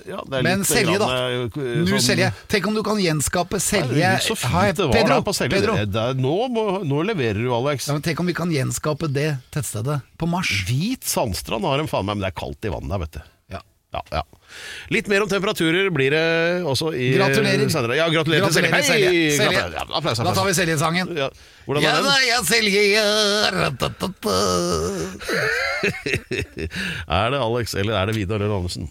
ja, 0.08 0.22
det 0.30 0.42
Men 0.42 0.62
Selje, 0.64 0.96
da. 0.96 1.08
Sånn, 1.10 1.50
eh, 1.52 1.80
Nå 1.82 1.90
sånn- 1.90 2.00
Selje. 2.00 2.30
Tenk 2.48 2.68
om 2.70 2.74
du 2.78 2.82
kan 2.86 2.96
gjenskape 2.96 3.58
Det 3.58 3.64
Selje 3.66 4.12
så 4.24 4.36
fint 4.38 4.76
det 4.78 4.86
var 4.86 4.94
Pedro, 4.94 5.14
der 5.18 5.26
på 5.26 5.34
Selje. 5.36 5.50
Pedro. 5.52 5.74
Det 5.76 5.96
er- 6.00 6.14
nå, 6.14 6.36
må, 6.48 6.64
nå 6.86 7.02
leverer 7.04 7.42
du, 7.42 7.50
Alex. 7.52 7.88
Ja, 7.88 7.98
tenk 7.98 8.20
om 8.20 8.26
vi 8.26 8.32
kan 8.32 8.48
gjenskape 8.50 9.12
det 9.12 9.38
tettstedet 9.52 10.00
på 10.16 10.28
Mars. 10.28 10.48
Hvit 10.66 11.04
sandstrand 11.04 11.62
har 11.64 11.78
en 11.80 11.88
faen 11.88 12.06
meg, 12.06 12.16
men 12.16 12.24
det 12.24 12.32
er 12.32 12.40
kaldt 12.40 12.64
i 12.64 12.72
vannet 12.72 12.88
der, 12.88 12.98
vet 13.04 13.12
du. 13.12 13.20
Ja. 13.92 14.02
Ja. 14.14 14.22
Litt 14.94 15.08
mer 15.10 15.22
om 15.24 15.28
temperaturer 15.30 15.88
blir 15.94 16.10
det 16.14 16.20
også 16.66 16.92
i 16.94 17.08
Gratulerer. 17.16 17.68
senere. 17.70 17.96
Ja, 17.98 18.06
gratulerer, 18.10 18.44
Gratulerer, 18.46 18.76
til 18.76 18.84
Selje. 18.86 19.08
Hei! 19.10 19.30
Selje. 19.34 19.50
Gratulerer. 19.50 19.74
Ja, 19.74 19.84
applaus, 19.98 20.18
Da 20.22 20.34
tar 20.34 20.46
vi 20.46 20.54
Selje-sangen. 20.54 21.10
Ja. 21.18 21.28
Hvordan 21.66 21.82
Ja 21.82 21.90
er 21.90 22.02
den? 22.02 22.28
ja, 22.28 22.38
Selje 22.46 22.82
ja. 22.94 23.06
Er 27.08 27.30
det 27.30 27.40
Alex, 27.40 27.74
eller 27.74 27.94
er 27.98 28.06
det 28.10 28.16
Vidar 28.16 28.38
Lønn 28.42 28.56
Andersen? 28.60 28.90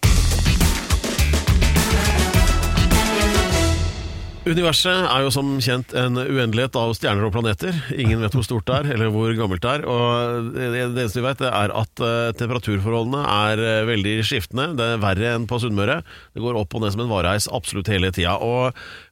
Universet 4.47 5.03
er 5.03 5.25
jo 5.25 5.31
som 5.35 5.49
kjent 5.59 5.91
en 5.99 6.15
uendelighet 6.15 6.77
av 6.79 6.93
stjerner 6.95 7.25
og 7.27 7.33
planeter. 7.35 7.75
Ingen 7.91 8.21
vet 8.23 8.35
hvor 8.37 8.45
stort 8.45 8.69
det 8.69 8.75
er, 8.77 8.87
eller 8.95 9.09
hvor 9.11 9.33
gammelt 9.35 9.63
det 9.65 9.73
er. 9.73 9.83
Og 9.83 10.47
det 10.55 10.69
eneste 10.85 11.19
vi 11.19 11.25
vet, 11.25 11.43
er 11.43 11.73
at 11.75 12.03
eh, 12.05 12.29
temperaturforholdene 12.39 13.19
er 13.33 13.63
eh, 13.65 13.81
veldig 13.89 14.13
skiftende. 14.23 14.69
Det 14.79 14.85
er 14.93 15.01
verre 15.03 15.33
enn 15.35 15.47
på 15.49 15.59
Sunnmøre. 15.59 15.99
Det 16.31 16.43
går 16.43 16.59
opp 16.61 16.77
og 16.77 16.85
ned 16.85 16.95
som 16.95 17.03
en 17.03 17.11
vareheis 17.11 17.49
absolutt 17.51 17.91
hele 17.91 18.13
tida. 18.15 18.37
Og 18.39 18.69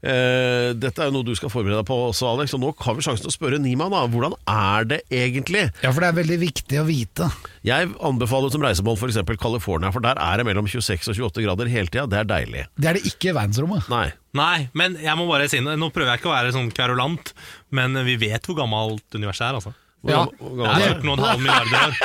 eh, 0.07 0.71
dette 0.79 1.03
er 1.03 1.11
jo 1.11 1.17
noe 1.17 1.27
du 1.27 1.35
skal 1.35 1.51
forberede 1.51 1.81
deg 1.81 1.89
på 1.89 1.97
også, 2.07 2.29
Alex. 2.31 2.55
Og 2.55 2.63
nå 2.63 2.71
har 2.85 2.95
vi 2.95 3.03
sjansen 3.09 3.27
til 3.27 3.33
å 3.33 3.35
spørre 3.35 3.59
Nima, 3.59 3.89
da. 3.91 4.05
Hvordan 4.13 4.37
er 4.47 4.87
det 4.93 5.01
egentlig? 5.11 5.65
Ja, 5.83 5.91
for 5.91 6.05
det 6.05 6.13
er 6.13 6.21
veldig 6.21 6.39
viktig 6.45 6.79
å 6.79 6.85
vite. 6.87 7.27
Jeg 7.67 7.91
anbefaler 7.99 8.53
som 8.55 8.63
reisemål 8.63 8.95
f.eks. 8.95 9.19
California, 9.43 9.91
for 9.91 10.07
der 10.07 10.23
er 10.23 10.39
det 10.39 10.47
mellom 10.47 10.71
26 10.71 11.11
og 11.11 11.19
28 11.27 11.43
grader 11.49 11.73
hele 11.75 11.91
tida. 11.91 12.07
Det 12.07 12.23
er 12.23 12.31
deilig. 12.31 12.63
Det 12.79 12.93
er 12.93 13.01
det 13.01 13.11
ikke 13.11 13.33
i 13.33 13.35
verdensrommet. 13.35 13.91
Nei. 13.91 14.07
Nei, 14.35 14.67
men 14.77 14.97
jeg 14.99 15.15
må 15.17 15.27
bare 15.29 15.47
si 15.49 15.61
noe. 15.63 15.77
Nå 15.79 15.87
prøver 15.95 16.11
jeg 16.13 16.21
ikke 16.21 16.31
å 16.31 16.35
være 16.35 16.53
sånn 16.55 16.71
kverulant, 16.75 17.31
men 17.75 17.95
vi 18.05 18.17
vet 18.19 18.45
hvor 18.47 18.57
gammelt 18.59 19.15
universet 19.15 19.47
er, 19.47 19.59
altså. 19.61 19.73
Ja, 20.07 20.25
Det 20.29 20.67
er 20.67 20.99
14,5 21.01 21.41
milliarder 21.41 21.87
år. 21.87 21.95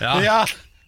Ja. 0.00 0.12
ja, 0.24 0.36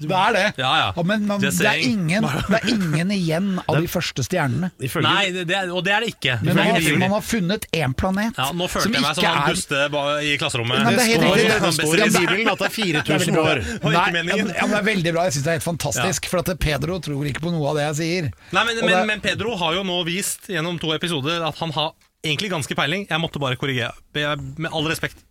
det 0.08 0.18
er 0.18 0.32
det. 0.36 0.44
Ja, 0.62 0.70
ja. 0.80 1.02
men 1.06 1.26
man, 1.28 1.40
det, 1.42 1.52
er 1.66 1.80
ingen, 1.82 2.26
det 2.52 2.58
er 2.60 2.68
ingen 2.72 3.12
igjen 3.14 3.48
av 3.62 3.78
de 3.80 3.88
første 3.90 4.24
stjernene. 4.26 4.70
Nei, 5.04 5.24
det, 5.34 5.46
det 5.50 5.56
er, 5.58 5.70
og 5.72 5.84
det 5.86 5.94
er 5.96 6.06
det 6.06 6.12
ikke. 6.14 6.38
Men 6.42 6.56
man 6.58 6.70
har, 6.74 6.86
man 7.04 7.14
har 7.16 7.24
funnet 7.26 7.66
én 7.72 7.94
planet 7.98 8.38
ja, 8.40 8.48
nå 8.56 8.68
følte 8.72 8.88
som 8.88 8.96
jeg 8.98 9.04
meg 9.06 9.18
som 9.18 9.28
han 9.28 9.40
er 9.42 9.56
duste 9.56 9.82
i 10.26 10.36
klasserommet. 10.40 10.82
Nei, 10.82 10.94
det 10.96 11.04
er 11.04 11.10
helt 11.12 11.26
står, 11.26 11.36
det 11.36 11.58
det 11.62 11.72
står 11.78 12.04
i 12.06 12.10
Bibelen 12.18 12.52
at 12.52 12.62
det 12.62 12.68
er 12.68 12.76
4000 12.76 13.34
er 13.34 13.42
år. 13.42 13.62
Nei, 13.82 13.94
ja, 13.96 14.12
men 14.12 14.46
det 14.52 14.80
er 14.82 14.86
veldig 14.92 15.14
bra. 15.16 15.26
Jeg 15.28 15.36
syns 15.38 15.46
det 15.48 15.52
er 15.54 15.58
helt 15.60 15.68
fantastisk. 15.68 16.30
For 16.32 16.42
at 16.44 16.52
Pedro 16.62 16.98
tror 17.02 17.28
ikke 17.30 17.44
på 17.44 17.52
noe 17.54 17.72
av 17.72 17.78
det 17.80 17.88
jeg 17.90 17.98
sier. 18.02 18.30
Nei, 18.52 18.64
men, 18.68 18.80
men, 18.80 18.92
det- 18.92 19.04
men 19.12 19.24
Pedro 19.24 19.56
har 19.60 19.76
jo 19.80 19.84
nå 19.86 20.00
vist 20.08 20.48
gjennom 20.52 20.78
to 20.82 20.92
episoder 20.96 21.44
at 21.46 21.58
han 21.62 21.74
har 21.76 21.92
egentlig 22.22 22.52
ganske 22.52 22.74
peiling. 22.78 23.06
Jeg 23.10 23.18
måtte 23.22 23.40
bare 23.42 23.58
korrigere. 23.58 23.92
Med 24.14 24.70
all 24.70 24.86
respekt. 24.90 25.22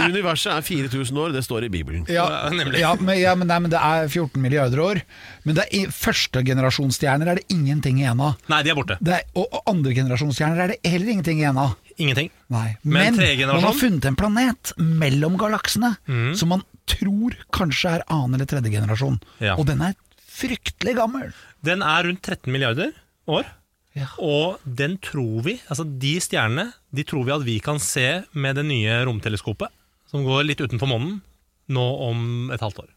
Universet 0.00 0.52
er 0.54 0.64
4000 0.66 1.18
år, 1.20 1.32
det 1.34 1.42
står 1.44 1.66
i 1.66 1.70
Bibelen. 1.72 2.06
Ja, 2.08 2.26
Ja, 2.30 2.50
nemlig. 2.54 2.80
ja, 2.80 2.94
men, 3.00 3.18
ja, 3.20 3.34
men, 3.34 3.48
nei, 3.50 3.58
men 3.64 3.72
det 3.72 3.80
er 3.80 4.08
14 4.08 4.40
milliarder 4.42 4.80
år. 4.84 5.02
Men 5.44 5.58
det 5.58 5.66
er 5.76 5.92
førstegenerasjonsstjerner 5.94 7.30
er 7.30 7.40
det 7.40 7.46
ingenting 7.52 8.00
igjen 8.02 8.20
av. 8.24 8.40
Nei, 8.50 8.62
de 8.66 8.72
er 8.72 8.78
borte. 8.78 8.98
Det 9.00 9.16
er, 9.18 9.28
og 9.38 9.60
andregenerasjonsstjerner 9.70 10.64
er 10.64 10.74
det 10.74 10.80
heller 10.90 11.14
ingenting 11.14 11.42
igjen 11.42 11.60
av. 11.60 11.76
Ingenting. 12.00 12.30
Nei. 12.48 12.66
Men 12.82 13.16
Men, 13.16 13.46
man 13.50 13.64
har 13.66 13.76
funnet 13.76 14.06
en 14.08 14.16
planet 14.16 14.72
mellom 14.78 15.36
galaksene 15.40 15.94
mm. 16.08 16.34
som 16.40 16.54
man 16.54 16.64
tror 16.90 17.36
kanskje 17.54 17.96
er 17.98 18.06
annen 18.08 18.38
eller 18.38 18.48
tredje 18.48 18.72
generasjon. 18.72 19.20
Ja. 19.38 19.56
Og 19.58 19.66
den 19.68 19.82
er 19.84 19.94
fryktelig 20.40 20.96
gammel. 20.96 21.32
Den 21.66 21.84
er 21.84 22.06
rundt 22.08 22.22
13 22.24 22.48
milliarder 22.52 22.94
år. 23.28 23.44
Og 24.22 24.60
den 24.64 24.96
tror 25.02 25.42
vi, 25.46 25.56
altså 25.66 25.84
de 25.84 26.12
stjernene, 26.22 26.70
de 26.94 27.04
tror 27.06 27.26
vi 27.26 27.34
at 27.34 27.46
vi 27.46 27.58
kan 27.62 27.80
se 27.82 28.22
med 28.32 28.60
det 28.60 28.66
nye 28.68 29.00
romteleskopet, 29.08 29.72
som 30.10 30.24
går 30.26 30.46
litt 30.46 30.62
utenfor 30.62 30.90
månen, 30.90 31.18
nå 31.70 31.86
om 32.06 32.50
et 32.54 32.62
halvt 32.62 32.84
år. 32.84 32.90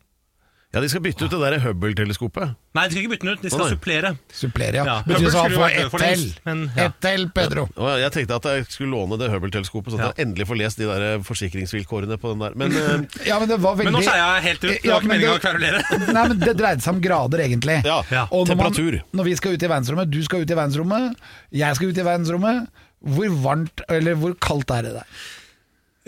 Ja, 0.74 0.82
De 0.82 0.88
skal 0.90 1.02
bytte 1.06 1.28
ut 1.28 1.30
det 1.30 1.38
der 1.44 1.60
Hubble-teleskopet. 1.62 2.56
Nei, 2.74 2.84
de 2.90 2.96
skal 2.96 3.04
ikke 3.04 3.12
bytte 3.12 3.28
den 3.28 3.36
ut, 3.38 3.42
de 3.44 3.50
skal 3.54 3.62
Å, 3.62 3.66
nei. 3.68 3.74
supplere. 3.76 4.10
Supplere, 4.34 4.80
ja. 4.80 4.86
Ja. 4.90 4.96
Betyr 5.06 5.20
Hubble 5.20 5.30
så 5.30 5.42
han 5.44 5.52
skulle 5.52 5.60
får 5.60 5.64
vært 5.68 5.76
død 5.78 5.84
ett 5.86 5.92
for 5.94 6.02
til. 6.02 6.10
lengst, 6.24 6.40
men 6.48 6.64
ja. 6.74 6.86
Ett 6.88 6.96
til, 7.06 7.26
Pedro. 7.36 7.66
Og 7.78 7.90
jeg 8.02 8.12
tenkte 8.16 8.40
at 8.40 8.48
jeg 8.50 8.66
skulle 8.74 8.90
låne 8.96 9.20
det 9.22 9.28
Hubble-teleskopet, 9.30 9.94
så 9.94 10.00
at 10.00 10.02
Ja. 10.02 10.08
jeg 10.18 10.26
endelig 10.26 10.48
får 10.50 10.58
lest 10.64 10.82
de 10.82 10.88
der 10.90 11.06
forsikringsvilkårene 11.28 12.18
på 12.24 12.32
den 12.34 12.42
der. 12.42 12.56
Men 12.58 12.72
eh, 12.74 13.06
Ja, 13.30 13.38
men 13.44 13.52
det 13.54 13.60
var 13.62 13.78
veldig 13.78 13.92
Men 13.92 14.00
nå 14.00 14.02
sa 14.08 14.16
jeg 14.18 14.42
helt 14.48 14.64
ut, 14.64 14.70
det 14.72 14.80
Ja, 14.90 14.96
var 14.96 15.06
ikke 15.06 15.12
men 15.12 15.22
meningen 15.22 15.38
å 15.38 15.44
kverulere. 15.46 15.84
Nei, 16.18 16.26
men 16.34 16.40
Det 16.42 16.56
dreide 16.58 16.82
seg 16.88 16.96
om 16.96 17.04
grader, 17.06 17.46
egentlig. 17.46 17.78
ja, 17.86 18.00
Ja. 18.10 18.26
Og 18.32 18.48
når, 18.50 18.56
man, 18.58 18.74
temperatur. 18.74 19.00
når 19.14 19.30
vi 19.30 19.36
skal 19.38 19.54
ut 19.54 19.62
i 19.62 19.70
verdensrommet, 19.76 20.10
du 20.10 20.20
skal 20.26 20.42
ut 20.42 20.50
i 20.50 20.58
verdensrommet, 20.58 21.24
jeg 21.54 21.76
skal 21.78 21.94
ut 21.94 22.02
i 22.02 22.08
verdensrommet, 22.10 22.68
hvor 23.14 23.30
varmt 23.46 23.86
eller 23.94 24.16
hvor 24.18 24.34
kaldt 24.42 24.72
er 24.74 24.82
det 24.90 24.94
der? 24.98 25.06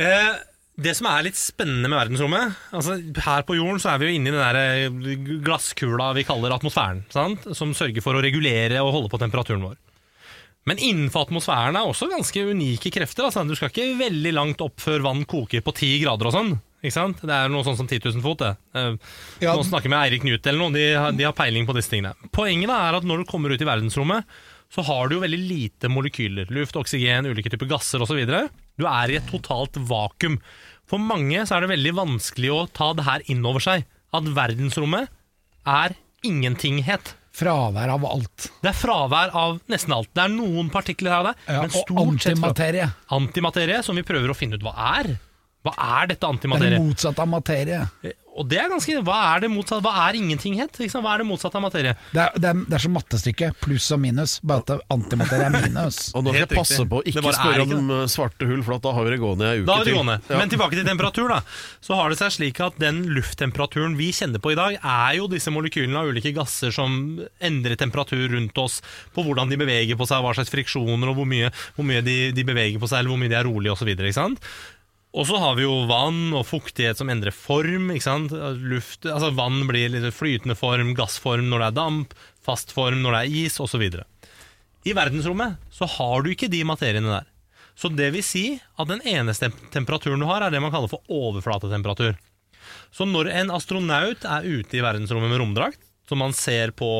Eh, 0.01 0.33
det 0.75 0.91
som 0.97 1.07
er 1.07 1.23
litt 1.27 1.37
spennende 1.39 1.87
med 1.87 1.95
verdensrommet 2.01 2.57
altså 2.75 2.97
Her 3.23 3.45
på 3.47 3.55
jorden 3.55 3.79
så 3.79 3.93
er 3.93 4.01
vi 4.01 4.09
jo 4.09 4.15
inne 4.17 4.27
i 4.27 4.33
den 4.35 4.41
der 4.43 4.57
eh, 4.59 5.39
glasskula 5.45 6.09
vi 6.17 6.25
kaller 6.27 6.51
atmosfæren, 6.55 7.05
sant? 7.13 7.47
som 7.55 7.71
sørger 7.77 8.03
for 8.03 8.17
å 8.17 8.23
regulere 8.25 8.81
og 8.83 8.91
holde 8.97 9.11
på 9.13 9.19
temperaturen 9.21 9.63
vår. 9.69 9.77
Men 10.65 10.81
innenfor 10.81 11.27
atmosfæren 11.27 11.77
er 11.77 11.85
også 11.85 12.07
ganske 12.09 12.41
unike 12.49 12.89
krefter. 12.89 13.27
Altså. 13.27 13.43
Du 13.45 13.53
skal 13.53 13.69
ikke 13.69 13.99
veldig 13.99 14.31
langt 14.33 14.63
opp 14.65 14.81
før 14.81 15.03
vann 15.05 15.21
koker 15.29 15.61
på 15.61 15.75
ti 15.77 15.91
grader 16.01 16.31
og 16.31 16.33
sånn. 16.33 16.49
Ikke 16.81 16.95
sant? 16.95 17.21
Det 17.21 17.33
er 17.35 17.51
noe 17.53 17.65
sånn 17.65 17.77
som 17.77 17.85
10 17.89 18.01
000 18.17 18.23
fot. 18.25 18.41
Det. 18.41 18.49
Eh, 18.73 18.95
Ja. 19.45 19.53
Nå 19.53 19.61
snakker 19.67 19.93
med 19.93 20.01
Eirik 20.01 20.25
Knut 20.25 20.49
eller 20.49 20.63
noe, 20.63 20.73
de, 20.73 20.87
de 21.19 21.27
har 21.27 21.37
peiling 21.37 21.69
på 21.69 21.75
disse 21.77 21.93
tingene. 21.93 22.15
Poenget 22.33 22.73
er 22.73 22.97
at 22.97 23.05
når 23.05 23.21
du 23.21 23.29
kommer 23.29 23.53
ut 23.53 23.61
i 23.61 23.67
verdensrommet, 23.69 24.25
så 24.73 24.81
har 24.89 25.07
du 25.07 25.19
jo 25.19 25.21
veldig 25.23 25.39
lite 25.45 25.89
molekyler. 25.93 26.49
Luft, 26.53 26.75
oksygen, 26.81 27.29
ulike 27.29 27.53
typer 27.53 27.69
gasser 27.69 28.01
osv. 28.01 28.23
Du 28.79 28.85
er 28.89 29.11
i 29.13 29.17
et 29.19 29.27
totalt 29.29 29.77
vakuum. 29.89 30.39
For 30.85 31.01
mange 31.01 31.45
så 31.47 31.57
er 31.57 31.65
det 31.65 31.71
veldig 31.75 31.93
vanskelig 31.97 32.51
å 32.53 32.63
ta 32.75 32.91
det 32.97 33.05
her 33.07 33.23
inn 33.31 33.45
over 33.47 33.63
seg. 33.63 33.85
At 34.15 34.27
verdensrommet 34.35 35.09
er 35.65 35.95
ingentinghet. 36.25 37.13
Fravær 37.35 37.91
av 37.97 38.05
alt. 38.07 38.49
Det 38.63 38.69
er 38.71 38.77
fravær 38.79 39.33
av 39.35 39.57
nesten 39.71 39.91
alt. 39.95 40.11
Det 40.15 40.23
er 40.23 40.31
noen 40.31 40.69
partikler 40.71 41.11
her 41.11 41.23
og 41.23 41.25
der, 41.31 41.39
Ja, 41.51 41.61
men 41.65 41.71
og 41.73 41.75
antimaterie. 41.75 42.19
sett 42.21 42.31
antimaterie. 42.37 42.89
antimaterie, 43.11 43.83
som 43.83 43.95
vi 43.99 44.03
prøver 44.07 44.31
å 44.31 44.37
finne 44.37 44.55
ut 44.55 44.63
hva 44.63 44.75
er. 44.99 45.17
Hva 45.65 45.73
er 46.01 46.07
dette 46.13 46.29
Det 46.39 46.71
er 46.73 46.79
motsatt 46.79 47.19
av 47.19 47.27
materie. 47.27 47.81
Og 48.35 48.47
det 48.51 48.57
er 48.59 48.67
ganske, 48.71 48.97
Hva 49.07 49.17
er 49.31 49.45
det 49.45 49.49
motsatt? 49.53 49.79
Hva 49.85 49.93
er 50.09 50.17
ingentinghet? 50.19 50.75
Ikke 50.75 50.91
sant? 50.91 51.05
Hva 51.05 51.13
er 51.15 51.23
det 51.23 51.27
motsatte 51.29 51.55
av 51.59 51.63
materie? 51.63 51.93
Det 52.11 52.19
er, 52.19 52.33
det 52.35 52.49
er, 52.51 52.63
det 52.67 52.75
er 52.77 52.83
som 52.83 52.95
mattestykke. 52.97 53.51
Pluss 53.63 53.87
og 53.95 54.01
minus. 54.03 54.37
Bare 54.43 54.65
at 54.65 54.83
antimaterie 54.91 55.47
er 55.47 55.55
minus. 55.55 55.99
Og 56.15 56.25
nå 56.25 56.33
skal 56.33 56.43
jeg 56.43 56.51
passe 56.51 56.79
riktig. 56.81 56.89
på 56.91 56.99
å 56.99 57.05
ikke 57.11 57.23
spørre 57.37 57.65
ikke 57.65 57.79
om 57.79 57.93
eh, 57.95 58.03
svarte 58.11 58.49
hull, 58.49 58.63
for 58.67 58.83
da 58.83 58.93
har 58.97 59.07
vi 59.07 59.13
det 59.15 59.19
gående 59.23 59.51
ei 59.53 59.61
uke 59.61 59.69
Da 59.69 59.77
det 59.79 59.93
til. 59.95 60.11
Ja. 60.11 60.39
Men 60.41 60.51
tilbake 60.51 60.79
til 60.79 60.87
temperatur. 60.89 61.31
da 61.31 61.39
Så 61.87 61.99
har 61.99 62.11
det 62.11 62.19
seg 62.19 62.35
slik 62.35 62.59
at 62.65 62.79
Den 62.81 63.03
lufttemperaturen 63.15 63.95
vi 63.99 64.11
kjenner 64.15 64.43
på 64.43 64.51
i 64.51 64.59
dag, 64.59 64.77
er 64.81 65.15
jo 65.19 65.29
disse 65.31 65.53
molekylene 65.53 66.01
av 66.01 66.11
ulike 66.11 66.33
gasser 66.35 66.75
som 66.75 66.97
endrer 67.39 67.79
temperatur 67.79 68.27
rundt 68.35 68.57
oss, 68.61 68.81
på 69.15 69.23
hvordan 69.25 69.51
de 69.51 69.59
beveger 69.59 69.95
på 69.99 70.07
seg, 70.09 70.23
hva 70.23 70.35
slags 70.35 70.51
friksjoner, 70.51 71.11
og 71.11 71.21
hvor 71.21 71.29
mye, 71.29 71.51
hvor 71.77 71.87
mye 71.87 72.03
de, 72.05 72.17
de 72.35 72.47
beveger 72.47 72.81
på 72.81 72.89
seg, 72.91 72.99
eller 73.01 73.13
hvor 73.15 73.21
mye 73.21 73.31
de 73.31 73.39
er 73.39 73.47
rolige 73.47 73.75
osv. 73.75 73.93
Og 75.15 75.27
så 75.29 75.39
har 75.39 75.55
vi 75.55 75.63
jo 75.63 75.85
vann 75.87 76.33
og 76.35 76.43
fuktighet 76.49 76.99
som 76.99 77.09
endrer 77.11 77.31
form. 77.31 77.87
ikke 77.93 78.03
sant? 78.03 78.33
Luft, 78.59 79.05
altså 79.07 79.31
Vann 79.37 79.61
blir 79.69 79.93
litt 79.93 80.09
flytende 80.13 80.57
form, 80.59 80.91
gassform 80.97 81.47
når 81.47 81.61
det 81.61 81.69
er 81.69 81.77
damp, 81.77 82.15
fast 82.43 82.75
form 82.75 82.99
når 83.03 83.15
det 83.15 83.21
er 83.21 83.37
is 83.45 83.55
osv. 83.63 83.85
I 84.85 84.93
verdensrommet 84.93 85.55
så 85.73 85.87
har 85.95 86.25
du 86.25 86.33
ikke 86.33 86.51
de 86.51 86.65
materiene 86.67 87.13
der. 87.13 87.31
Så 87.79 87.89
det 87.91 88.11
vil 88.15 88.23
si 88.23 88.45
at 88.79 88.91
den 88.91 89.01
eneste 89.07 89.49
temperaturen 89.71 90.19
du 90.19 90.27
har, 90.27 90.43
er 90.43 90.51
det 90.51 90.61
man 90.63 90.71
kaller 90.73 90.91
for 90.91 91.03
overflatetemperatur. 91.11 92.19
Så 92.91 93.07
når 93.07 93.31
en 93.31 93.55
astronaut 93.55 94.27
er 94.27 94.47
ute 94.47 94.77
i 94.77 94.83
verdensrommet 94.83 95.31
med 95.31 95.41
romdrakt, 95.41 95.79
som 96.09 96.19
man 96.21 96.35
ser 96.35 96.75
på 96.75 96.91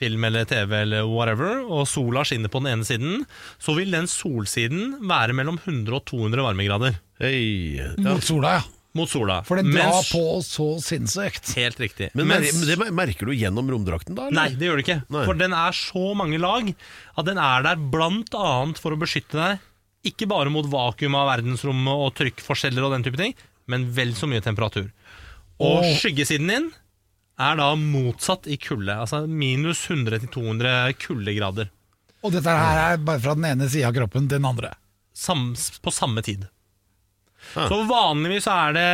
film 0.00 0.24
eller 0.28 0.44
TV 0.48 0.72
eller 0.82 1.06
whatever, 1.08 1.62
og 1.64 1.86
sola 1.88 2.24
skinner 2.28 2.52
på 2.52 2.60
den 2.62 2.74
ene 2.74 2.86
siden, 2.88 3.26
så 3.62 3.74
vil 3.78 3.94
den 3.94 4.08
solsiden 4.10 4.96
være 5.08 5.36
mellom 5.36 5.58
100 5.62 5.94
og 5.96 6.04
200 6.10 6.44
varmegrader 6.50 6.98
Hey, 7.18 7.78
Ja. 7.80 7.92
Mot 7.96 8.24
sola, 8.24 8.50
ja. 8.58 8.64
mot 8.92 9.08
sola. 9.08 9.38
For 9.48 9.56
den 9.56 9.70
drar 9.72 9.94
Mens- 9.94 10.10
på 10.12 10.24
så 10.44 10.66
sinnssykt. 10.84 11.54
Helt 11.56 11.80
riktig. 11.80 12.10
Men 12.12 12.28
Mens- 12.28 12.60
det 12.68 12.76
merker 12.92 13.24
du 13.26 13.32
gjennom 13.32 13.70
romdrakten, 13.72 14.14
da? 14.14 14.28
Nei, 14.28 14.50
det 14.52 14.68
gjør 14.68 14.76
du 14.76 14.84
ikke. 14.84 14.98
Nei. 15.08 15.24
For 15.24 15.34
den 15.34 15.56
er 15.56 15.72
så 15.72 16.14
mange 16.14 16.38
lag 16.38 16.68
at 17.16 17.24
den 17.24 17.38
er 17.40 17.62
der 17.64 17.76
blant 17.76 18.36
annet 18.36 18.78
for 18.78 18.92
å 18.92 19.00
beskytte 19.00 19.32
deg, 19.40 19.64
ikke 20.04 20.28
bare 20.28 20.52
mot 20.52 20.68
vakuum 20.68 21.16
av 21.16 21.32
verdensrommet 21.32 22.04
og 22.04 22.14
trykkforskjeller 22.20 22.84
og 22.84 22.92
den 22.92 23.02
type 23.08 23.16
ting, 23.16 23.34
men 23.66 23.88
vel 23.96 24.12
så 24.12 24.28
mye 24.28 24.44
temperatur. 24.44 24.92
Og 25.58 25.80
oh. 25.80 25.94
skyggesiden 25.96 26.52
din 26.52 26.68
er 27.36 27.56
da 27.60 27.70
motsatt 27.78 28.48
i 28.48 28.58
kulde. 28.60 28.94
Altså 28.94 29.24
minus 29.28 29.84
100-200 29.90 30.96
kuldegrader. 31.02 31.70
Og 32.24 32.34
dette 32.34 32.50
her 32.50 32.82
er 32.82 33.00
bare 33.06 33.22
fra 33.22 33.36
den 33.38 33.48
ene 33.52 33.68
sida 33.70 33.90
av 33.90 33.96
kroppen 33.96 34.26
til 34.26 34.40
den 34.40 34.48
andre. 34.48 34.72
Sam, 35.16 35.50
på 35.54 35.92
samme 35.94 36.24
tid. 36.26 36.46
Ah. 37.54 37.68
Så 37.70 37.78
vanligvis 37.86 38.48
er 38.50 38.72
det 38.74 38.88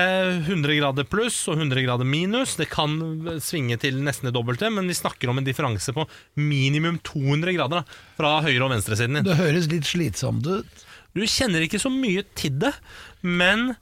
100 0.45 0.77
grader 0.77 1.07
pluss 1.09 1.39
og 1.49 1.57
100 1.57 1.85
grader 1.87 2.09
minus. 2.09 2.57
Det 2.59 2.69
kan 2.73 2.99
svinge 3.43 3.79
til 3.81 4.03
nesten 4.05 4.29
det 4.29 4.35
dobbelte, 4.37 4.71
men 4.75 4.91
vi 4.91 4.99
snakker 4.99 5.31
om 5.31 5.41
en 5.41 5.47
differanse 5.47 5.95
på 5.97 6.05
minimum 6.39 6.99
200 7.07 7.57
grader 7.57 7.81
da, 7.81 8.01
fra 8.19 8.35
høyre- 8.45 8.67
og 8.67 8.75
venstresiden 8.75 9.21
din. 9.21 9.31
Det 9.31 9.39
høres 9.41 9.71
litt 9.73 9.89
slitsomt 9.89 10.47
ut. 10.51 10.85
Du 11.17 11.25
kjenner 11.29 11.65
ikke 11.65 11.81
så 11.81 11.93
mye 11.93 12.25
til 12.39 12.59
det, 12.61 12.73
men 13.23 13.75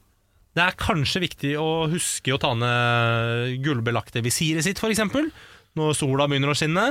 det 0.60 0.66
er 0.68 0.76
kanskje 0.80 1.22
viktig 1.24 1.54
å 1.56 1.68
huske 1.88 2.34
å 2.36 2.40
ta 2.40 2.50
ned 2.58 3.56
gullbelagte 3.64 4.20
visiret 4.24 4.66
sitt, 4.66 4.76
f.eks. 4.80 5.00
Når 5.78 5.92
sola 5.94 6.24
begynner 6.26 6.50
å 6.50 6.56
skinne. 6.58 6.82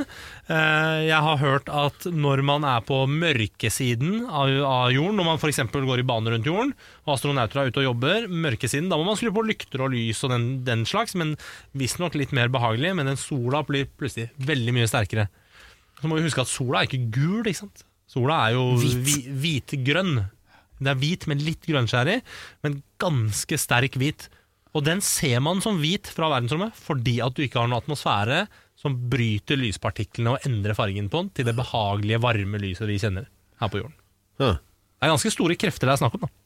Eh, 0.47 0.99
Jeg 1.09 1.19
har 1.25 1.35
hørt 1.41 1.67
at 1.67 2.05
når 2.15 2.39
man 2.47 2.63
er 2.63 2.79
på 2.87 3.01
mørkesiden 3.11 4.21
av 4.31 4.47
jorden, 4.95 5.17
når 5.19 5.27
man 5.27 5.41
f.eks. 5.41 5.59
går 5.67 5.99
i 5.99 6.05
bane 6.07 6.31
rundt 6.31 6.47
jorden, 6.47 6.71
og 7.03 7.11
astronauter 7.17 7.59
er 7.59 7.73
ute 7.73 7.81
og 7.83 7.89
jobber, 7.89 8.29
mørkesiden, 8.31 8.87
da 8.89 8.95
må 8.97 9.03
man 9.09 9.19
skru 9.19 9.33
på 9.35 9.43
lykter 9.49 9.83
og 9.83 9.91
lys 9.93 10.23
og 10.23 10.31
den, 10.31 10.47
den 10.63 10.87
slags, 10.87 11.13
men 11.19 11.35
visstnok 11.75 12.15
litt 12.15 12.31
mer 12.31 12.47
behagelig. 12.55 12.95
Men 12.95 13.11
den 13.11 13.19
sola 13.19 13.65
blir 13.67 13.91
plutselig 13.99 14.31
veldig 14.47 14.77
mye 14.79 14.87
sterkere. 14.89 15.27
Så 15.99 16.07
må 16.07 16.15
vi 16.15 16.23
huske 16.29 16.47
at 16.47 16.49
sola 16.49 16.79
er 16.81 16.87
ikke 16.87 17.11
gul, 17.19 17.43
ikke 17.43 17.65
sant? 17.65 17.83
Sola 18.09 18.45
er 18.47 18.55
jo 18.55 18.63
Hvit. 18.79 19.75
Det 20.79 20.91
er 20.93 20.99
hvit 20.99 21.27
med 21.29 21.43
litt 21.43 21.67
grønnskjær 21.67 22.11
i, 22.15 22.17
men 22.65 22.81
ganske 23.01 23.59
sterk 23.59 23.97
hvit. 23.99 24.29
Og 24.77 24.85
den 24.85 25.01
ser 25.03 25.41
man 25.43 25.63
som 25.65 25.79
hvit 25.81 26.09
fra 26.13 26.29
verdensrommet 26.31 26.77
fordi 26.77 27.17
at 27.25 27.35
du 27.35 27.43
ikke 27.43 27.61
har 27.61 27.69
noen 27.69 27.81
atmosfære 27.81 28.43
som 28.79 28.95
bryter 29.11 29.59
lyspartiklene 29.59 30.35
og 30.35 30.45
endrer 30.47 30.77
fargen 30.77 31.09
på 31.11 31.23
den 31.23 31.31
til 31.35 31.49
det 31.49 31.55
behagelige, 31.57 32.21
varme 32.23 32.61
lyset 32.61 32.87
vi 32.87 32.99
kjenner 33.01 33.27
her 33.59 33.71
på 33.71 33.81
jorden. 33.81 33.97
Ja. 34.39 34.53
Det 34.55 35.07
er 35.07 35.13
ganske 35.15 35.33
store 35.33 35.57
krefter 35.59 35.89
det 35.89 35.95
er 35.97 36.03
snakk 36.03 36.15
om. 36.19 36.27
da 36.27 36.38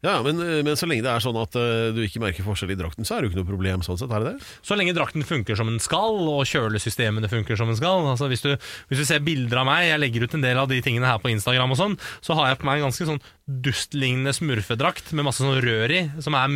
Ja, 0.00 0.22
men, 0.22 0.38
eh, 0.38 0.62
men 0.62 0.76
så 0.78 0.86
lenge 0.86 1.02
det 1.02 1.10
er 1.10 1.18
sånn 1.22 1.36
at 1.40 1.56
uh, 1.58 1.90
du 1.90 1.98
ikke 2.04 2.20
merker 2.22 2.44
forskjell 2.46 2.70
i 2.70 2.76
drakten, 2.78 3.04
så 3.06 3.14
er 3.16 3.20
det 3.20 3.26
jo 3.26 3.30
ikke 3.32 3.40
noe 3.40 3.48
problem 3.48 3.82
sånn 3.82 3.98
sett, 3.98 4.12
er 4.14 4.20
det 4.22 4.30
det? 4.36 4.46
Så 4.62 4.76
lenge 4.78 4.94
drakten 4.94 5.26
funker 5.26 5.54
som 5.58 5.66
den 5.70 5.80
skal, 5.82 6.14
og 6.30 6.46
kjølesystemene 6.46 7.28
funker 7.32 7.54
som 7.58 7.68
den 7.70 7.78
skal. 7.80 7.98
Altså 8.06 8.26
hvis, 8.30 8.44
du, 8.46 8.52
hvis 8.90 9.00
du 9.02 9.06
ser 9.08 9.26
bilder 9.26 9.58
av 9.64 9.66
meg, 9.66 9.80
jeg 9.88 10.02
legger 10.04 10.22
ut 10.22 10.34
en 10.38 10.46
del 10.46 10.58
av 10.62 10.68
de 10.70 10.78
tingene 10.84 11.10
her 11.10 11.18
på 11.22 11.32
Instagram, 11.32 11.72
og 11.74 11.78
sånn, 11.80 11.96
så 12.22 12.30
har 12.38 12.44
jeg 12.52 12.60
på 12.60 12.66
meg 12.70 12.76
en 12.78 12.86
ganske 12.86 13.08
sånn 13.10 13.24
dustlignende 13.66 14.32
smurfedrakt 14.36 15.06
med 15.18 15.26
masse 15.26 15.42
sånn 15.42 15.62
rør 15.64 15.88
i, 15.90 16.06
som 16.22 16.32
er 16.38 16.46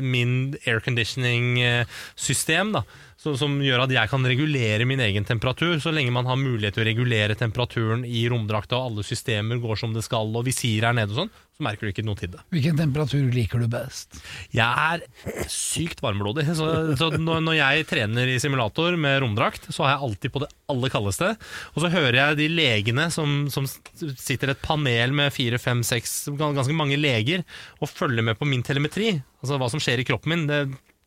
min 0.00 0.32
airconditioning-system. 0.64 2.66
da 2.78 2.82
så, 3.26 3.34
Som 3.38 3.58
gjør 3.64 3.86
at 3.86 3.94
jeg 3.94 4.12
kan 4.12 4.26
regulere 4.26 4.86
min 4.88 5.02
egen 5.02 5.26
temperatur. 5.26 5.76
Så 5.82 5.92
lenge 5.94 6.14
man 6.14 6.28
har 6.28 6.38
mulighet 6.38 6.76
til 6.76 6.84
å 6.84 6.88
regulere 6.90 7.38
temperaturen 7.38 8.04
i 8.06 8.26
romdrakta, 8.30 8.78
og 8.78 8.92
alle 8.92 9.06
systemer 9.06 9.60
går 9.62 9.82
som 9.82 9.96
det 9.96 10.04
skal, 10.06 10.30
og 10.30 10.46
visiret 10.46 10.90
er 10.90 10.96
nede 11.00 11.14
og 11.14 11.24
sånn, 11.24 11.32
så 11.56 11.64
merker 11.64 11.88
du 11.88 11.92
ikke 11.92 12.04
noe 12.04 12.18
til 12.20 12.30
det. 12.34 12.42
Hvilken 12.52 12.78
temperatur 12.78 13.30
liker 13.32 13.62
du 13.62 13.68
best? 13.72 14.18
Jeg 14.54 14.66
er 14.66 15.04
sykt 15.50 16.02
varmblodig, 16.04 16.44
så, 16.58 16.68
så 17.00 17.10
når, 17.16 17.40
når 17.46 17.58
jeg 17.58 17.86
trener 17.88 18.28
i 18.28 18.38
simulator 18.42 18.98
med 19.00 19.22
romdrakt, 19.24 19.70
så 19.72 19.86
har 19.86 19.94
jeg 19.94 20.08
alltid 20.08 20.34
på 20.34 20.44
det 20.44 20.50
aller 20.72 20.92
kaldeste. 20.92 21.32
Og 21.74 21.82
så 21.82 21.92
hører 21.94 22.20
jeg 22.20 22.40
de 22.42 22.50
legene 22.52 23.08
som, 23.14 23.46
som 23.52 23.66
sitter 23.66 24.52
et 24.52 24.64
panel 24.64 25.16
med 25.16 25.32
fire, 25.34 25.60
fem, 25.62 25.80
seks, 25.86 26.26
ganske 26.36 26.76
mange 26.76 27.00
leger, 27.00 27.46
og 27.80 27.90
følger 27.90 28.26
med 28.26 28.38
på 28.38 28.48
min 28.48 28.64
telemetri, 28.66 29.16
altså 29.40 29.58
hva 29.60 29.72
som 29.72 29.82
skjer 29.82 30.04
i 30.04 30.06
kroppen 30.08 30.36
min. 30.36 30.46
Det, 30.50 30.66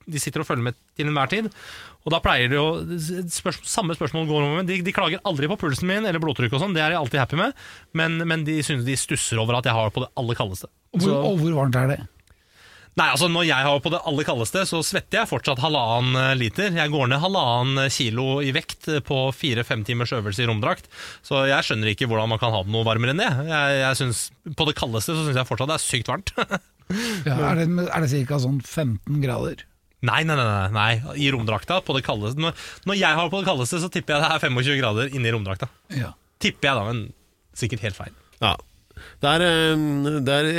de 0.10 0.22
sitter 0.22 0.44
og 0.44 0.48
følger 0.50 0.70
med 0.70 0.78
til 0.98 1.10
enhver 1.10 1.30
tid. 1.32 1.50
Og 2.08 2.14
da 2.14 2.22
pleier 2.24 2.52
de 2.52 2.60
å 2.60 2.68
spørsmål, 2.80 3.68
Samme 3.70 3.98
spørsmål 3.98 4.30
går 4.30 4.46
om, 4.46 4.60
de, 4.68 4.80
de 4.86 4.94
klager 4.96 5.24
aldri 5.28 5.50
på 5.52 5.58
pulsen 5.60 5.90
min 5.90 6.08
eller 6.08 6.22
blodtrykk 6.24 6.56
og 6.56 6.64
sånn, 6.64 6.78
det 6.78 6.84
er 6.86 6.96
jeg 6.96 7.02
alltid 7.02 7.22
happy 7.22 7.40
med, 7.42 7.66
men, 7.98 8.22
men 8.30 8.46
de 8.48 8.60
synes 8.66 8.88
de 8.88 8.96
stusser 9.00 9.42
over 9.42 9.60
at 9.60 9.68
jeg 9.68 9.76
har 9.76 9.90
det 9.90 9.98
på 9.98 10.06
det 10.06 10.14
aller 10.20 10.40
kaldeste. 10.40 10.72
Hvor, 10.96 11.20
og 11.20 11.44
hvor 11.44 11.60
varmt 11.60 11.78
er 11.80 11.92
det? 11.92 12.00
Nei, 13.00 13.06
altså 13.14 13.30
Når 13.32 13.46
jeg 13.48 13.66
har 13.68 13.78
på 13.84 13.92
det 13.94 14.00
aller 14.10 14.26
kaldeste, 14.28 14.66
så 14.68 14.82
svetter 14.84 15.22
jeg 15.22 15.30
fortsatt 15.30 15.62
halvannen 15.64 16.18
eh, 16.20 16.34
liter. 16.40 16.74
Jeg 16.76 16.92
går 16.92 17.08
ned 17.12 17.22
halvannen 17.24 17.92
kilo 17.94 18.40
i 18.44 18.52
vekt 18.56 18.90
eh, 18.92 19.04
på 19.06 19.22
fire-fem 19.36 19.86
timers 19.88 20.12
øvelse 20.16 20.44
i 20.44 20.50
romdrakt. 20.50 20.90
Så 21.26 21.46
jeg 21.48 21.68
skjønner 21.68 21.94
ikke 21.94 22.10
hvordan 22.10 22.32
man 22.34 22.42
kan 22.42 22.52
ha 22.56 22.64
det 22.66 22.74
noe 22.74 22.88
varmere 22.88 23.16
enn 23.16 23.22
det. 23.22 23.30
Jeg, 23.48 23.78
jeg 23.84 24.02
synes, 24.02 24.26
på 24.52 24.68
det 24.68 24.76
kaldeste 24.80 25.16
så 25.16 25.28
syns 25.28 25.40
jeg 25.40 25.48
fortsatt 25.48 25.72
det 25.72 25.80
er 25.80 25.86
sykt 25.86 26.12
varmt. 26.12 26.36
Ja, 27.22 27.36
er 27.52 27.60
det, 27.60 27.68
er 27.86 28.02
det 28.02 28.20
ca. 28.26 28.40
sånn 28.42 28.56
15 28.66 29.20
grader? 29.22 29.60
Nei, 30.06 30.22
nei, 30.28 30.36
nei, 30.40 30.48
nei, 30.48 30.72
nei. 30.76 31.18
I 31.26 31.30
romdrakta 31.36 31.82
på 31.86 31.96
det 31.98 32.06
kaldeste 32.08 32.42
når, 32.42 32.58
når 32.90 33.00
jeg 33.02 33.20
har 33.20 33.32
på 33.32 33.42
det 33.42 33.50
kaldeste, 33.50 33.82
så 33.84 33.92
tipper 33.92 34.16
jeg 34.16 34.24
det 34.26 34.32
er 34.36 34.44
25 34.48 34.80
grader 34.80 35.16
inni 35.16 35.34
romdrakta. 35.36 35.70
Ja. 35.96 36.14
Tipper 36.40 36.72
jeg 36.72 36.80
da, 36.80 36.86
men 36.88 37.06
sikkert 37.60 37.84
helt 37.88 38.00
feil. 38.00 38.16
Ja. 38.40 38.56
Det 39.20 39.32
er, 39.36 39.44
det 40.26 40.36
er 40.36 40.50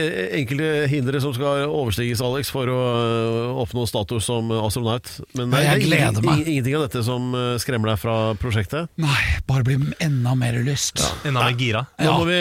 enkelte 0.41 0.69
hindre 0.93 1.21
som 1.23 1.33
skal 1.37 1.65
overstiges, 1.69 2.21
Alex, 2.25 2.51
for 2.53 2.69
å 2.71 2.79
eh, 3.01 3.61
oppnå 3.63 3.87
status 3.89 4.27
som 4.29 4.51
astronaut. 4.61 5.09
Men 5.39 5.53
det 5.55 5.63
er 5.65 6.21
meg. 6.23 6.45
ingenting 6.47 6.77
av 6.79 6.85
dette 6.89 7.03
som 7.07 7.31
eh, 7.37 7.55
skremmer 7.63 7.93
deg 7.93 8.01
fra 8.03 8.17
prosjektet. 8.41 8.91
Nei, 9.01 9.21
bare 9.49 9.65
bli 9.67 9.79
enda 10.03 10.35
mer 10.39 10.59
lyst. 10.67 11.03
Enda 11.27 11.47
mer 11.47 11.57
gira. 11.61 11.85
Nå 12.01 12.09
Ja. 12.11 12.17
må 12.19 12.27
vi, 12.29 12.39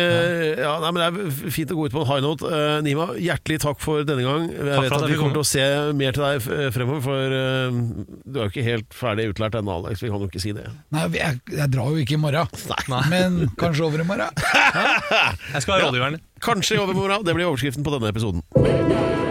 ja, 0.60 0.74
nei, 0.84 0.92
men 0.96 1.00
Det 1.00 1.10
er 1.48 1.52
fint 1.56 1.72
å 1.74 1.78
gå 1.80 1.88
ut 1.90 1.96
på 1.96 2.04
en 2.04 2.10
high 2.10 2.24
note. 2.26 2.46
Uh, 2.50 2.80
Nima, 2.86 3.10
hjertelig 3.20 3.60
takk 3.64 3.80
for 3.84 4.04
denne 4.08 4.24
gang. 4.26 4.48
Jeg 4.50 4.66
takk 4.66 4.84
vet 4.86 4.92
at 4.96 5.04
at 5.04 5.10
vi 5.12 5.20
kommer 5.20 5.38
til 5.40 5.44
å 5.46 5.50
se 5.50 5.66
mer 6.00 6.16
til 6.16 6.26
deg 6.26 6.74
fremover, 6.76 7.02
for 7.06 7.38
uh, 7.40 7.80
du 8.26 8.40
er 8.40 8.48
jo 8.48 8.52
ikke 8.54 8.66
helt 8.68 8.96
ferdig 8.96 9.30
utlært 9.34 9.58
ennå, 9.60 9.80
Alex. 9.82 10.04
Vi 10.04 10.12
kan 10.12 10.24
jo 10.24 10.30
ikke 10.30 10.42
si 10.44 10.54
det. 10.56 10.66
Nei, 10.96 11.06
jeg, 11.18 11.40
jeg 11.56 11.72
drar 11.74 11.92
jo 11.94 12.02
ikke 12.04 12.18
i 12.18 12.22
morgen, 12.22 12.60
Nei. 12.92 13.02
men 13.12 13.40
kanskje 13.60 13.86
over 13.88 14.04
i 14.04 14.08
morgen. 14.08 14.30
Jeg 15.54 15.64
skal 15.64 15.74
være 15.80 15.89
rådgiveren. 15.90 16.22
Kanskje 16.42 16.78
i 16.78 16.84
overmorgen. 16.84 17.26
Det 17.26 17.36
blir 17.36 17.50
overskriften 17.50 17.84
på 17.84 17.98
denne 17.98 18.14
episoden. 18.14 19.29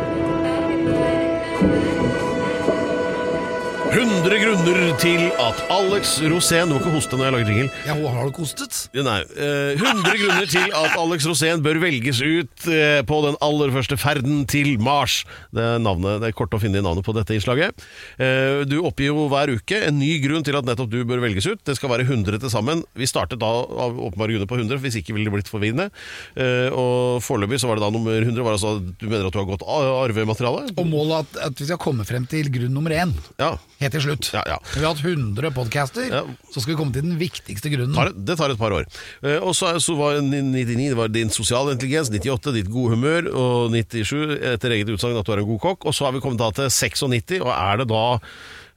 100 3.89 4.37
grunner 4.43 4.91
til 5.01 5.23
at 5.41 5.61
Alex 5.73 6.19
Rosén 6.29 6.69
Du 6.69 6.75
må 6.75 6.81
ikke 6.83 6.91
hoste 6.93 7.17
når 7.17 7.25
jeg 7.29 7.35
lager 7.35 7.49
jingle. 7.49 7.69
Ja, 7.89 7.95
har 8.13 8.27
du 8.29 8.33
kostet? 8.37 8.77
Nei, 8.93 9.21
eh, 9.41 9.79
100 9.81 10.19
grunner 10.21 10.51
til 10.51 10.75
at 10.77 10.97
Alex 11.01 11.25
Rosén 11.29 11.63
bør 11.65 11.79
velges 11.81 12.21
ut 12.21 12.67
eh, 12.69 13.01
på 13.09 13.21
den 13.25 13.39
aller 13.45 13.73
første 13.73 13.97
ferden 14.01 14.43
til 14.51 14.75
Mars. 14.85 15.23
Det 15.57 15.65
er, 15.65 15.79
navnet, 15.81 16.19
det 16.21 16.29
er 16.31 16.37
kort 16.37 16.53
å 16.55 16.61
finne 16.61 16.83
i 16.83 16.85
navnet 16.85 17.07
på 17.07 17.15
dette 17.17 17.33
innslaget. 17.39 17.81
Eh, 18.21 18.67
du 18.69 18.77
oppgir 18.85 19.09
jo 19.09 19.25
hver 19.33 19.55
uke 19.57 19.81
en 19.89 19.97
ny 20.03 20.11
grunn 20.25 20.45
til 20.47 20.59
at 20.61 20.69
nettopp 20.69 20.93
du 20.93 21.01
bør 21.09 21.25
velges 21.25 21.49
ut. 21.49 21.63
Det 21.65 21.79
skal 21.81 21.93
være 21.95 22.05
100 22.11 22.43
til 22.45 22.53
sammen. 22.53 22.85
Vi 22.99 23.09
startet 23.09 23.41
da 23.41 23.49
av 23.49 23.97
åpenbare 24.11 24.37
grunner 24.37 24.51
på 24.53 24.61
100, 24.61 24.83
hvis 24.85 25.01
ikke 25.01 25.17
ville 25.17 25.31
det 25.31 25.37
blitt 25.39 25.51
forvirrende. 25.53 25.89
Eh, 26.37 26.69
og 26.77 27.25
foreløpig 27.25 27.63
så 27.65 27.73
var 27.73 27.81
det 27.81 27.87
da 27.89 27.93
nummer 27.97 28.21
100 28.21 28.45
var 28.45 28.59
altså 28.59 28.77
at 28.77 28.93
du 29.01 29.09
mener 29.09 29.31
at 29.31 29.33
du 29.35 29.41
har 29.41 29.49
gått 29.49 29.65
a- 29.65 30.05
arvemateriale? 30.05 30.69
Og 30.77 30.93
målet 30.93 31.25
at, 31.25 31.43
at 31.49 31.65
vi 31.65 31.71
skal 31.73 31.81
komme 31.89 32.05
frem 32.09 32.29
til 32.29 32.53
grunn 32.53 32.77
nummer 32.77 32.93
én. 32.95 33.17
Ja. 33.41 33.55
Helt 33.79 33.88
til 33.95 34.03
slutt. 34.05 34.29
Ja, 34.35 34.43
ja. 34.47 34.57
Når 34.73 34.79
vi 34.79 34.85
har 34.87 34.95
hatt 34.95 35.05
100 35.05 35.51
podcaster, 35.57 36.09
Ja. 36.13 36.23
så 36.53 36.61
skal 36.63 36.75
vi 36.75 36.79
komme 36.81 36.93
til 36.95 37.03
den 37.07 37.19
viktigste 37.21 37.71
grunnen. 37.73 37.95
tar, 37.95 38.11
det 38.13 38.37
tar 38.39 38.51
et 38.55 38.59
par 38.61 38.73
år. 38.77 38.85
Eh, 39.23 39.39
og 39.39 39.55
så, 39.55 39.75
så 39.81 39.97
var 39.99 40.21
99 40.21 40.89
det 40.91 40.97
var 40.99 41.09
din 41.09 41.31
sosiale 41.31 41.73
intelligens, 41.77 42.11
98 42.11 42.53
ditt 42.59 42.71
gode 42.73 42.97
humør, 42.97 43.31
og 43.33 43.71
97 43.73 44.39
etter 44.55 44.71
eget 44.77 44.89
utsagn 44.95 45.17
at 45.19 45.27
du 45.27 45.33
er 45.33 45.43
en 45.45 45.51
god 45.55 45.61
kokk. 45.61 45.87
Og 45.87 45.95
så 45.97 46.05
har 46.09 46.13
vi 46.17 46.21
kommet 46.25 46.39
da 46.43 46.51
til 46.51 46.71
96, 46.71 47.41
og 47.43 47.53
er 47.55 47.83
det 47.83 47.89
da 47.91 48.05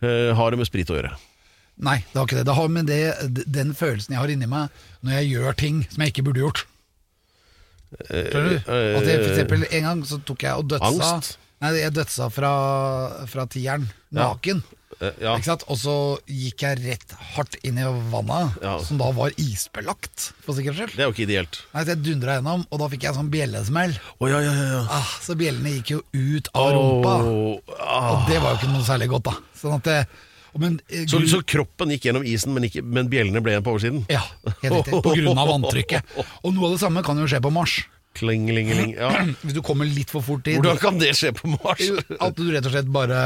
eh, 0.01 0.31
har 0.37 0.51
det 0.51 0.59
med 0.61 0.67
sprit 0.69 0.89
å 0.89 0.97
gjøre? 0.99 1.13
Nei, 1.81 1.97
det 2.11 2.17
har 2.19 2.27
ikke 2.27 2.37
det. 2.41 2.45
Det 2.45 2.55
har 2.57 2.67
med 2.69 2.85
det, 2.91 3.45
den 3.49 3.71
følelsen 3.73 4.13
jeg 4.13 4.19
har 4.21 4.29
inni 4.29 4.45
meg 4.49 4.69
når 5.01 5.15
jeg 5.17 5.31
gjør 5.31 5.55
ting 5.57 5.79
som 5.89 6.03
jeg 6.03 6.11
ikke 6.13 6.25
burde 6.27 6.43
gjort. 6.43 6.65
Skjønner 8.07 8.49
du? 8.49 8.57
At 8.71 9.07
jeg, 9.07 9.17
for 9.23 9.31
eksempel, 9.33 9.63
en 9.67 9.83
gang 9.87 10.03
så 10.07 10.19
tok 10.23 10.45
jeg 10.45 10.61
og 10.61 10.67
dødsa 10.71 10.91
Angst? 10.91 11.31
Nei, 11.61 11.75
jeg 11.77 11.93
dødsa 11.93 12.29
fra, 12.33 12.51
fra 13.29 13.43
tieren, 13.51 13.83
naken. 14.17 14.63
Eh, 15.01 15.11
ja. 15.23 15.33
Ikke 15.37 15.47
sant? 15.47 15.63
Og 15.71 15.77
så 15.81 15.93
gikk 16.29 16.61
jeg 16.65 16.79
rett 16.83 17.13
hardt 17.35 17.55
inn 17.65 17.77
i 17.81 17.85
vannet, 18.11 18.57
Ja. 18.61 18.75
som 18.85 18.97
da 19.01 19.11
var 19.17 19.33
isbelagt, 19.41 20.31
for 20.45 20.57
sikkerhets 20.57 20.77
skyld. 20.81 20.95
Det 20.97 21.03
er 21.05 21.09
jo 21.09 21.13
ikke 21.15 21.25
ideelt. 21.27 21.59
Nei, 21.73 21.83
så 21.85 21.93
jeg 21.93 22.01
dundra 22.05 22.35
gjennom, 22.37 22.65
og 22.69 22.81
da 22.81 22.89
fikk 22.91 23.05
jeg 23.07 23.17
sånn 23.17 23.29
bjellesmell. 23.33 23.95
Oh, 24.19 24.27
ja, 24.29 24.41
ja, 24.45 24.53
ja. 24.57 24.81
Ah, 24.89 25.13
så 25.21 25.37
bjellene 25.37 25.77
gikk 25.79 25.93
jo 25.95 26.01
ut 26.17 26.51
av 26.53 26.73
rumpa. 26.75 27.15
Ah. 27.79 28.11
Og 28.11 28.27
det 28.29 28.41
var 28.41 28.53
jo 28.53 28.59
ikke 28.61 28.73
noe 28.73 28.85
særlig 28.85 29.09
godt, 29.13 29.29
da. 29.31 29.37
Sånn 29.61 29.77
at 29.77 29.83
det, 29.89 29.97
men, 30.59 30.81
eh, 30.89 31.05
Så, 31.07 31.21
så 31.29 31.39
kroppen 31.45 31.93
gikk 31.93 32.09
gjennom 32.09 32.25
isen, 32.27 32.53
men, 32.53 32.65
ikke, 32.67 32.83
men 32.83 33.07
bjellene 33.09 33.41
ble 33.41 33.53
igjen 33.55 33.63
på 33.65 33.73
oversiden? 33.77 34.05
Ja, 34.11 34.21
helt 34.65 34.81
riktig. 34.81 35.01
På 35.05 35.13
grunn 35.15 35.37
av 35.37 35.47
vanntrykket. 35.53 36.17
Og 36.43 36.53
noe 36.53 36.67
av 36.67 36.75
det 36.75 36.81
samme 36.83 37.03
kan 37.05 37.17
jo 37.21 37.29
skje 37.29 37.39
på 37.41 37.53
Mars. 37.53 37.83
Klingelingeling. 38.17 38.93
Ja. 38.99 39.09
Hvis 39.45 39.55
du 39.55 39.61
kommer 39.65 39.87
litt 39.87 40.11
for 40.11 40.23
fort 40.25 40.47
inn 40.51 40.59
Hvordan 40.59 40.79
kan 40.81 40.99
det 41.01 41.13
skje 41.17 41.31
på 41.37 41.51
Mars? 41.53 41.83
At 42.19 42.35
du 42.37 42.47
rett 42.51 42.67
og 42.67 42.73
slett 42.75 42.89
bare 42.91 43.21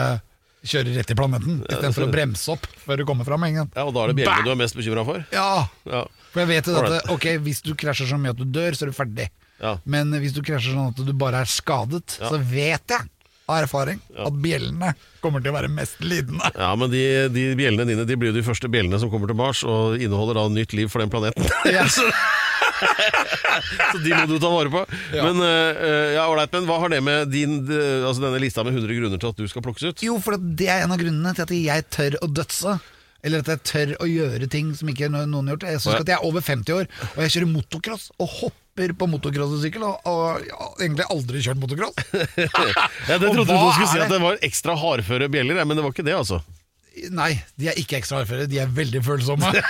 kjører 0.66 0.96
rett 0.98 1.12
i 1.14 1.16
planeten, 1.18 1.60
istedenfor 1.70 2.08
å 2.08 2.10
bremse 2.10 2.50
opp 2.56 2.64
før 2.88 2.98
du 2.98 3.06
kommer 3.06 3.28
fram. 3.28 3.44
Ingen. 3.46 3.68
Ja, 3.78 3.84
og 3.86 3.94
da 3.94 4.06
er 4.06 4.14
det 4.14 4.18
bjellene 4.24 4.48
du 4.48 4.54
er 4.56 4.62
mest 4.64 4.78
bekymra 4.78 5.04
for? 5.06 5.26
Ja, 5.34 5.68
Ja. 5.86 6.06
for 6.34 6.42
jeg 6.42 6.50
vet 6.56 6.70
jo 6.72 6.78
at 6.82 7.12
ok, 7.14 7.28
hvis 7.46 7.62
du 7.66 7.76
krasjer 7.78 8.10
så 8.10 8.18
mye 8.18 8.34
at 8.34 8.40
du 8.42 8.48
dør, 8.50 8.74
så 8.74 8.88
er 8.88 8.90
du 8.90 8.98
ferdig. 8.98 9.28
Ja. 9.62 9.76
Men 9.86 10.10
hvis 10.24 10.34
du 10.34 10.42
krasjer 10.42 10.74
sånn 10.74 10.90
at 10.90 11.04
du 11.06 11.14
bare 11.14 11.44
er 11.46 11.52
skadet, 11.52 12.18
så 12.18 12.40
vet 12.42 12.82
jeg 12.96 13.06
av 13.46 13.60
erfaring 13.62 14.00
at 14.18 14.40
bjellene 14.42 14.96
kommer 15.22 15.44
til 15.46 15.54
å 15.54 15.58
være 15.60 15.70
mest 15.70 16.02
lidende. 16.02 16.50
Ja, 16.58 16.72
men 16.82 16.90
de, 16.90 17.04
de 17.30 17.44
bjellene 17.60 17.86
dine 17.86 18.08
de 18.10 18.18
blir 18.18 18.34
jo 18.34 18.40
de 18.40 18.46
første 18.48 18.66
bjellene 18.74 18.98
som 18.98 19.12
kommer 19.14 19.30
til 19.30 19.38
Mars, 19.38 19.62
og 19.62 20.02
inneholder 20.02 20.42
da 20.42 20.48
nytt 20.50 20.74
liv 20.74 20.90
for 20.90 21.06
den 21.06 21.14
planeten. 21.14 21.46
Ja. 21.70 21.86
så, 23.92 24.00
de 24.04 24.12
må 24.16 24.26
du 24.30 24.36
ta 24.42 24.50
vare 24.52 24.72
på. 24.74 24.82
Ja. 25.16 25.28
Men, 25.30 25.40
uh, 25.44 26.10
ja, 26.16 26.26
right, 26.36 26.52
men 26.56 26.68
hva 26.70 26.80
har 26.84 26.92
det 26.94 27.02
med 27.06 27.32
din, 27.34 27.62
uh, 27.70 28.08
altså 28.10 28.26
denne 28.26 28.42
lista 28.44 28.66
med 28.66 28.76
100 28.78 28.98
grunner 29.00 29.22
til 29.22 29.32
at 29.32 29.40
du 29.40 29.48
skal 29.52 29.66
plukkes 29.66 29.88
ut? 29.92 30.04
Jo, 30.06 30.18
for 30.24 30.38
det 30.40 30.68
er 30.72 30.84
en 30.86 30.94
av 30.96 31.02
grunnene 31.02 31.34
til 31.38 31.46
at 31.48 31.56
jeg 31.60 31.88
tør 31.96 32.20
å 32.26 32.30
dødse. 32.32 32.78
Eller 33.26 33.42
at 33.42 33.48
jeg 33.50 33.64
tør 33.66 33.96
å 34.06 34.08
gjøre 34.10 34.46
ting 34.54 34.68
som 34.78 34.90
ikke 34.92 35.08
noen 35.10 35.32
har 35.34 35.56
gjort. 35.56 35.64
Jeg 35.72 35.82
synes 35.82 35.96
Ja. 35.96 36.02
at 36.04 36.12
jeg 36.14 36.18
er 36.20 36.28
over 36.28 36.44
50 36.46 36.76
år, 36.76 36.90
og 37.16 37.24
jeg 37.24 37.34
kjører 37.34 37.50
motocross 37.56 38.04
og 38.22 38.30
hopper 38.42 38.92
på 39.00 39.08
motocrossesykkel, 39.10 39.82
og, 39.88 39.96
og 40.06 40.44
jeg 40.46 40.86
egentlig 40.86 41.08
aldri 41.16 41.42
kjørt 41.42 41.62
motocross. 41.64 41.96
Ja, 43.10 43.18
det 43.18 43.32
trodde 43.32 43.48
du 43.50 43.72
skulle 43.72 43.90
si 43.90 44.04
at 44.04 44.12
det 44.14 44.22
var 44.22 44.38
ekstra 44.46 44.76
hardføre 44.78 45.32
bjeller, 45.34 45.64
men 45.66 45.80
det 45.80 45.86
var 45.88 45.96
ikke 45.96 46.06
det, 46.06 46.14
altså. 46.20 46.42
Nei, 47.12 47.32
de 47.60 47.68
er 47.72 47.80
ikke 47.82 47.98
ekstra 47.98 48.22
hardføre, 48.22 48.46
de 48.52 48.60
er 48.62 48.70
veldig 48.78 49.02
følsomme. 49.08 49.50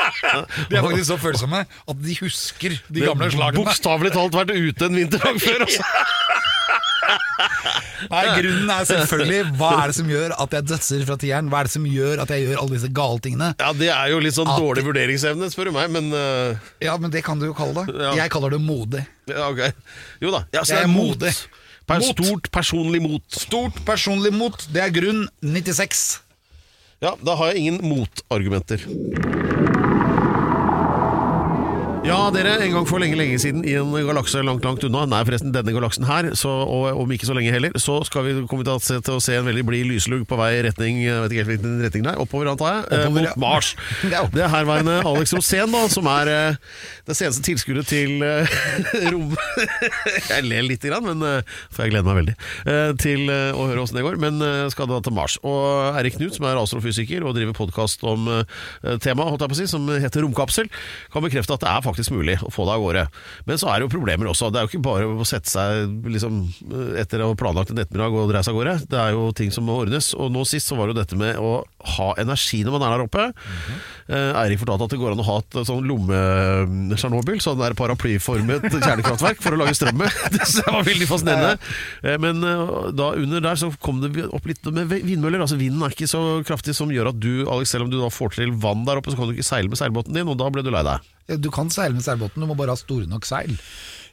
De 0.70 0.76
er 0.78 0.84
faktisk 0.84 1.08
så 1.10 1.18
følsomme 1.20 1.62
at 1.66 2.02
de 2.04 2.16
husker 2.20 2.76
de 2.88 3.04
gamle 3.06 3.28
slagene. 3.32 3.62
Bokstavelig 3.64 4.12
talt 4.14 4.36
vært 4.36 4.52
ute 4.56 4.88
en 4.88 4.98
vinterdag 5.00 5.40
før, 5.42 5.64
altså. 5.66 5.84
Nei, 8.12 8.22
Grunnen 8.36 8.70
er 8.72 8.86
selvfølgelig 8.88 9.38
hva 9.58 9.70
er 9.82 9.90
det 9.92 9.96
som 9.96 10.08
gjør 10.10 10.34
at 10.42 10.54
jeg 10.56 10.66
dødser 10.70 11.04
fra 11.08 11.16
tieren? 11.22 11.48
Hva 11.52 11.60
er 11.62 11.68
det 11.68 11.72
som 11.74 11.86
gjør 11.88 12.22
at 12.24 12.32
jeg 12.34 12.44
gjør 12.46 12.60
alle 12.62 12.76
disse 12.76 12.90
gale 12.94 13.22
tingene? 13.24 13.48
Ja, 13.62 13.70
det 13.78 13.88
er 13.94 14.10
jo 14.12 14.20
litt 14.22 14.36
sånn 14.36 14.50
At- 14.50 14.60
dårlig 14.62 14.84
vurderingsevne, 14.86 15.48
spør 15.52 15.70
du 15.70 15.74
meg, 15.76 15.90
men 15.94 16.10
uh... 16.14 16.70
Ja, 16.82 16.96
men 17.02 17.12
det 17.14 17.22
kan 17.26 17.40
du 17.42 17.46
jo 17.48 17.56
kalle 17.58 17.84
det. 17.86 17.94
Ja. 18.02 18.12
Jeg 18.24 18.32
kaller 18.34 18.54
det 18.56 18.60
modig. 18.62 19.04
ja, 19.30 19.48
ok. 19.50 19.62
Jo 20.24 20.34
da. 20.34 20.44
Ja, 20.54 20.64
Jeg 20.66 20.82
er 20.86 20.90
modig. 20.92 21.34
Per 21.86 21.98
Mot. 21.98 22.12
Stort 22.14 22.46
personlig 22.54 23.00
mot. 23.02 23.24
Stort 23.34 23.80
personlig 23.86 24.30
mot, 24.34 24.66
det 24.70 24.84
er 24.84 24.92
grunn 24.94 25.24
96. 25.42 26.04
Ja, 27.02 27.16
da 27.26 27.34
har 27.40 27.50
jeg 27.50 27.64
ingen 27.64 27.80
motargumenter. 27.90 28.84
Ja, 32.02 32.16
dere, 32.34 32.56
en 32.58 32.72
gang 32.74 32.86
for 32.90 32.98
lenge, 32.98 33.14
lenge 33.14 33.36
siden 33.38 33.62
i 33.62 33.76
en 33.78 33.92
galakse 33.94 34.40
langt, 34.42 34.64
langt 34.66 34.82
unna, 34.82 35.04
nei 35.06 35.20
forresten 35.22 35.52
denne 35.54 35.70
galaksen 35.70 36.02
her, 36.08 36.32
så, 36.34 36.50
og 36.50 36.98
om 36.98 37.12
ikke 37.14 37.28
så 37.28 37.34
lenge 37.36 37.52
heller, 37.54 37.76
så 37.78 38.00
skal 38.08 38.24
vi 38.26 38.32
komme 38.50 38.66
til 38.66 38.74
å 39.14 39.20
se, 39.22 39.36
en 39.36 39.46
veldig 39.46 39.62
blid 39.68 39.86
lyslugg 39.86 40.24
på 40.26 40.38
vei 40.40 40.48
i 40.56 40.64
retning, 40.66 40.98
jeg 41.04 41.20
vet 41.22 41.34
ikke 41.34 41.44
helt 41.44 41.52
hvilken 41.52 41.76
retning 41.84 42.06
det 42.08 42.10
er, 42.10 42.22
oppover 42.24 42.50
antar 42.50 42.72
jeg, 42.72 42.80
eh, 42.82 43.04
Oppover, 43.04 43.14
mot 43.14 43.28
ja. 43.28 43.34
Mars. 43.38 43.68
Det 44.02 44.18
er 44.18 44.48
er 44.48 44.50
herværende 44.50 44.96
Alex 45.12 45.34
Rosén 45.36 45.70
da, 45.76 45.84
som 45.94 46.08
er 46.10 46.30
eh, 46.32 46.58
det 47.06 47.16
seneste 47.20 47.44
tilskuddet 47.46 47.86
til 47.92 48.26
eh, 48.26 48.58
rom... 49.12 49.30
jeg 50.32 50.48
ler 50.48 50.66
litt, 50.66 50.82
grann, 50.82 51.06
men 51.06 51.22
eh, 51.28 51.54
for 51.70 51.86
jeg 51.86 51.94
gleder 51.94 52.10
meg 52.10 52.18
veldig 52.18 52.36
eh, 52.66 52.90
til 52.98 53.30
eh, 53.30 53.54
å 53.54 53.68
høre 53.70 53.78
hvordan 53.78 54.00
det 54.00 54.06
går, 54.08 54.20
men 54.26 54.42
eh, 54.48 54.64
skal 54.74 54.90
da 54.90 54.98
til 55.06 55.14
Mars. 55.14 55.38
Og 55.46 55.94
Erik 56.02 56.18
Knut, 56.18 56.34
som 56.34 56.50
er 56.50 56.58
astrofysiker 56.58 57.22
og 57.22 57.38
driver 57.38 57.54
podcast 57.62 58.02
om 58.02 58.26
eh, 58.40 58.98
temaet, 59.06 59.46
som 59.70 59.86
heter 59.86 60.26
romkapsel, 60.26 60.66
kan 61.14 61.22
bekrefte 61.22 61.54
at 61.54 61.62
det 61.62 61.70
er 61.70 61.78
faktisk 61.78 61.91
mulig 62.12 62.38
å 62.42 62.50
få 62.52 62.64
det 62.68 62.74
av 62.76 62.82
gårde. 62.82 63.04
Men 63.48 63.60
så 63.60 63.68
er 63.70 63.78
det 63.78 63.86
jo 63.86 63.92
problemer 63.92 64.30
også. 64.30 64.50
Det 64.52 64.60
er 64.60 64.66
jo 64.66 64.72
ikke 64.72 64.84
bare 64.86 65.08
å 65.08 65.26
sette 65.28 65.50
seg 65.50 66.08
liksom, 66.08 66.40
etter 67.00 67.22
å 67.22 67.32
ha 67.32 67.38
planlagt 67.38 67.72
en 67.72 67.82
ettermiddag 67.82 68.16
og 68.16 68.30
dreie 68.32 68.44
seg 68.46 68.54
av 68.54 68.60
gårde. 68.60 68.74
Det 68.92 69.00
er 69.00 69.16
jo 69.16 69.28
ting 69.36 69.52
som 69.54 69.66
må 69.68 69.78
ordnes. 69.84 70.12
Og 70.16 70.32
nå 70.32 70.44
sist 70.48 70.70
så 70.70 70.78
var 70.78 70.88
det 70.88 70.96
jo 70.96 71.00
dette 71.02 71.20
med 71.20 71.38
å 71.40 71.52
ha 71.96 72.08
energi 72.22 72.62
når 72.64 72.76
man 72.76 72.86
er 72.88 72.96
der 72.96 73.04
oppe. 73.06 73.28
Eh, 73.28 74.01
Eirik 74.12 74.60
fortalte 74.60 74.86
at 74.88 74.92
det 74.94 74.98
går 75.00 75.14
an 75.14 75.22
å 75.22 75.26
ha 75.26 75.36
et 75.40 75.56
sånn 75.68 75.86
lomme-Tsjernobyl, 75.88 77.40
sånn 77.42 77.60
der 77.60 77.74
paraplyformet 77.78 78.66
kjernekraftverk 78.72 79.40
for 79.44 79.56
å 79.56 79.60
lage 79.62 79.74
strøm 79.78 80.00
med. 80.02 80.18
Det 80.32 80.64
var 80.68 80.84
veldig 80.86 81.08
fascinerende. 81.08 81.54
Eh, 82.04 82.18
Men 82.22 82.42
eh, 82.46 82.74
da 82.98 83.12
under 83.18 83.44
der 83.44 83.58
så 83.60 83.70
kom 83.82 84.02
det 84.02 84.26
opp 84.28 84.46
litt 84.48 84.64
med 84.74 84.90
vindmøller. 84.92 85.42
Altså 85.44 85.58
Vinden 85.60 85.82
er 85.86 85.94
ikke 85.94 86.10
så 86.10 86.22
kraftig 86.46 86.76
som 86.78 86.92
gjør 86.92 87.12
at 87.12 87.20
du, 87.22 87.44
Alex, 87.50 87.72
selv 87.74 87.86
om 87.86 87.92
du 87.92 87.98
da 88.00 88.10
får 88.12 88.36
til 88.38 88.52
vann 88.62 88.84
der 88.88 89.00
oppe, 89.00 89.12
så 89.12 89.18
kan 89.20 89.30
du 89.30 89.36
ikke 89.36 89.48
seile 89.48 89.72
med 89.72 89.80
seilbåten 89.80 90.16
din, 90.16 90.28
og 90.28 90.38
da 90.40 90.50
ble 90.52 90.64
du 90.66 90.70
lei 90.74 90.84
deg. 90.86 91.10
Du 91.42 91.50
kan 91.54 91.70
seile 91.72 91.96
med 91.96 92.04
seilbåten, 92.04 92.42
du 92.42 92.50
må 92.50 92.56
bare 92.58 92.74
ha 92.74 92.80
store 92.80 93.08
nok 93.10 93.26
seil. 93.28 93.54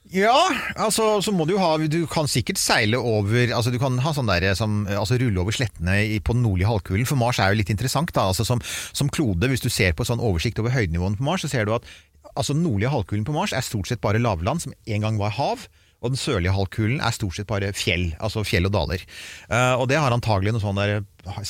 Ja, 0.09 0.33
altså 0.73 1.19
så 1.21 1.29
må 1.35 1.45
du 1.45 1.53
ha 1.61 1.75
Du 1.85 1.99
kan 2.09 2.25
sikkert 2.25 2.57
seile 2.57 2.97
over 2.97 3.51
Altså 3.53 3.69
du 3.69 3.77
kan 3.81 3.99
ha 4.01 4.13
sånn 4.15 4.29
der 4.31 4.47
som 4.57 4.81
Altså 4.89 5.19
rulle 5.21 5.37
over 5.43 5.53
slettene 5.53 5.99
på 6.25 6.33
den 6.33 6.41
nordlige 6.41 6.69
halvkulen, 6.69 7.05
for 7.05 7.19
Mars 7.19 7.37
er 7.37 7.53
jo 7.53 7.59
litt 7.59 7.69
interessant, 7.69 8.09
da. 8.15 8.25
Altså 8.31 8.45
som, 8.47 8.61
som 8.93 9.11
klode, 9.13 9.49
hvis 9.51 9.61
du 9.61 9.69
ser 9.69 9.93
på 9.93 10.07
sånn 10.07 10.23
oversikt 10.23 10.57
over 10.61 10.73
høydenivåene 10.73 11.19
på 11.19 11.27
Mars, 11.27 11.45
så 11.45 11.51
ser 11.51 11.69
du 11.69 11.75
at 11.77 11.85
altså 12.33 12.55
den 12.55 12.65
nordlige 12.65 12.91
halvkulen 12.93 13.27
på 13.27 13.35
Mars 13.35 13.53
er 13.53 13.65
stort 13.65 13.89
sett 13.89 14.01
bare 14.01 14.21
lavland, 14.21 14.63
som 14.63 14.73
en 14.73 15.05
gang 15.05 15.19
var 15.21 15.35
hav. 15.37 15.67
Og 15.99 16.13
den 16.13 16.19
sørlige 16.19 16.55
halvkulen 16.55 17.01
er 17.03 17.15
stort 17.15 17.35
sett 17.35 17.49
bare 17.49 17.73
fjell, 17.75 18.09
altså 18.23 18.45
fjell 18.47 18.69
og 18.69 18.73
daler. 18.75 19.03
Uh, 19.51 19.75
og 19.81 19.89
det 19.91 19.99
har 19.99 20.15
antagelig 20.15 20.55
noe 20.55 20.63
sånn 20.63 20.79
der 20.79 21.01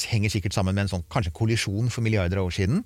Henger 0.10 0.34
sikkert 0.34 0.56
sammen 0.58 0.76
med 0.76 0.88
en 0.88 0.94
sånn 0.96 1.06
kanskje 1.14 1.32
kollisjon 1.38 1.92
for 1.94 2.04
milliarder 2.04 2.42
av 2.42 2.50
år 2.50 2.56
siden. 2.58 2.82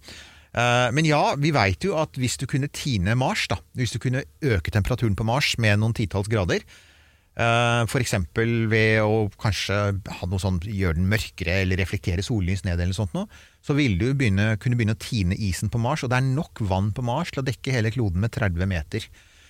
Eh, 0.53 0.89
Men 0.93 1.05
ja, 1.05 1.35
vi 1.35 1.51
veit 1.55 1.83
jo 1.83 1.97
at 1.97 2.17
hvis 2.19 2.37
du 2.37 2.45
kunne 2.49 2.69
tine 2.69 3.15
Mars, 3.15 3.47
da, 3.49 3.57
hvis 3.77 3.95
du 3.95 3.99
kunne 3.99 4.25
øke 4.41 4.71
temperaturen 4.71 5.15
på 5.17 5.25
Mars 5.25 5.55
med 5.57 5.79
noen 5.81 5.95
titalls 5.97 6.29
grader, 6.29 6.61
F.eks. 7.33 8.13
ved 8.69 8.99
å 9.01 9.25
kanskje 9.41 9.77
ha 10.19 10.27
noe 10.29 10.41
sånn, 10.41 10.59
gjøre 10.61 10.99
den 10.99 11.09
mørkere 11.09 11.63
eller 11.63 11.79
reflektere 11.81 12.21
sollys 12.21 12.61
ned, 12.61 12.77
eller 12.77 12.93
sånt 12.93 13.15
noe, 13.17 13.25
så 13.65 13.73
vil 13.73 13.97
du 13.97 14.11
begynne, 14.13 14.51
kunne 14.61 14.77
begynne 14.77 14.93
å 14.93 15.01
tine 15.01 15.33
isen 15.33 15.71
på 15.73 15.81
Mars. 15.81 16.03
Og 16.05 16.11
det 16.13 16.19
er 16.19 16.27
nok 16.27 16.61
vann 16.69 16.91
på 16.93 17.05
Mars 17.05 17.33
til 17.33 17.41
å 17.41 17.47
dekke 17.47 17.73
hele 17.73 17.89
kloden 17.95 18.21
med 18.21 18.35
30 18.37 18.69
meter. 18.69 19.07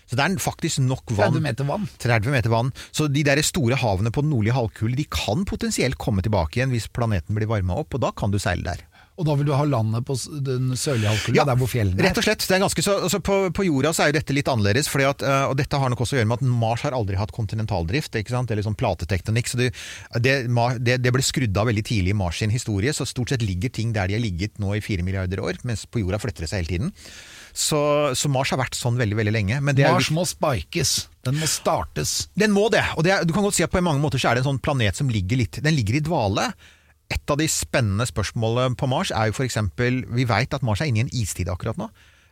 Så 0.07 0.15
det 0.19 0.23
er 0.23 0.39
faktisk 0.39 0.79
nok 0.83 1.11
vann. 1.15 1.35
30 1.35 1.43
meter 1.43 1.67
vann. 1.67 1.89
30 1.99 2.31
meter 2.31 2.51
vann. 2.51 2.71
Så 2.95 3.09
de 3.11 3.23
der 3.27 3.43
store 3.43 3.75
havene 3.79 4.11
på 4.15 4.23
den 4.23 4.31
nordlige 4.31 4.55
halvkule 4.55 4.95
de 4.99 5.07
kan 5.11 5.43
potensielt 5.47 5.99
komme 5.99 6.23
tilbake 6.23 6.59
igjen 6.59 6.71
hvis 6.71 6.87
planeten 6.91 7.35
blir 7.35 7.51
varma 7.51 7.75
opp, 7.83 7.95
og 7.95 8.03
da 8.03 8.11
kan 8.15 8.31
du 8.31 8.39
seile 8.39 8.63
der. 8.67 8.83
Og 9.13 9.27
da 9.27 9.35
vil 9.37 9.45
du 9.45 9.53
ha 9.53 9.65
landet 9.69 10.05
på 10.07 10.15
den 10.41 10.71
sørlige 10.79 11.11
halvkule, 11.11 11.43
der 11.45 11.57
hvor 11.59 11.69
fjellene 11.69 12.01
er. 12.01 12.07
Rett 12.07 12.17
og 12.17 12.25
slett. 12.25 12.45
Det 12.49 12.57
ganske 12.63 12.85
så, 12.85 12.95
altså 13.05 13.19
på, 13.21 13.35
på 13.53 13.65
jorda 13.67 13.91
så 13.93 14.05
er 14.05 14.09
jo 14.09 14.15
dette 14.17 14.33
litt 14.33 14.49
annerledes, 14.49 14.89
at, 14.89 15.21
eh, 15.21 15.43
og 15.51 15.53
dette 15.59 15.77
har 15.77 15.93
nok 15.93 16.01
også 16.01 16.17
å 16.17 16.19
gjøre 16.19 16.29
med 16.31 16.41
at 16.41 16.55
Mars 16.63 16.85
har 16.87 16.97
aldri 16.97 17.19
hatt 17.19 17.33
kontinentaldrift, 17.35 18.17
ikke 18.17 18.33
sant? 18.33 18.49
eller 18.49 18.65
sånn 18.65 18.79
platetektonikk. 18.79 19.51
så 19.51 19.61
det, 19.61 19.69
det, 20.17 20.35
det, 20.81 20.97
det 21.03 21.13
ble 21.13 21.25
skrudd 21.25 21.61
av 21.61 21.69
veldig 21.69 21.85
tidlig 21.85 22.15
i 22.15 22.17
Mars 22.17 22.41
sin 22.41 22.53
historie, 22.53 22.93
så 22.95 23.05
stort 23.05 23.35
sett 23.35 23.45
ligger 23.45 23.69
ting 23.73 23.93
der 23.93 24.09
de 24.09 24.17
har 24.17 24.25
ligget 24.25 24.57
nå 24.63 24.73
i 24.73 24.81
fire 24.81 25.05
milliarder 25.05 25.43
år, 25.45 25.61
mens 25.67 25.85
på 25.85 26.01
jorda 26.01 26.21
flytter 26.23 26.47
det 26.47 26.53
seg 26.53 26.63
hele 26.63 26.73
tiden. 26.73 26.93
Så, 27.53 27.79
så 28.17 28.29
Mars 28.33 28.49
har 28.49 28.57
vært 28.63 28.73
sånn 28.73 28.97
veldig, 28.97 29.17
veldig 29.19 29.33
lenge. 29.33 29.59
Men 29.61 29.77
det 29.77 29.85
er 29.85 29.93
jo 29.93 30.01
Mars 30.01 30.13
må 30.15 30.25
spikes. 30.25 30.93
Den 31.23 31.37
må 31.37 31.47
startes. 31.47 32.15
den 32.33 32.51
må 32.51 32.65
det. 32.73 32.81
og 32.97 33.05
det 33.05 33.21
Du 33.29 33.33
kan 33.35 33.45
godt 33.45 33.59
si 33.59 33.65
at 33.65 33.71
på 33.71 33.83
mange 33.85 34.01
måter 34.01 34.17
så 34.17 34.31
er 34.31 34.35
det 34.35 34.43
en 34.43 34.55
sånn 34.55 34.63
planet 34.63 34.97
som 34.97 35.11
ligger 35.13 35.39
litt 35.39 35.61
Den 35.61 35.77
ligger 35.77 36.01
i 36.01 36.03
dvale. 36.03 36.49
Et 37.13 37.33
av 37.33 37.37
de 37.39 37.47
spennende 37.51 38.07
spørsmålene 38.09 38.77
på 38.79 38.89
Mars 38.89 39.11
er 39.13 39.29
jo 39.29 39.37
f.eks. 39.37 39.59
Vi 39.77 40.25
veit 40.29 40.55
at 40.55 40.65
Mars 40.65 40.81
er 40.81 40.89
inne 40.89 41.03
i 41.03 41.05
en 41.05 41.13
istid 41.13 41.51
akkurat 41.51 41.77
nå. 41.79 41.89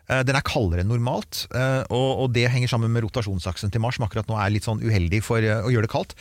Eh, 0.10 0.24
Den 0.28 0.38
er 0.38 0.46
kaldere 0.46 0.84
enn 0.84 0.92
normalt, 0.92 1.46
eh, 1.54 1.84
og, 1.94 2.32
det 2.34 2.50
henger 2.52 2.72
sammen 2.72 2.92
med 2.94 3.06
rotasjonsaksen 3.06 3.72
til 3.74 3.84
Mars, 3.84 4.00
som 4.00 4.08
akkurat 4.08 4.30
nå 4.30 4.40
er 4.40 4.54
litt 4.54 4.68
sånn 4.68 4.82
uheldig 4.82 5.22
for 5.26 5.44
eh, 5.44 5.62
å 5.62 5.72
gjøre 5.74 5.88
det 5.88 5.94
kaldt. 5.94 6.18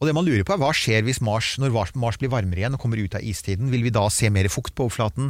Og 0.00 0.08
det 0.08 0.16
man 0.16 0.24
lurer 0.24 0.46
på 0.48 0.54
er 0.56 0.60
Hva 0.62 0.72
skjer 0.72 1.04
hvis 1.04 1.20
Mars, 1.20 1.54
når 1.60 1.74
Mars 2.00 2.18
blir 2.20 2.32
varmere 2.32 2.62
igjen 2.62 2.76
og 2.76 2.80
kommer 2.82 3.00
ut 3.00 3.14
av 3.18 3.24
istiden? 3.24 3.68
Vil 3.72 3.84
vi 3.84 3.92
da 3.92 4.06
se 4.08 4.30
mer 4.32 4.48
fukt 4.48 4.72
på 4.74 4.88
overflaten? 4.88 5.28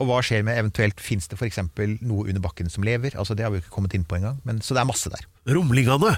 Og 0.00 0.08
hva 0.08 0.22
skjer 0.24 0.42
med 0.44 0.56
eventuelt 0.60 1.00
Fins 1.00 1.28
det 1.28 1.36
f.eks. 1.38 1.60
noe 2.04 2.24
under 2.24 2.40
bakken 2.44 2.72
som 2.72 2.84
lever? 2.84 3.16
Altså 3.16 3.36
Det 3.36 3.44
har 3.44 3.52
vi 3.52 3.60
jo 3.60 3.64
ikke 3.64 3.76
kommet 3.76 3.96
inn 3.96 4.08
på 4.08 4.18
engang, 4.18 4.40
men 4.48 4.60
så 4.64 4.76
det 4.76 4.82
er 4.82 4.88
masse 4.88 5.12
der. 5.12 5.24
Rumlingene! 5.48 6.16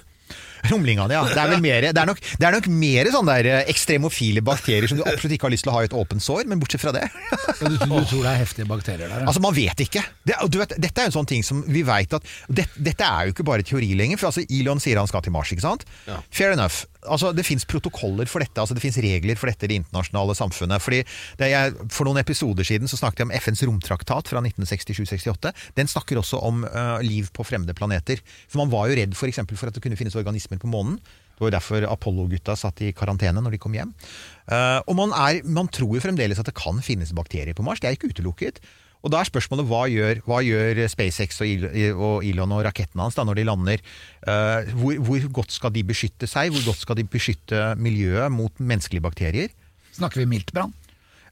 Rumlingene, 0.68 1.14
ja. 1.14 1.22
Det 1.28 1.38
er 1.42 1.52
vel 1.52 1.62
mere, 1.64 1.92
det 1.94 2.02
er 2.02 2.08
nok, 2.10 2.20
det 2.20 2.48
er 2.48 2.56
nok 2.56 2.68
mer 2.72 3.10
sånne 3.14 3.36
der 3.38 3.48
eh, 3.52 3.70
ekstremofile 3.72 4.42
bakterier 4.44 4.90
som 4.90 4.98
du 5.00 5.04
absolutt 5.06 5.36
ikke 5.36 5.48
har 5.48 5.54
lyst 5.54 5.66
til 5.66 5.72
å 5.72 5.76
ha 5.78 5.84
i 5.84 5.88
et 5.90 5.96
åpent 5.96 6.24
sår, 6.24 6.44
men 6.50 6.60
bortsett 6.62 6.82
fra 6.82 6.92
det 6.96 7.04
Ja, 7.06 7.68
du, 7.68 7.76
du 7.78 7.86
tror 7.86 8.22
det 8.24 8.32
er 8.32 8.40
heftige 8.42 8.68
bakterier 8.70 9.06
der? 9.06 9.22
Ja. 9.22 9.28
Altså, 9.30 9.42
Man 9.44 9.56
vet 9.56 9.80
ikke. 9.86 10.02
Det, 10.26 10.36
du 10.50 10.60
vet, 10.60 10.74
dette 10.76 11.02
er 11.02 11.08
jo 11.08 11.12
en 11.14 11.18
sånn 11.20 11.30
ting 11.30 11.46
som 11.46 11.62
vi 11.68 11.84
vet 11.86 12.18
at 12.18 12.26
det, 12.48 12.66
Dette 12.74 13.06
er 13.06 13.28
jo 13.28 13.34
ikke 13.36 13.46
bare 13.48 13.66
teori 13.66 13.92
lenger. 13.98 14.20
For 14.20 14.30
altså, 14.30 14.44
Elon 14.48 14.82
sier 14.82 15.00
han 15.00 15.08
skal 15.10 15.24
til 15.24 15.34
Mars, 15.34 15.52
ikke 15.54 15.64
sant? 15.64 15.86
Fair 16.34 16.54
enough. 16.56 16.84
Altså, 17.06 17.30
Det 17.32 17.46
fins 17.46 17.64
protokoller 17.68 18.26
for 18.26 18.42
dette, 18.42 18.58
altså 18.58 18.74
det 18.74 18.82
fins 18.82 18.98
regler 18.98 19.38
for 19.38 19.50
dette 19.50 19.66
i 19.66 19.70
det 19.70 19.78
internasjonale 19.82 20.34
samfunnet. 20.34 20.82
Fordi 20.82 21.04
er, 21.38 21.76
For 21.94 22.08
noen 22.08 22.18
episoder 22.18 22.66
siden 22.66 22.90
så 22.90 22.98
snakket 22.98 23.22
jeg 23.22 23.28
om 23.28 23.36
FNs 23.38 23.62
romtraktat 23.62 24.28
fra 24.28 24.42
1967-68. 24.42 25.52
Den 25.78 25.86
snakker 25.86 26.18
også 26.18 26.40
om 26.42 26.64
uh, 26.66 26.98
liv 27.04 27.30
på 27.32 27.46
fremmede 27.46 27.76
planeter. 27.78 28.18
For 28.48 28.58
Man 28.58 28.72
var 28.72 28.88
jo 28.88 28.98
redd 28.98 29.14
for, 29.14 29.28
eksempel, 29.30 29.56
for 29.56 29.70
at 29.70 29.74
det 29.74 29.82
kunne 29.84 29.98
finnes 29.98 30.16
organismer 30.18 30.58
på 30.58 30.70
månen. 30.70 30.98
Det 30.98 31.44
var 31.44 31.52
jo 31.52 31.54
derfor 31.54 31.86
Apollo-gutta 31.86 32.56
satt 32.58 32.82
i 32.82 32.90
karantene 32.90 33.38
når 33.38 33.54
de 33.54 33.62
kom 33.62 33.76
hjem. 33.76 33.94
Uh, 34.50 34.82
og 34.90 34.98
man, 34.98 35.14
er, 35.14 35.44
man 35.46 35.70
tror 35.70 35.94
jo 35.94 36.02
fremdeles 36.02 36.40
at 36.40 36.50
det 36.50 36.56
kan 36.58 36.82
finnes 36.82 37.14
bakterier 37.14 37.54
på 37.54 37.62
Mars. 37.62 37.78
Det 37.78 37.92
er 37.92 37.94
ikke 37.94 38.10
utelukket. 38.10 38.58
Og 39.04 39.12
da 39.14 39.20
er 39.20 39.28
spørsmålet 39.28 39.68
hva 39.68 39.84
gjør, 39.90 40.22
hva 40.26 40.40
gjør 40.42 40.80
SpaceX 40.90 41.38
og 41.44 42.26
Elon 42.26 42.56
og 42.56 42.64
rakettene 42.66 43.04
hans 43.04 43.18
da 43.18 43.24
når 43.26 43.38
de 43.38 43.46
lander? 43.46 43.84
Uh, 44.26 44.72
hvor, 44.80 44.98
hvor 45.06 45.28
godt 45.40 45.54
skal 45.54 45.74
de 45.74 45.84
beskytte 45.86 46.26
seg? 46.30 46.50
Hvor 46.54 46.66
godt 46.72 46.82
skal 46.82 46.98
de 46.98 47.06
beskytte 47.06 47.62
miljøet 47.78 48.32
mot 48.34 48.58
menneskelige 48.58 49.04
bakterier? 49.06 49.54
Snakker 49.94 50.24
vi 50.24 50.30
miltbrann? 50.34 50.74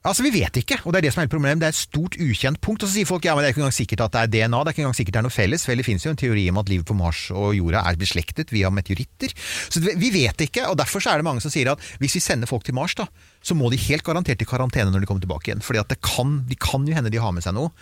Altså, 0.07 0.23
Vi 0.23 0.31
vet 0.31 0.61
ikke, 0.61 0.79
og 0.85 0.95
det 0.95 1.01
er 1.01 1.07
det 1.09 1.13
som 1.15 1.23
er 1.23 1.27
et 1.27 1.33
problemet. 1.33 1.61
Det 1.61 1.67
er 1.67 1.75
et 1.75 1.79
stort 1.79 2.17
ukjent 2.23 2.61
punkt. 2.63 2.85
Og 2.85 2.89
så 2.89 2.95
sier 2.95 3.09
folk 3.09 3.27
ja, 3.27 3.35
men 3.35 3.43
det 3.43 3.51
er 3.51 3.55
ikke 3.55 3.63
engang 3.65 3.75
sikkert 3.75 4.05
at 4.07 4.15
det 4.15 4.23
er 4.23 4.31
DNA, 4.33 4.61
det 4.63 4.71
er 4.71 4.77
ikke 4.77 4.85
engang 4.85 4.99
sikkert 4.99 5.17
det 5.17 5.21
er 5.21 5.27
noe 5.27 5.35
felles. 5.35 5.67
Vel, 5.67 5.83
det 5.83 5.87
finnes 5.89 6.07
jo 6.07 6.13
en 6.15 6.21
teori 6.21 6.47
om 6.53 6.61
at 6.63 6.71
livet 6.71 6.87
på 6.87 6.97
Mars 6.99 7.27
og 7.35 7.57
jorda 7.59 7.83
er 7.91 7.99
beslektet 8.01 8.55
via 8.55 8.71
meteoritter. 8.71 9.35
Så 9.67 9.83
vi 9.83 10.13
vet 10.15 10.47
ikke, 10.47 10.69
og 10.71 10.79
derfor 10.79 11.03
er 11.03 11.19
det 11.19 11.27
mange 11.27 11.43
som 11.45 11.53
sier 11.53 11.73
at 11.75 11.83
hvis 12.03 12.17
vi 12.19 12.23
sender 12.23 12.51
folk 12.51 12.65
til 12.67 12.77
Mars, 12.79 12.95
da, 12.99 13.09
så 13.43 13.59
må 13.59 13.71
de 13.73 13.83
helt 13.89 14.07
garantert 14.07 14.43
i 14.43 14.49
karantene 14.49 14.95
når 14.95 15.03
de 15.03 15.11
kommer 15.11 15.27
tilbake 15.27 15.51
igjen. 15.51 15.65
Fordi 15.65 15.83
at 15.83 15.91
det 15.91 16.01
kan, 16.07 16.41
de 16.47 16.59
kan 16.61 16.87
jo 16.87 16.95
hende 16.97 17.13
de 17.13 17.23
har 17.23 17.35
med 17.35 17.47
seg 17.47 17.57
noe. 17.59 17.75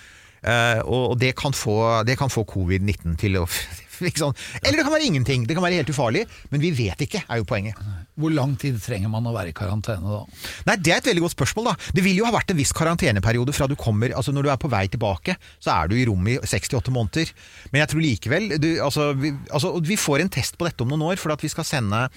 Eh, 0.44 0.80
og 0.84 1.16
det 1.20 1.32
kan 1.40 1.54
få, 1.56 1.76
få 2.04 2.48
covid-19 2.48 3.20
til 3.20 3.40
å. 3.40 3.46
Eller 4.04 4.76
det 4.76 4.84
kan 4.84 4.92
være 4.92 5.06
ingenting. 5.06 5.46
Det 5.48 5.56
kan 5.56 5.64
være 5.64 5.80
helt 5.80 5.92
ufarlig. 5.92 6.26
Men 6.52 6.64
vi 6.64 6.72
vet 6.76 7.06
ikke, 7.06 7.24
er 7.28 7.40
jo 7.40 7.48
poenget. 7.48 7.78
Hvor 8.14 8.30
lang 8.30 8.54
tid 8.60 8.76
trenger 8.78 9.10
man 9.10 9.26
å 9.26 9.32
være 9.34 9.50
i 9.50 9.56
karantene 9.56 10.06
da? 10.06 10.20
Nei, 10.68 10.76
Det 10.76 10.92
er 10.92 11.00
et 11.00 11.10
veldig 11.10 11.24
godt 11.24 11.34
spørsmål. 11.34 11.64
da. 11.72 11.74
Det 11.94 12.04
vil 12.04 12.20
jo 12.20 12.28
ha 12.28 12.34
vært 12.34 12.52
en 12.52 12.60
viss 12.60 12.72
karanteneperiode 12.72 13.52
fra 13.52 13.66
du 13.66 13.74
kommer, 13.74 14.14
altså 14.14 14.30
når 14.32 14.42
du 14.42 14.50
er 14.50 14.60
på 14.62 14.70
vei 14.70 14.86
tilbake, 14.86 15.36
så 15.58 15.74
er 15.82 15.88
du 15.88 15.96
i 15.96 16.06
rommet 16.06 16.38
i 16.38 16.46
68 16.46 16.94
måneder. 16.94 17.32
Men 17.72 17.82
jeg 17.82 17.90
tror 17.90 18.04
likevel 18.04 18.48
du, 18.60 18.70
altså, 18.80 19.12
vi, 19.18 19.34
altså, 19.50 19.74
vi 19.82 19.98
får 19.98 20.22
en 20.22 20.30
test 20.30 20.56
på 20.58 20.68
dette 20.68 20.82
om 20.82 20.88
noen 20.88 21.10
år, 21.10 21.18
for 21.18 21.34
at 21.34 21.42
vi 21.42 21.50
skal 21.50 21.66
sende 21.66 22.08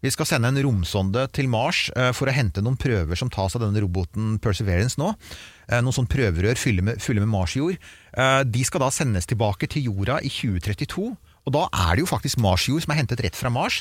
vi 0.00 0.08
skal 0.08 0.24
sende 0.24 0.48
en 0.48 0.60
romsonde 0.64 1.26
til 1.36 1.48
Mars 1.52 1.90
uh, 1.92 2.08
for 2.16 2.30
å 2.30 2.32
hente 2.32 2.62
noen 2.64 2.78
prøver 2.80 3.18
som 3.20 3.28
tas 3.32 3.52
av 3.56 3.60
denne 3.60 3.82
roboten 3.84 4.38
Perseverance 4.40 4.96
nå. 5.00 5.12
Uh, 5.68 5.80
noen 5.84 5.92
sånn 5.92 6.08
prøverør 6.08 6.56
fulle 6.56 6.84
med, 6.86 7.02
fulle 7.04 7.20
med 7.20 7.28
Marsjord. 7.28 7.76
Uh, 8.16 8.40
de 8.48 8.64
skal 8.64 8.80
da 8.80 8.88
sendes 8.94 9.28
tilbake 9.28 9.68
til 9.68 9.90
jorda 9.90 10.16
i 10.24 10.32
2032. 10.32 11.10
Og 11.48 11.54
da 11.56 11.62
er 11.72 11.96
det 11.96 12.02
jo 12.04 12.08
faktisk 12.10 12.36
marsjord 12.42 12.82
som 12.84 12.92
er 12.92 12.98
hentet 13.00 13.20
rett 13.24 13.36
fra 13.38 13.48
Mars. 13.50 13.80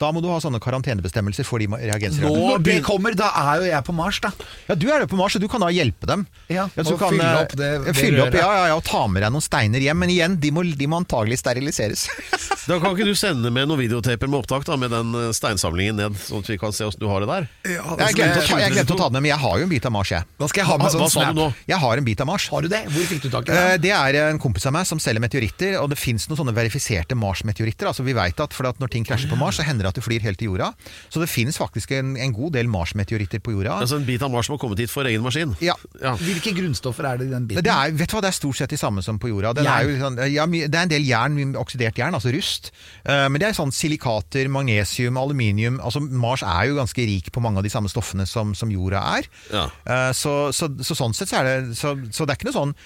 Da 0.00 0.08
må 0.16 0.22
du 0.24 0.30
ha 0.32 0.38
sånne 0.42 0.58
karantenebestemmelser 0.64 1.44
for 1.46 1.60
de 1.60 1.68
reagensene. 1.68 2.30
Når 2.32 2.62
det 2.64 2.78
kommer, 2.86 3.14
da 3.18 3.28
er 3.36 3.60
jo 3.60 3.66
jeg 3.68 3.84
på 3.84 3.94
Mars, 3.94 4.20
da. 4.24 4.30
Ja, 4.70 4.74
Du 4.74 4.86
er 4.90 5.04
jo 5.04 5.10
på 5.12 5.18
Mars, 5.20 5.36
og 5.36 5.44
du 5.44 5.48
kan 5.52 5.60
da 5.60 5.68
hjelpe 5.74 6.08
dem. 6.08 6.24
Ja, 6.48 6.64
ja 6.74 6.82
og 6.86 6.98
kan, 6.98 7.12
fylle 7.12 7.28
eh, 7.28 7.42
opp 7.42 7.52
det- 7.56 7.84
det 7.84 7.94
fylle 7.98 8.22
opp, 8.26 8.34
ja, 8.34 8.48
ja, 8.56 8.66
ja, 8.72 8.76
Og 8.76 8.84
ta 8.84 9.06
med 9.06 9.22
deg 9.22 9.30
noen 9.32 9.44
steiner 9.44 9.78
hjem. 9.84 9.98
Men 9.98 10.08
igjen, 10.10 10.38
de 10.40 10.50
må, 10.50 10.64
de 10.76 10.86
må 10.88 10.96
antagelig 11.02 11.38
steriliseres. 11.44 12.08
Da 12.66 12.80
kan 12.82 12.96
ikke 12.96 13.04
du 13.06 13.14
sende 13.14 13.46
med 13.54 13.68
noen 13.70 13.78
videotaper 13.78 14.26
med 14.26 14.40
opptak 14.42 14.64
da, 14.66 14.74
med 14.74 14.90
den 14.90 15.12
eh, 15.14 15.28
steinsamlingen 15.36 15.94
ned, 16.00 16.16
sånn 16.18 16.40
at 16.42 16.48
vi 16.50 16.56
kan 16.58 16.72
se 16.74 16.82
hvordan 16.82 16.98
du 16.98 17.06
har 17.06 17.22
det 17.22 17.28
der? 17.30 17.44
Jeg 17.62 18.16
glemte, 18.18 18.40
å 18.40 18.46
ta, 18.48 18.56
jeg 18.58 18.72
glemte 18.74 18.96
å 18.96 18.98
ta 18.98 19.06
det 19.06 19.12
med, 19.14 19.22
men 19.22 19.30
jeg 19.30 19.38
har 19.44 19.60
jo 19.60 19.66
en 19.68 19.70
bit 19.70 19.86
av 19.86 19.92
Mars, 19.94 20.10
jeg. 20.10 20.26
Hva, 20.40 20.48
skal 20.50 20.64
jeg 20.64 20.68
ha 20.72 20.78
med 20.80 20.86
Hva 20.88 20.90
sånn 20.96 21.12
sa 21.14 21.28
du 21.30 21.38
nå? 21.38 21.46
Jeg 21.70 21.78
har 21.84 22.02
en 22.02 22.08
bit 22.08 22.24
av 22.24 22.26
Mars. 22.26 22.48
Har 22.50 22.66
du 22.66 22.68
det? 22.72 22.80
Hvor 22.90 23.06
fikk 23.12 23.22
du 23.22 23.30
tak 23.30 23.46
i 23.46 23.54
Eh, 23.54 23.68
det? 23.76 23.82
Det 23.86 23.92
er 23.94 24.18
en 24.32 24.40
kompis 24.42 24.66
av 24.66 24.74
meg 24.74 24.88
som 24.90 24.98
selger 24.98 25.22
meteoritter, 25.22 25.76
og 25.78 25.92
det 25.94 26.00
fins 26.02 26.26
noen 26.26 26.40
sånne 26.42 26.56
verifiserte 26.58 26.85
Mars-meteoritter. 27.18 27.88
Altså 27.90 28.04
Vi 28.06 28.14
vet 28.16 28.40
at, 28.40 28.54
for 28.56 28.68
at 28.68 28.80
når 28.82 28.92
ting 28.92 29.06
krasjer 29.06 29.30
på 29.30 29.38
Mars, 29.40 29.58
så 29.58 29.66
hender 29.66 29.86
det 29.86 29.94
at 29.94 29.98
du 29.98 30.04
flyr 30.04 30.24
helt 30.24 30.38
til 30.40 30.50
jorda. 30.52 30.72
Så 31.10 31.20
det 31.22 31.28
finnes 31.30 31.58
faktisk 31.58 31.92
en, 31.96 32.14
en 32.16 32.34
god 32.36 32.54
del 32.56 32.70
Mars-meteoritter 32.70 33.42
på 33.44 33.54
jorda. 33.56 33.80
Altså 33.82 33.98
En 34.00 34.06
bit 34.06 34.22
av 34.22 34.32
Mars 34.32 34.48
som 34.48 34.56
har 34.56 34.62
kommet 34.62 34.82
hit 34.82 34.92
for 34.92 35.08
egen 35.08 35.24
maskin? 35.24 35.54
Ja. 35.64 35.74
Ja. 36.00 36.14
Hvilke 36.20 36.54
grunnstoffer 36.56 37.08
er 37.10 37.20
det 37.20 37.28
i 37.28 37.32
den 37.34 37.48
biten? 37.50 37.64
Det 37.66 37.72
er, 37.72 37.94
vet 37.96 38.10
du 38.10 38.16
hva, 38.16 38.22
det 38.24 38.32
er 38.32 38.38
stort 38.38 38.60
sett 38.60 38.72
de 38.74 38.80
samme 38.80 39.04
som 39.04 39.20
på 39.22 39.30
jorda. 39.32 39.54
Den 39.58 39.70
er 39.70 39.86
jo, 39.88 39.96
sånn, 40.02 40.20
ja, 40.32 40.46
det 40.46 40.70
er 40.70 40.82
en 40.84 40.92
del 40.92 41.06
jern, 41.06 41.56
oksidert 41.58 41.98
jern, 42.00 42.16
altså 42.18 42.32
rust. 42.34 42.72
Eh, 43.04 43.26
men 43.30 43.42
det 43.42 43.50
er 43.50 43.58
sånn 43.58 43.74
silikater, 43.74 44.50
magnesium, 44.52 45.18
aluminium. 45.20 45.80
Altså 45.84 46.02
Mars 46.04 46.44
er 46.46 46.70
jo 46.70 46.78
ganske 46.80 47.08
rik 47.08 47.32
på 47.34 47.42
mange 47.44 47.62
av 47.62 47.66
de 47.66 47.72
samme 47.72 47.90
stoffene 47.92 48.26
som, 48.28 48.54
som 48.58 48.72
jorda 48.72 49.02
er. 49.18 49.30
Ja. 49.52 49.66
Eh, 49.84 50.10
så, 50.16 50.36
så, 50.56 50.70
så 50.82 50.98
sånn 50.98 51.16
sett 51.16 51.32
så 51.32 51.40
er 51.40 51.48
det 51.50 51.76
så, 51.78 51.96
så 52.12 52.26
det 52.26 52.34
er 52.34 52.40
ikke 52.40 52.50
noe 52.50 52.60
sånn 52.60 52.76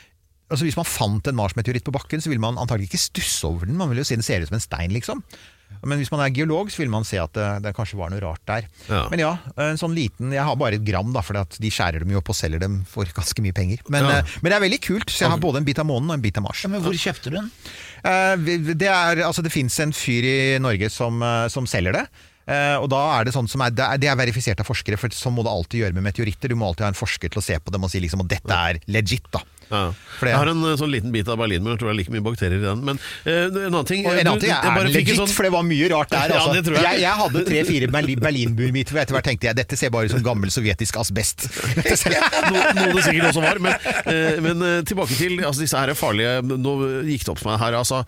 Altså 0.51 0.67
Hvis 0.67 0.77
man 0.77 0.89
fant 0.89 1.27
en 1.31 1.37
Mars-meteoritt 1.39 1.85
på 1.87 1.93
bakken, 1.95 2.21
så 2.21 2.29
vil 2.33 2.41
man 2.43 2.59
antagelig 2.59 2.91
ikke 2.91 2.99
stusse 3.05 3.47
over 3.47 3.67
den. 3.71 3.77
Man 3.79 3.89
vil 3.93 4.03
jo 4.03 4.05
si 4.09 4.17
den 4.19 4.27
ser 4.27 4.43
ut 4.43 4.51
som 4.51 4.59
en 4.59 4.65
stein, 4.65 4.91
liksom. 4.91 5.23
Men 5.87 6.01
hvis 6.01 6.11
man 6.11 6.21
er 6.25 6.33
geolog, 6.35 6.69
så 6.75 6.83
vil 6.83 6.91
man 6.91 7.05
se 7.07 7.17
at 7.23 7.31
det, 7.39 7.45
det 7.63 7.71
kanskje 7.77 7.97
var 8.01 8.11
noe 8.11 8.19
rart 8.21 8.43
der. 8.51 8.65
Ja. 8.91 9.05
Men 9.13 9.21
ja, 9.23 9.29
en 9.63 9.79
sånn 9.79 9.95
liten 9.95 10.33
Jeg 10.35 10.43
har 10.43 10.57
bare 10.59 10.75
et 10.81 10.83
gram, 10.85 11.13
da, 11.15 11.23
for 11.23 11.39
de 11.39 11.71
skjærer 11.71 12.03
dem 12.03 12.11
jo 12.11 12.19
opp 12.19 12.33
og 12.33 12.37
selger 12.37 12.59
dem 12.61 12.81
for 12.91 13.07
ganske 13.21 13.45
mye 13.45 13.55
penger. 13.57 13.85
Men, 13.89 14.09
Ja. 14.11 14.17
eh, 14.19 14.35
men 14.43 14.51
det 14.51 14.57
er 14.59 14.65
veldig 14.67 14.81
kult, 14.89 15.07
så 15.15 15.25
jeg 15.29 15.31
har 15.37 15.39
både 15.47 15.63
en 15.63 15.69
bit 15.71 15.79
av 15.79 15.87
månen 15.89 16.11
og 16.11 16.19
en 16.19 16.25
bit 16.27 16.37
av 16.43 16.45
Mars. 16.49 16.65
Ja, 16.67 16.73
men 16.75 16.83
hvor 16.83 16.99
kjøpte 16.99 17.31
du 17.31 17.39
den? 17.39 17.53
Eh, 18.03 18.75
det 18.75 18.91
er, 18.91 19.23
altså 19.29 19.47
det 19.47 19.55
fins 19.55 19.79
en 19.87 19.95
fyr 19.95 20.27
i 20.27 20.37
Norge 20.61 20.91
som, 20.91 21.23
eh, 21.23 21.47
som 21.55 21.71
selger 21.71 21.95
det. 22.01 22.05
Eh, 22.51 22.75
og 22.83 22.89
da 22.91 23.05
er 23.21 23.29
Det 23.31 23.37
sånn 23.39 23.47
som 23.49 23.63
er, 23.63 23.71
det 23.71 23.87
er, 23.87 24.03
det 24.03 24.11
er 24.11 24.19
verifisert 24.19 24.59
av 24.59 24.67
forskere, 24.67 24.99
for 24.99 25.15
sånn 25.15 25.37
må 25.39 25.47
du 25.47 25.53
alltid 25.55 25.85
gjøre 25.85 25.95
med 25.95 26.09
meteoritter. 26.11 26.51
Du 26.51 26.59
må 26.59 26.67
alltid 26.67 26.89
ha 26.89 26.91
en 26.91 26.99
forsker 26.99 27.31
til 27.31 27.39
å 27.39 27.47
se 27.47 27.61
på 27.63 27.71
dem 27.71 27.87
og 27.87 27.95
si 27.95 28.03
liksom 28.03 28.27
at 28.27 28.33
dette 28.35 28.51
er 28.75 28.83
legit. 28.91 29.31
da 29.31 29.45
Ja. 29.71 29.93
Jeg 30.21 30.35
har 30.37 30.49
en 30.51 30.65
eh, 30.67 30.75
sånn 30.77 30.91
liten 30.93 31.13
bit 31.15 31.29
av 31.31 31.39
Berlinmur, 31.41 31.73
jeg 31.77 31.81
tror 31.81 31.89
det 31.89 31.95
er 31.95 31.99
like 32.01 32.13
mye 32.13 32.25
bakterier 32.27 32.59
i 32.59 32.65
den. 32.65 32.81
Men 32.85 32.99
eh, 33.25 33.47
en 33.47 33.59
annen 33.71 33.87
ting 33.89 34.03
Og 34.05 34.13
en 34.19 34.27
annen 34.33 34.43
ting 34.43 34.51
er 34.53 34.67
bare 34.67 34.89
den 34.89 34.97
fikk 34.97 35.07
en 35.09 35.15
legit, 35.15 35.21
sånn- 35.23 35.35
for 35.37 35.47
det 35.49 35.53
var 35.55 35.65
mye 35.69 35.89
rart 35.95 36.11
der. 36.13 36.27
Ja, 36.35 36.41
Altså. 36.41 36.53
det 36.59 36.65
tror 36.67 36.77
jeg. 36.77 36.85
jeg. 36.91 37.01
Jeg 37.07 37.19
hadde 37.23 37.45
tre-fire 37.49 37.89
Berlin- 37.95 38.21
Berlinburmiter, 38.27 38.97
og 38.99 39.03
etter 39.05 39.17
hvert 39.17 39.29
tenkte 39.31 39.49
jeg 39.51 39.59
dette 39.63 39.79
ser 39.81 39.95
bare 39.95 40.11
ut 40.11 40.15
som 40.17 40.23
gammel 40.27 40.51
sovjetisk 40.53 41.01
asbest. 41.01 41.49
No, 42.51 42.61
noe 42.75 42.95
det 42.97 43.03
sikkert 43.07 43.31
også 43.31 43.43
var. 43.45 43.59
Men, 43.63 43.91
eh, 44.11 44.39
men 44.43 44.63
eh, 44.67 44.79
tilbake 44.89 45.15
til 45.17 45.39
altså, 45.45 45.63
disse 45.63 45.79
her 45.79 45.93
er 45.93 45.99
farlige 45.99 46.41
Nå 46.43 46.73
gikk 47.07 47.25
det 47.27 47.33
opp 47.35 47.41
for 47.43 47.53
meg 47.53 47.61
her. 47.63 47.77
Altså, 47.79 48.03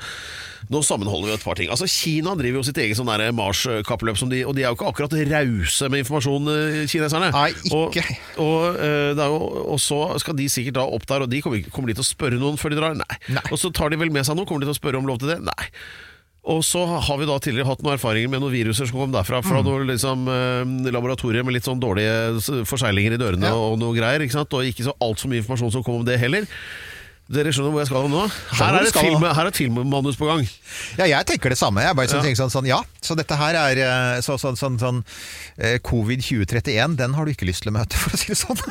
nå 0.70 0.82
sammenholder 0.86 1.32
vi 1.32 1.34
et 1.34 1.44
par 1.44 1.58
ting. 1.58 1.70
Altså, 1.72 1.88
Kina 1.90 2.34
driver 2.38 2.60
jo 2.60 2.66
sitt 2.68 2.78
eget 2.82 2.98
sånn 2.98 3.10
Mars-kappløp, 3.34 4.20
de, 4.30 4.44
og 4.46 4.54
de 4.56 4.64
er 4.64 4.70
jo 4.70 4.76
ikke 4.78 4.90
akkurat 4.92 5.16
rause 5.32 5.88
med 5.90 6.04
informasjon, 6.04 6.52
eh, 6.52 6.78
kineserne. 6.90 7.32
Nei, 7.34 7.48
ikke. 7.70 8.04
Og, 8.36 8.46
og, 8.46 8.78
eh, 8.78 9.10
det 9.16 9.24
er 9.26 9.34
jo, 9.34 9.42
og 9.74 9.82
så 9.82 10.00
skal 10.22 10.38
de 10.38 10.48
sikkert 10.52 10.78
da 10.78 10.86
opp 10.86 11.06
der, 11.10 11.26
og 11.26 11.32
de 11.32 11.42
kommer, 11.42 11.66
kommer 11.72 11.92
de 11.92 11.98
til 11.98 12.06
å 12.06 12.10
spørre 12.12 12.40
noen 12.40 12.60
før 12.60 12.74
de 12.74 12.80
drar? 12.80 12.96
Nei. 12.98 13.18
Nei. 13.32 13.44
Og 13.50 13.58
så 13.60 13.72
tar 13.74 13.92
de 13.92 14.00
vel 14.00 14.14
med 14.14 14.26
seg 14.28 14.38
noe? 14.38 14.48
Kommer 14.48 14.64
de 14.64 14.70
til 14.70 14.76
å 14.76 14.80
spørre 14.80 15.02
om 15.02 15.08
lov 15.08 15.22
til 15.22 15.34
det? 15.34 15.40
Nei. 15.48 15.68
Og 16.42 16.64
så 16.66 16.80
har 17.06 17.18
vi 17.20 17.26
da 17.28 17.36
tidligere 17.38 17.68
hatt 17.68 17.84
noen 17.86 17.94
erfaringer 17.94 18.30
med 18.32 18.42
noen 18.42 18.50
viruser 18.50 18.88
som 18.90 18.98
kom 18.98 19.12
derfra, 19.14 19.38
fra 19.46 19.60
noen 19.62 19.86
liksom, 19.86 20.24
eh, 20.26 20.90
laboratorier 20.90 21.46
med 21.46 21.54
litt 21.54 21.68
sånn 21.68 21.82
dårlige 21.82 22.64
forseglinger 22.66 23.14
i 23.14 23.20
dørene 23.20 23.52
Ja. 23.52 23.54
og 23.54 23.78
noe 23.78 23.94
greier, 23.94 24.24
ikke 24.24 24.42
og 24.42 24.66
ikke 24.66 24.88
så 24.88 24.96
altfor 24.98 25.30
mye 25.30 25.42
informasjon 25.42 25.70
som 25.72 25.84
kom 25.86 26.00
om 26.00 26.04
det 26.04 26.18
heller. 26.18 26.48
Dere 27.30 27.52
skjønner 27.54 27.70
hvor 27.70 27.80
jeg 27.80 27.88
skal 27.88 28.08
nå? 28.10 28.22
Her 28.58 28.76
er, 28.80 28.88
film, 28.90 29.22
her 29.22 29.38
er 29.44 29.50
et 29.52 29.58
filmmanus 29.58 30.18
på 30.18 30.26
gang. 30.26 30.42
Ja, 30.98 31.06
jeg 31.06 31.26
tenker 31.30 31.54
det 31.54 31.58
samme. 31.60 31.84
Jeg 31.84 31.94
bare 31.94 32.10
tenker 32.10 32.40
sånn, 32.40 32.50
sånn, 32.50 32.66
ja, 32.66 32.80
så 32.98 33.14
dette 33.18 33.36
her 33.38 33.56
er 33.60 33.80
eh, 33.84 34.16
så, 34.26 34.34
sånn, 34.42 34.58
sånn, 34.58 34.78
sånn 34.82 34.98
eh, 35.56 35.78
Covid 35.86 36.24
2031, 36.26 36.96
den 36.98 37.14
har 37.14 37.28
du 37.28 37.32
ikke 37.32 37.46
lyst 37.46 37.64
til 37.64 37.70
å 37.70 37.76
møte, 37.78 37.96
for 38.00 38.16
å 38.16 38.20
si 38.20 38.32
det 38.34 38.40
sånn. 38.42 38.58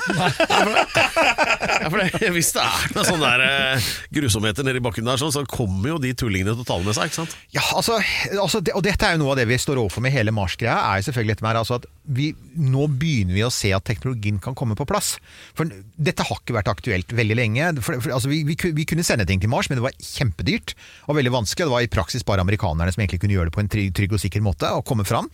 Ja, 1.82 1.90
for 1.90 1.98
det, 1.98 2.30
Hvis 2.36 2.52
det 2.54 2.62
er 2.62 2.92
noen 2.94 3.08
sånne 3.08 3.30
der, 3.32 3.44
eh, 3.48 3.88
grusomheter 4.14 4.66
nedi 4.68 4.82
bakken 4.84 5.08
der, 5.08 5.18
sånn, 5.22 5.34
så 5.34 5.42
kommer 5.50 5.96
jo 5.96 6.02
de 6.04 6.12
tullingene 6.18 6.54
til 6.54 6.66
å 6.66 6.68
tale 6.68 6.86
med 6.86 6.98
seg. 6.98 7.10
ikke 7.10 7.22
sant? 7.24 7.34
Ja, 7.56 7.64
altså, 7.78 7.98
altså 8.36 8.62
det, 8.62 8.76
og 8.78 8.86
dette 8.86 9.08
er 9.08 9.16
jo 9.16 9.24
noe 9.24 9.34
av 9.34 9.42
det 9.42 9.48
vi 9.50 9.58
står 9.62 9.82
overfor 9.82 10.06
med 10.06 10.14
hele 10.14 10.36
Mars-greia, 10.36 10.76
er 10.92 11.02
jo 11.02 11.08
selvfølgelig 11.10 11.38
dette 11.38 11.48
med 11.48 11.62
altså 11.64 11.80
at 11.80 11.90
vi, 12.12 12.32
nå 12.58 12.88
begynner 13.00 13.36
vi 13.38 13.44
å 13.46 13.52
se 13.54 13.72
at 13.76 13.86
teknologien 13.88 14.40
kan 14.44 14.56
komme 14.58 14.76
på 14.78 14.88
plass. 14.90 15.16
For 15.58 15.70
dette 15.96 16.26
har 16.28 16.42
ikke 16.42 16.56
vært 16.58 16.72
aktuelt 16.72 17.14
veldig 17.16 17.38
lenge. 17.38 17.70
For, 17.80 18.02
for, 18.02 18.14
altså, 18.18 18.32
vi, 18.32 18.41
vi, 18.48 18.58
vi 18.78 18.88
kunne 18.90 19.06
sende 19.06 19.28
ting 19.30 19.42
til 19.42 19.52
Mars, 19.52 19.70
men 19.70 19.80
det 19.80 19.86
var 19.86 19.98
kjempedyrt 19.98 20.76
og 21.08 21.18
veldig 21.20 21.34
vanskelig. 21.36 21.68
Det 21.68 21.76
var 21.76 21.86
i 21.86 21.92
praksis 21.92 22.26
bare 22.28 22.44
amerikanerne 22.46 22.94
som 22.94 23.04
egentlig 23.04 23.22
kunne 23.24 23.38
gjøre 23.38 23.52
det 23.52 23.56
på 23.58 23.64
en 23.64 23.72
trygg, 23.72 24.16
og 24.16 24.22
sikker 24.22 24.44
måte 24.46 24.70
og 24.76 24.86
komme 24.88 25.06
fram. 25.08 25.30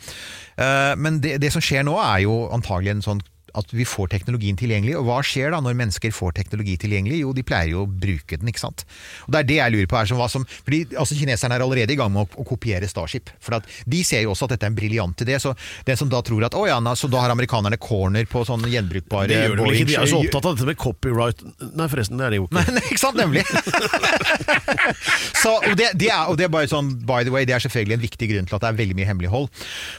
Eh, 0.57 0.93
men 0.99 1.21
det, 1.23 1.37
det 1.43 1.53
som 1.53 1.63
skjer 1.63 1.87
nå 1.87 1.97
er 2.01 2.25
jo 2.27 2.45
antagelig 2.55 2.95
en 2.97 3.05
sånn 3.05 3.23
at 3.57 3.73
vi 3.75 3.85
får 3.87 4.11
teknologien 4.13 4.57
tilgjengelig. 4.59 4.97
Og 4.99 5.07
hva 5.07 5.19
skjer 5.25 5.53
da 5.53 5.61
når 5.63 5.77
mennesker 5.79 6.13
får 6.15 6.37
teknologi 6.39 6.77
tilgjengelig? 6.81 7.21
Jo, 7.23 7.33
de 7.35 7.45
pleier 7.47 7.73
jo 7.73 7.85
å 7.85 7.89
bruke 7.89 8.39
den, 8.39 8.51
ikke 8.51 8.63
sant. 8.63 8.85
Og 9.25 9.33
det 9.33 9.41
er 9.41 9.49
det 9.51 9.59
jeg 9.59 9.75
lurer 9.75 9.89
på. 9.91 9.97
Er 9.97 10.11
som 10.11 10.23
som, 10.27 10.45
fordi 10.65 10.83
altså 10.97 11.15
Kineserne 11.17 11.55
er 11.57 11.63
allerede 11.63 11.93
i 11.93 11.97
gang 11.99 12.11
med 12.13 12.25
å, 12.25 12.41
å 12.41 12.47
kopiere 12.47 12.87
Starship. 12.89 13.31
For 13.43 13.57
at 13.59 13.67
de 13.89 14.01
ser 14.05 14.25
jo 14.25 14.33
også 14.33 14.47
at 14.47 14.55
dette 14.55 14.67
er 14.67 14.73
en 14.73 14.77
briljant 14.77 15.23
idé. 15.23 15.37
Så 15.41 15.53
den 15.87 15.99
som 15.99 16.09
da 16.11 16.21
tror 16.25 16.47
at 16.47 16.57
å 16.57 16.65
ja, 16.67 16.79
så 16.97 17.09
da 17.11 17.23
har 17.23 17.33
amerikanerne 17.33 17.79
corner 17.81 18.27
på 18.29 18.43
sånne 18.47 18.69
gjenbrukbare 18.71 19.29
Det 19.31 19.39
gjør 19.41 19.57
de 19.59 19.65
vel 19.65 19.77
ikke, 19.79 19.89
de 19.91 19.97
er 20.01 20.09
så 20.09 20.21
opptatt 20.21 20.49
av 20.49 20.57
dette 20.57 20.67
med 20.69 20.79
copyright 20.81 21.43
Nei, 21.77 21.87
forresten, 21.91 22.19
det 22.19 22.27
er 22.27 22.33
de 22.33 22.39
jo 22.39 22.47
ikke. 22.47 22.57
Nei, 22.57 22.83
ikke 22.91 23.01
sant, 23.01 23.17
nemlig. 23.19 23.43
så, 25.41 25.53
og, 25.57 25.73
det, 25.79 25.89
det 25.99 26.09
er, 26.11 26.29
og 26.29 26.37
det 26.39 26.47
er 26.47 26.53
bare 26.53 26.69
sånn, 26.71 26.93
by 27.07 27.25
the 27.27 27.33
way, 27.33 27.47
det 27.47 27.55
er 27.57 27.63
selvfølgelig 27.63 27.97
en 27.97 28.03
viktig 28.03 28.29
grunn 28.31 28.49
til 28.49 28.57
at 28.57 28.63
det 28.63 28.71
er 28.71 28.79
veldig 28.81 28.97
mye 28.97 29.09
hemmelighold. 29.09 29.49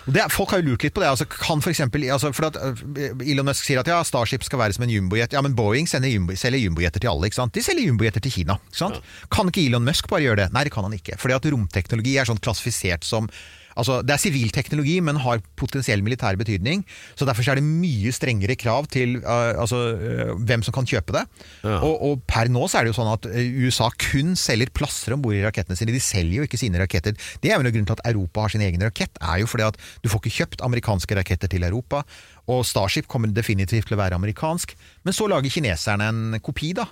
Og 0.06 0.16
det 0.16 0.26
folk 0.34 0.54
har 0.54 0.62
jo 0.62 0.72
lurt 0.72 0.86
litt 0.86 0.96
på 0.96 1.02
det. 1.02 1.10
Altså, 1.12 1.28
kan 1.30 1.62
for 1.64 1.72
eksempel, 1.72 2.06
altså, 2.14 2.32
for 2.36 2.48
at, 2.50 2.58
øh, 2.58 3.24
Elon 3.26 3.47
Musk 3.48 3.66
sier 3.66 3.80
at 3.80 3.88
ja, 3.90 3.98
Starship 4.06 4.44
skal 4.46 4.60
være 4.60 4.76
som 4.76 4.86
en 4.86 4.92
jumbojet. 4.92 5.34
Ja, 5.34 5.42
men 5.44 5.56
Boeing 5.58 5.88
jumbo, 5.88 6.36
selger 6.36 6.60
jumbojeter 6.62 7.02
til 7.02 7.10
alle. 7.12 7.28
ikke 7.28 7.40
sant? 7.40 7.54
De 7.56 7.64
selger 7.64 7.88
jumbojeter 7.88 8.24
til 8.24 8.32
Kina. 8.32 8.58
ikke 8.68 8.82
sant? 8.82 9.00
Kan 9.34 9.50
ikke 9.50 9.66
Elon 9.66 9.86
Musk 9.86 10.08
bare 10.08 10.26
gjøre 10.26 10.42
det? 10.44 10.50
Nei, 10.54 10.64
det 10.68 10.74
kan 10.74 10.86
han 10.86 10.96
ikke. 10.96 11.18
Fordi 11.18 11.36
at 11.38 11.48
romteknologi 11.52 12.18
er 12.20 12.28
sånn 12.28 12.42
klassifisert 12.44 13.08
som 13.08 13.30
Altså, 13.78 14.00
Det 14.02 14.14
er 14.14 14.22
sivil 14.22 14.50
teknologi, 14.54 14.98
men 15.04 15.20
har 15.22 15.42
potensiell 15.56 16.02
militær 16.02 16.36
betydning. 16.38 16.84
så 17.16 17.26
Derfor 17.28 17.46
er 17.48 17.60
det 17.60 17.64
mye 17.64 18.12
strengere 18.12 18.56
krav 18.58 18.88
til 18.90 19.18
uh, 19.22 19.54
altså, 19.54 19.78
uh, 19.94 20.34
hvem 20.42 20.62
som 20.66 20.74
kan 20.74 20.88
kjøpe 20.88 21.14
det. 21.14 21.24
Ja. 21.62 21.78
Og, 21.78 21.94
og 22.02 22.22
per 22.26 22.50
nå 22.50 22.66
så 22.68 22.80
er 22.80 22.86
det 22.86 22.92
jo 22.92 22.98
sånn 22.98 23.12
at 23.12 23.28
øh, 23.30 23.68
USA 23.68 23.90
kun 23.94 24.34
selger 24.38 24.72
plasser 24.74 25.14
om 25.14 25.22
bord 25.22 25.36
i 25.36 25.44
rakettene 25.44 25.78
sine. 25.78 25.94
De 25.94 26.02
selger 26.02 26.40
jo 26.40 26.48
ikke 26.48 26.60
sine 26.60 26.80
raketter. 26.82 27.14
Det 27.42 27.52
er 27.52 27.58
jo 27.58 27.66
grunnen 27.68 27.88
til 27.88 27.98
at 27.98 28.06
Europa 28.10 28.46
har 28.46 28.54
sin 28.54 28.64
egen 28.64 28.82
rakett, 28.82 29.20
er 29.22 29.42
jo 29.42 29.48
fordi 29.50 29.68
at 29.68 29.78
du 30.02 30.10
får 30.10 30.24
ikke 30.24 30.36
kjøpt 30.40 30.64
amerikanske 30.66 31.18
raketter 31.18 31.50
til 31.52 31.66
Europa. 31.68 32.02
Og 32.48 32.64
Starship 32.66 33.08
kommer 33.10 33.30
definitivt 33.32 33.90
til 33.90 33.98
å 33.98 34.00
være 34.00 34.16
amerikansk. 34.18 34.74
Men 35.04 35.16
så 35.16 35.28
lager 35.30 35.52
kineserne 35.52 36.08
en 36.08 36.40
kopi, 36.44 36.72
da. 36.76 36.88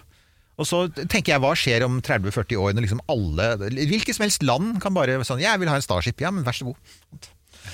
Og 0.56 0.68
så 0.68 0.86
tenker 0.96 1.34
jeg, 1.34 1.42
hva 1.44 1.52
skjer 1.58 1.84
om 1.84 1.98
30-40 2.04 2.60
år 2.60 2.76
når 2.76 2.86
liksom 2.86 3.02
alle 3.12 3.50
Hvilket 3.76 4.16
som 4.16 4.24
helst 4.24 4.44
land 4.46 4.78
kan 4.80 4.94
bare 4.96 5.18
sånn 5.26 5.42
'Jeg 5.42 5.60
vil 5.60 5.68
ha 5.68 5.76
en 5.76 5.84
Starship.' 5.84 6.20
Ja, 6.20 6.32
men 6.32 6.44
vær 6.44 6.56
så 6.56 6.64
god. 6.64 6.76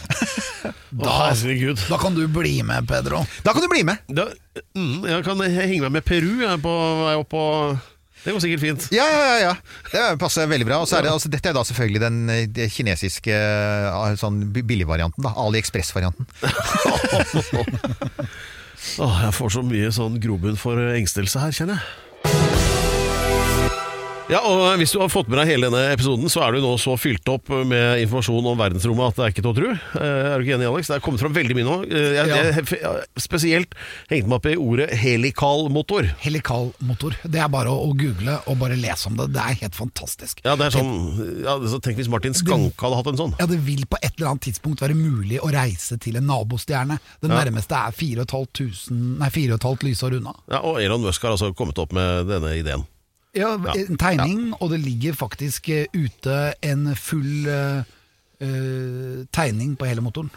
da. 0.91 1.35
Da 1.89 1.99
kan 1.99 2.14
du 2.14 2.26
bli 2.28 2.62
med, 2.66 2.89
Pedro. 2.89 3.22
Da 3.47 3.55
kan 3.55 3.62
du 3.62 3.68
bli 3.70 3.85
med! 3.87 3.97
Da, 4.09 4.26
mm, 4.74 5.07
jeg 5.07 5.24
kan 5.24 5.41
henge 5.41 5.80
meg 5.87 5.93
med 5.93 6.05
Peru 6.05 6.43
jeg, 6.43 6.62
på 6.62 6.74
vei 7.05 7.14
opp 7.20 7.30
på 7.33 7.45
Det 8.22 8.35
går 8.35 8.43
sikkert 8.45 8.62
fint. 8.62 8.89
Ja, 8.95 9.07
ja, 9.11 9.22
ja, 9.26 9.39
ja. 9.49 9.55
Det 9.91 10.18
passer 10.22 10.47
veldig 10.47 10.66
bra. 10.66 10.76
Og 10.83 10.87
så 10.87 10.97
er 10.99 11.03
det, 11.07 11.11
altså, 11.11 11.30
dette 11.30 11.49
er 11.51 11.57
da 11.57 11.64
selvfølgelig 11.66 12.01
den 12.03 12.18
det 12.55 12.68
kinesiske 12.70 13.35
eh, 13.35 14.14
sånn 14.20 14.53
billigvarianten. 14.55 15.26
AliExpress-varianten. 15.26 16.26
Åh, 19.03 19.16
jeg 19.26 19.35
får 19.35 19.49
så 19.57 19.62
mye 19.66 19.91
sånn 19.95 20.20
grobunn 20.22 20.59
for 20.59 20.78
engstelse 20.95 21.39
her, 21.43 21.51
kjenner 21.55 21.74
jeg. 21.78 22.11
Ja, 24.33 24.39
og 24.49 24.78
Hvis 24.80 24.95
du 24.95 24.99
har 25.03 25.11
fått 25.12 25.28
med 25.28 25.37
deg 25.43 25.51
hele 25.51 25.68
denne 25.68 25.93
episoden, 25.93 26.30
så 26.33 26.41
er 26.47 26.55
du 26.57 26.62
nå 26.64 26.70
så 26.80 26.95
fylt 26.97 27.26
opp 27.28 27.51
med 27.68 28.01
informasjon 28.07 28.47
om 28.49 28.57
verdensrommet 28.57 29.11
at 29.12 29.18
det 29.18 29.24
er 29.26 29.33
ikke 29.35 29.43
til 29.45 29.51
å 29.51 29.57
tro. 29.59 29.72
Eh, 30.01 30.28
Er 30.33 30.39
du 30.41 30.47
ikke 30.47 30.55
enig, 30.57 30.68
Alex? 30.70 30.89
Det 30.89 30.97
er 30.97 31.03
kommet 31.05 31.20
fram 31.20 31.35
veldig 31.37 31.57
mye 31.59 31.66
nå. 31.68 31.74
Eh, 31.85 32.14
Jeg, 32.16 32.30
jeg, 32.33 32.64
jeg, 32.80 33.03
spesielt 33.20 33.74
hengte 34.09 34.30
meg 34.30 34.39
opp 34.39 34.49
i 34.49 34.55
ordet 34.57 34.89
helikalmotor. 35.03 36.09
Helikalmotor. 36.24 37.18
Det 37.28 37.43
er 37.45 37.51
bare 37.53 37.72
å, 37.74 37.91
å 37.91 37.93
google 37.99 38.39
og 38.49 38.57
bare 38.62 38.78
lese 38.80 39.11
om 39.11 39.18
det. 39.20 39.28
Det 39.37 39.43
er 39.45 39.59
helt 39.66 39.76
fantastisk. 39.76 40.41
Ja, 40.47 40.57
det 40.57 40.70
er 40.70 40.76
sånn, 40.78 40.95
ja, 41.45 41.59
så 41.68 41.83
Tenk 41.83 42.01
hvis 42.01 42.09
Martin 42.12 42.33
Skanke 42.39 42.87
hadde 42.87 43.01
hatt 43.03 43.11
en 43.12 43.20
sånn. 43.20 43.37
Ja, 43.43 43.49
Det 43.51 43.61
vil 43.66 43.85
på 43.91 44.01
et 44.01 44.14
eller 44.16 44.33
annet 44.33 44.47
tidspunkt 44.49 44.80
være 44.85 44.97
mulig 44.97 45.43
å 45.45 45.51
reise 45.53 45.99
til 46.01 46.16
en 46.16 46.26
nabostjerne. 46.30 46.97
Den 47.20 47.35
Ja. 47.37 47.43
nærmeste 47.45 47.76
er 47.76 47.93
4500 47.93 49.18
nei, 49.20 49.28
4,5 49.28 49.85
lysår 49.91 50.16
unna. 50.22 50.33
Ja, 50.49 50.62
og 50.64 50.80
Elon 50.80 51.03
Musk 51.05 51.20
har 51.22 51.37
altså 51.37 51.53
kommet 51.55 51.78
opp 51.83 51.93
med 51.93 52.26
denne 52.33 52.57
ideen. 52.57 52.87
Ja, 53.33 53.55
en 53.57 53.97
tegning, 53.97 54.53
og 54.61 54.74
det 54.74 54.83
ligger 54.85 55.16
faktisk 55.16 55.70
eh, 55.72 55.87
ute 55.97 56.53
en 56.61 56.91
full 56.99 57.49
uh, 57.49 57.85
tegning 59.33 59.76
på 59.78 59.87
hele 59.89 60.03
motoren. 60.05 60.28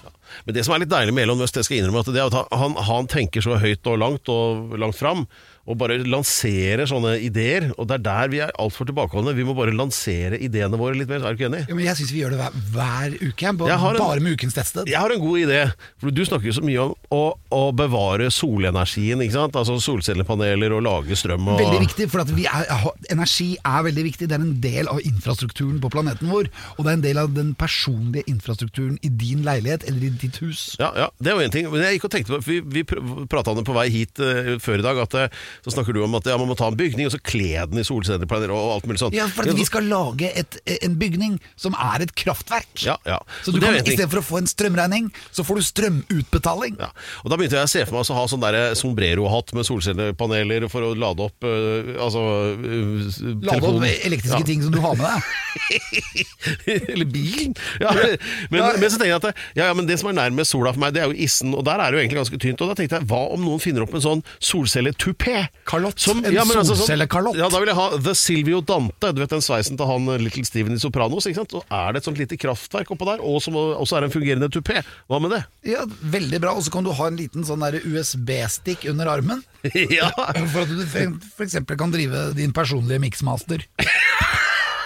Men 0.45 0.55
det 0.55 0.63
som 0.63 0.75
er 0.75 0.83
litt 0.83 0.93
deilig 0.93 1.15
med 1.15 1.25
Elon 1.25 1.41
Musk, 1.41 1.57
det 1.57 1.65
skal 1.65 1.75
jeg 1.75 1.83
innrømme, 1.83 2.05
at 2.05 2.13
det 2.13 2.21
er 2.21 2.29
at 2.29 2.53
han, 2.55 2.77
han 2.87 3.09
tenker 3.11 3.43
så 3.43 3.57
høyt 3.59 3.89
og 3.89 3.99
langt 3.99 4.31
og 4.31 4.77
langt 4.79 4.99
fram. 4.99 5.25
Og 5.65 5.77
bare 5.81 5.95
lanserer 6.05 6.85
sånne 6.85 7.15
ideer. 7.25 7.71
Og 7.79 7.87
det 7.89 7.95
er 7.97 8.03
der 8.05 8.29
vi 8.29 8.39
er 8.45 8.51
altfor 8.61 8.85
tilbakeholdne. 8.85 9.33
Vi 9.33 9.45
må 9.47 9.55
bare 9.57 9.73
lansere 9.73 10.37
ideene 10.37 10.77
våre 10.77 10.93
litt 10.99 11.09
mer. 11.09 11.23
Er 11.25 11.33
du 11.33 11.39
ikke 11.41 11.49
enig? 11.49 11.63
Ja, 11.69 11.73
men 11.77 11.85
jeg 11.87 11.97
syns 11.97 12.11
vi 12.13 12.21
gjør 12.21 12.35
det 12.35 12.39
hver, 12.43 12.59
hver 12.75 13.15
uke, 13.21 13.53
Bare, 13.57 13.73
en- 13.73 13.97
bare 13.97 14.21
med 14.21 14.35
Ukens 14.37 14.53
tettsted. 14.53 14.87
Jeg 14.91 14.99
har 15.01 15.09
en 15.15 15.19
god 15.23 15.39
idé. 15.41 15.61
For 16.01 16.11
Du 16.15 16.21
snakker 16.25 16.45
jo 16.51 16.53
så 16.59 16.63
mye 16.65 16.83
om 16.85 16.93
å, 17.11 17.21
å 17.51 17.63
bevare 17.75 18.29
solenergien. 18.31 19.21
ikke 19.25 19.33
sant? 19.33 19.55
Altså 19.57 19.79
Solcellepaneler 19.81 20.75
og 20.77 20.83
lage 20.85 21.17
strøm. 21.17 21.47
Og... 21.49 21.59
Veldig 21.59 21.81
viktig, 21.87 22.07
for 22.13 22.21
at 22.21 22.29
vi 22.35 22.45
er, 22.45 22.69
energi 23.11 23.49
er 23.65 23.83
veldig 23.89 24.05
viktig. 24.11 24.29
Det 24.29 24.37
er 24.37 24.45
en 24.45 24.55
del 24.61 24.87
av 24.91 25.01
infrastrukturen 25.01 25.81
på 25.81 25.89
planeten 25.93 26.29
vår. 26.29 26.51
Og 26.77 26.85
det 26.85 26.91
er 26.93 26.99
en 26.99 27.05
del 27.07 27.21
av 27.21 27.33
den 27.35 27.53
personlige 27.57 28.29
infrastrukturen 28.31 28.99
i 29.01 29.09
din 29.09 29.41
leilighet 29.47 29.87
eller 29.89 30.07
i 30.07 30.13
ditt 30.21 30.37
hus. 30.43 30.75
Ja, 30.79 30.91
ja, 30.95 31.09
det 31.19 31.31
er 31.33 31.39
jo 31.39 31.47
én 31.49 31.53
ting. 31.53 31.69
Men 31.73 31.85
jeg 31.87 31.97
gikk 31.97 32.07
og 32.09 32.15
tenkte 32.15 32.37
på, 32.37 32.41
Vi, 32.45 32.59
vi 32.61 32.83
prata 32.85 33.51
om 33.51 33.57
det 33.59 33.65
på 33.67 33.73
vei 33.75 33.87
hit 33.89 34.21
uh, 34.21 34.55
før 34.61 34.79
i 34.81 34.85
dag. 34.85 35.01
At 35.05 35.17
eh, 35.17 35.43
Så 35.63 35.73
snakker 35.75 35.95
du 35.95 36.01
om 36.03 36.15
at 36.19 36.25
ja, 36.27 36.35
man 36.41 36.49
må 36.51 36.55
ta 36.59 36.67
en 36.71 36.77
bygning 36.79 37.07
og 37.07 37.13
så 37.15 37.19
kle 37.23 37.65
den 37.71 37.79
i 37.81 37.85
solcellepaneler 37.87 38.53
og 38.55 38.73
alt 38.75 38.89
mulig 38.89 38.99
sånt. 39.01 39.15
Ja, 39.15 39.27
for 39.31 39.47
vi 39.55 39.65
skal 39.67 39.87
lage 39.89 40.31
et, 40.35 40.57
en 40.81 40.97
bygning 40.99 41.37
som 41.59 41.75
er 41.79 42.03
et 42.05 42.13
kraftverk. 42.17 42.71
Ja, 42.83 42.97
ja. 43.07 43.19
Så 43.45 43.53
du 43.53 43.59
det 43.61 43.69
er 43.69 43.79
kan, 43.79 43.91
istedenfor 43.93 44.21
å 44.21 44.25
få 44.25 44.41
en 44.41 44.49
strømregning, 44.51 45.09
så 45.35 45.45
får 45.47 45.61
du 45.61 45.65
strømutbetaling. 45.69 46.77
Ja. 46.81 46.91
Og 47.23 47.31
Da 47.31 47.39
begynte 47.39 47.59
jeg 47.59 47.69
å 47.69 47.71
se 47.71 47.85
for 47.85 47.97
meg 47.99 48.09
å 48.11 48.17
ha 48.19 48.25
sånn 48.31 48.43
der 48.43 48.59
sombrero-hatt 48.79 49.53
med 49.57 49.67
solcellepaneler 49.67 50.67
for 50.71 50.85
å 50.87 50.93
lade 50.97 51.25
opp 51.29 51.45
øh, 51.47 51.95
altså, 52.01 52.21
øh, 52.55 53.05
Lade 53.45 53.69
opp 53.71 53.83
elektriske 53.85 54.41
Ja. 54.41 54.45
ting 54.47 54.63
som 54.65 54.73
du 54.75 54.79
har 54.83 54.95
med 54.99 55.05
deg. 55.07 55.21
Eller 56.93 57.05
bilen. 57.05 57.55
Ja, 57.81 57.91
men, 58.49 58.61
men 58.79 58.89
så 58.91 58.97
tenker 58.99 59.11
jeg 59.13 59.19
at 59.21 59.29
ja, 59.55 59.67
ja, 59.69 59.73
men 59.77 59.87
det 59.89 59.97
som 60.01 60.09
er 60.11 60.17
nærmest 60.17 60.53
sola 60.53 60.73
for 60.75 60.81
meg, 60.83 60.95
det 60.95 61.03
er 61.03 61.11
jo 61.11 61.17
issen, 61.25 61.53
og 61.55 61.65
der 61.67 61.79
er 61.81 61.91
det 61.91 61.99
jo 61.99 62.03
egentlig 62.03 62.21
ganske 62.23 62.41
tynt. 62.41 62.61
Og 62.63 62.71
da 62.71 62.77
tenkte 62.79 62.99
jeg, 62.99 63.07
hva 63.09 63.21
om 63.35 63.43
noen 63.45 63.61
finner 63.63 63.85
opp 63.85 63.95
en 63.97 64.03
sånn 64.05 64.23
solcelletupé? 64.43 65.44
Kalott. 65.65 65.99
Som- 65.99 66.23
En 66.25 66.33
ja, 66.33 66.41
altså 66.43 66.61
sånn- 66.63 66.77
solcellekalott. 66.83 67.35
Ja, 67.37 67.49
da 67.49 67.59
vil 67.59 67.67
jeg 67.67 67.75
ha 67.75 67.89
The 67.97 68.13
Silvio 68.15 68.61
Dante, 68.61 69.11
du 69.13 69.21
vet 69.21 69.29
den 69.29 69.41
sveisen 69.41 69.77
til 69.77 69.85
han 69.89 70.07
eh, 70.09 70.17
Little 70.21 70.45
Steven 70.45 70.73
i 70.73 70.79
Sopranos. 70.81 71.25
ikke 71.27 71.35
sant? 71.43 71.53
Og 71.53 71.63
er 71.71 71.93
det 71.93 72.01
et 72.01 72.09
sånt 72.09 72.17
lite 72.17 72.37
kraftverk 72.37 72.87
oppå 72.95 73.05
der, 73.05 73.23
og 73.23 73.41
som 73.41 73.53
også 73.55 73.97
er 73.97 74.03
en 74.07 74.11
fungerende 74.11 74.49
tupé? 74.49 74.83
Hva 75.09 75.19
med 75.21 75.31
det? 75.31 75.43
Ja, 75.63 75.85
Veldig 75.85 76.39
bra. 76.41 76.53
Og 76.55 76.63
så 76.63 76.71
kan 76.71 76.83
du 76.83 76.91
ha 76.91 77.07
en 77.07 77.17
liten 77.17 77.43
sånn 77.43 77.59
der 77.65 77.79
USB-stikk 77.83 78.89
under 78.89 79.07
armen. 79.07 79.43
ja, 79.73 80.09
For 80.51 80.61
at 80.61 80.69
du 80.69 80.83
f.eks. 80.85 81.57
kan 81.77 81.91
drive 81.91 82.33
din 82.35 82.51
personlige 82.53 82.99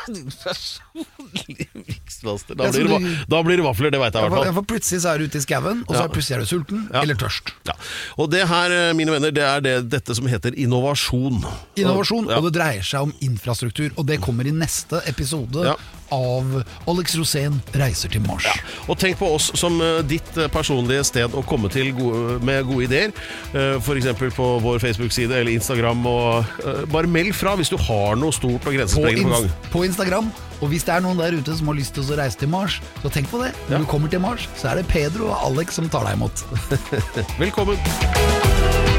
Miksmaster. 1.88 2.56
Da, 2.56 2.70
blir 2.72 2.88
det, 2.90 3.00
da 3.32 3.42
blir 3.46 3.58
det 3.62 3.66
vafler, 3.66 3.92
det 3.94 4.00
veit 4.02 4.14
jeg 4.16 4.26
i 4.26 4.30
hvert 4.30 4.46
fall. 4.48 4.54
for 4.60 4.68
plutselig 4.74 5.02
så 5.04 5.14
er 5.14 5.22
du 5.22 5.28
ute 5.30 5.40
i 5.40 5.44
skauen, 5.46 5.84
og 5.88 5.96
så 5.96 6.04
er 6.06 6.14
plutselig 6.14 6.38
er 6.38 6.44
du 6.46 6.50
sulten 6.50 6.82
Ja. 6.94 7.02
eller 7.04 7.20
tørst. 7.20 7.54
Ja. 7.70 7.76
Og 8.18 8.30
det 8.34 8.44
her, 8.50 8.72
eh, 8.72 8.94
mine 8.98 9.12
venner, 9.16 9.32
det 9.36 9.44
er 9.46 9.62
det, 9.66 9.76
dette 9.94 10.16
som 10.18 10.28
heter 10.32 10.56
innovasjon. 10.58 11.42
Innovasjon, 11.80 12.30
Ja. 12.30 12.38
og 12.40 12.50
det 12.50 12.54
dreier 12.60 12.84
seg 12.84 13.02
om 13.08 13.14
infrastruktur. 13.22 13.92
Og 13.98 14.06
det 14.06 14.20
kommer 14.22 14.48
i 14.48 14.52
neste 14.56 15.02
episode 15.08 15.64
Ja. 15.66 15.76
Av 16.12 16.64
Alex 16.90 17.16
Rosén 17.20 17.60
reiser 17.78 18.10
til 18.14 18.22
Mars. 18.26 18.48
Og 18.90 18.98
tenk 19.02 19.18
på 19.20 19.30
oss 19.36 19.52
som 19.60 19.80
eh, 19.82 20.00
ditt 20.10 20.38
eh, 20.38 20.50
personlige 20.52 21.04
sted 21.08 21.36
å 21.38 21.44
komme 21.48 21.70
til 21.74 21.92
gode, 21.98 22.40
med 22.46 22.66
gode 22.70 22.88
ideer. 22.90 23.14
Eh, 23.54 23.78
F.eks. 23.80 24.10
på 24.36 24.50
vår 24.64 24.80
Facebook-side 24.84 25.32
eller 25.42 25.52
Instagram. 25.54 26.06
Og, 26.10 26.46
bare 26.92 27.08
meld 27.10 27.34
fra 27.38 27.56
hvis 27.60 27.70
du 27.72 27.78
har 27.78 28.16
noe 28.20 28.34
stort 28.36 28.66
og 28.70 28.76
grensesprengende 28.78 29.30
på 29.30 29.42
gang. 29.48 29.72
på 29.74 29.84
Instagram. 29.88 30.32
Og 30.60 30.68
hvis 30.74 30.84
det 30.84 30.92
er 30.98 31.04
noen 31.06 31.20
der 31.22 31.38
ute 31.40 31.54
som 31.56 31.70
har 31.72 31.78
lyst 31.78 31.94
til 31.96 32.04
å 32.04 32.18
reise 32.20 32.40
til 32.42 32.50
Mars, 32.52 32.82
så 33.04 33.12
tenk 33.14 33.30
på 33.32 33.40
det. 33.44 33.54
Når 33.70 33.78
Ja. 33.78 33.80
du 33.80 33.86
kommer 33.88 34.10
til 34.12 34.20
Mars, 34.20 34.50
så 34.60 34.72
er 34.74 34.82
det 34.82 34.88
Pedro 34.92 35.30
og 35.32 35.38
Alex 35.54 35.80
som 35.80 35.88
tar 35.90 36.04
deg 36.10 36.20
imot. 36.20 36.44
Velkommen. 37.40 38.99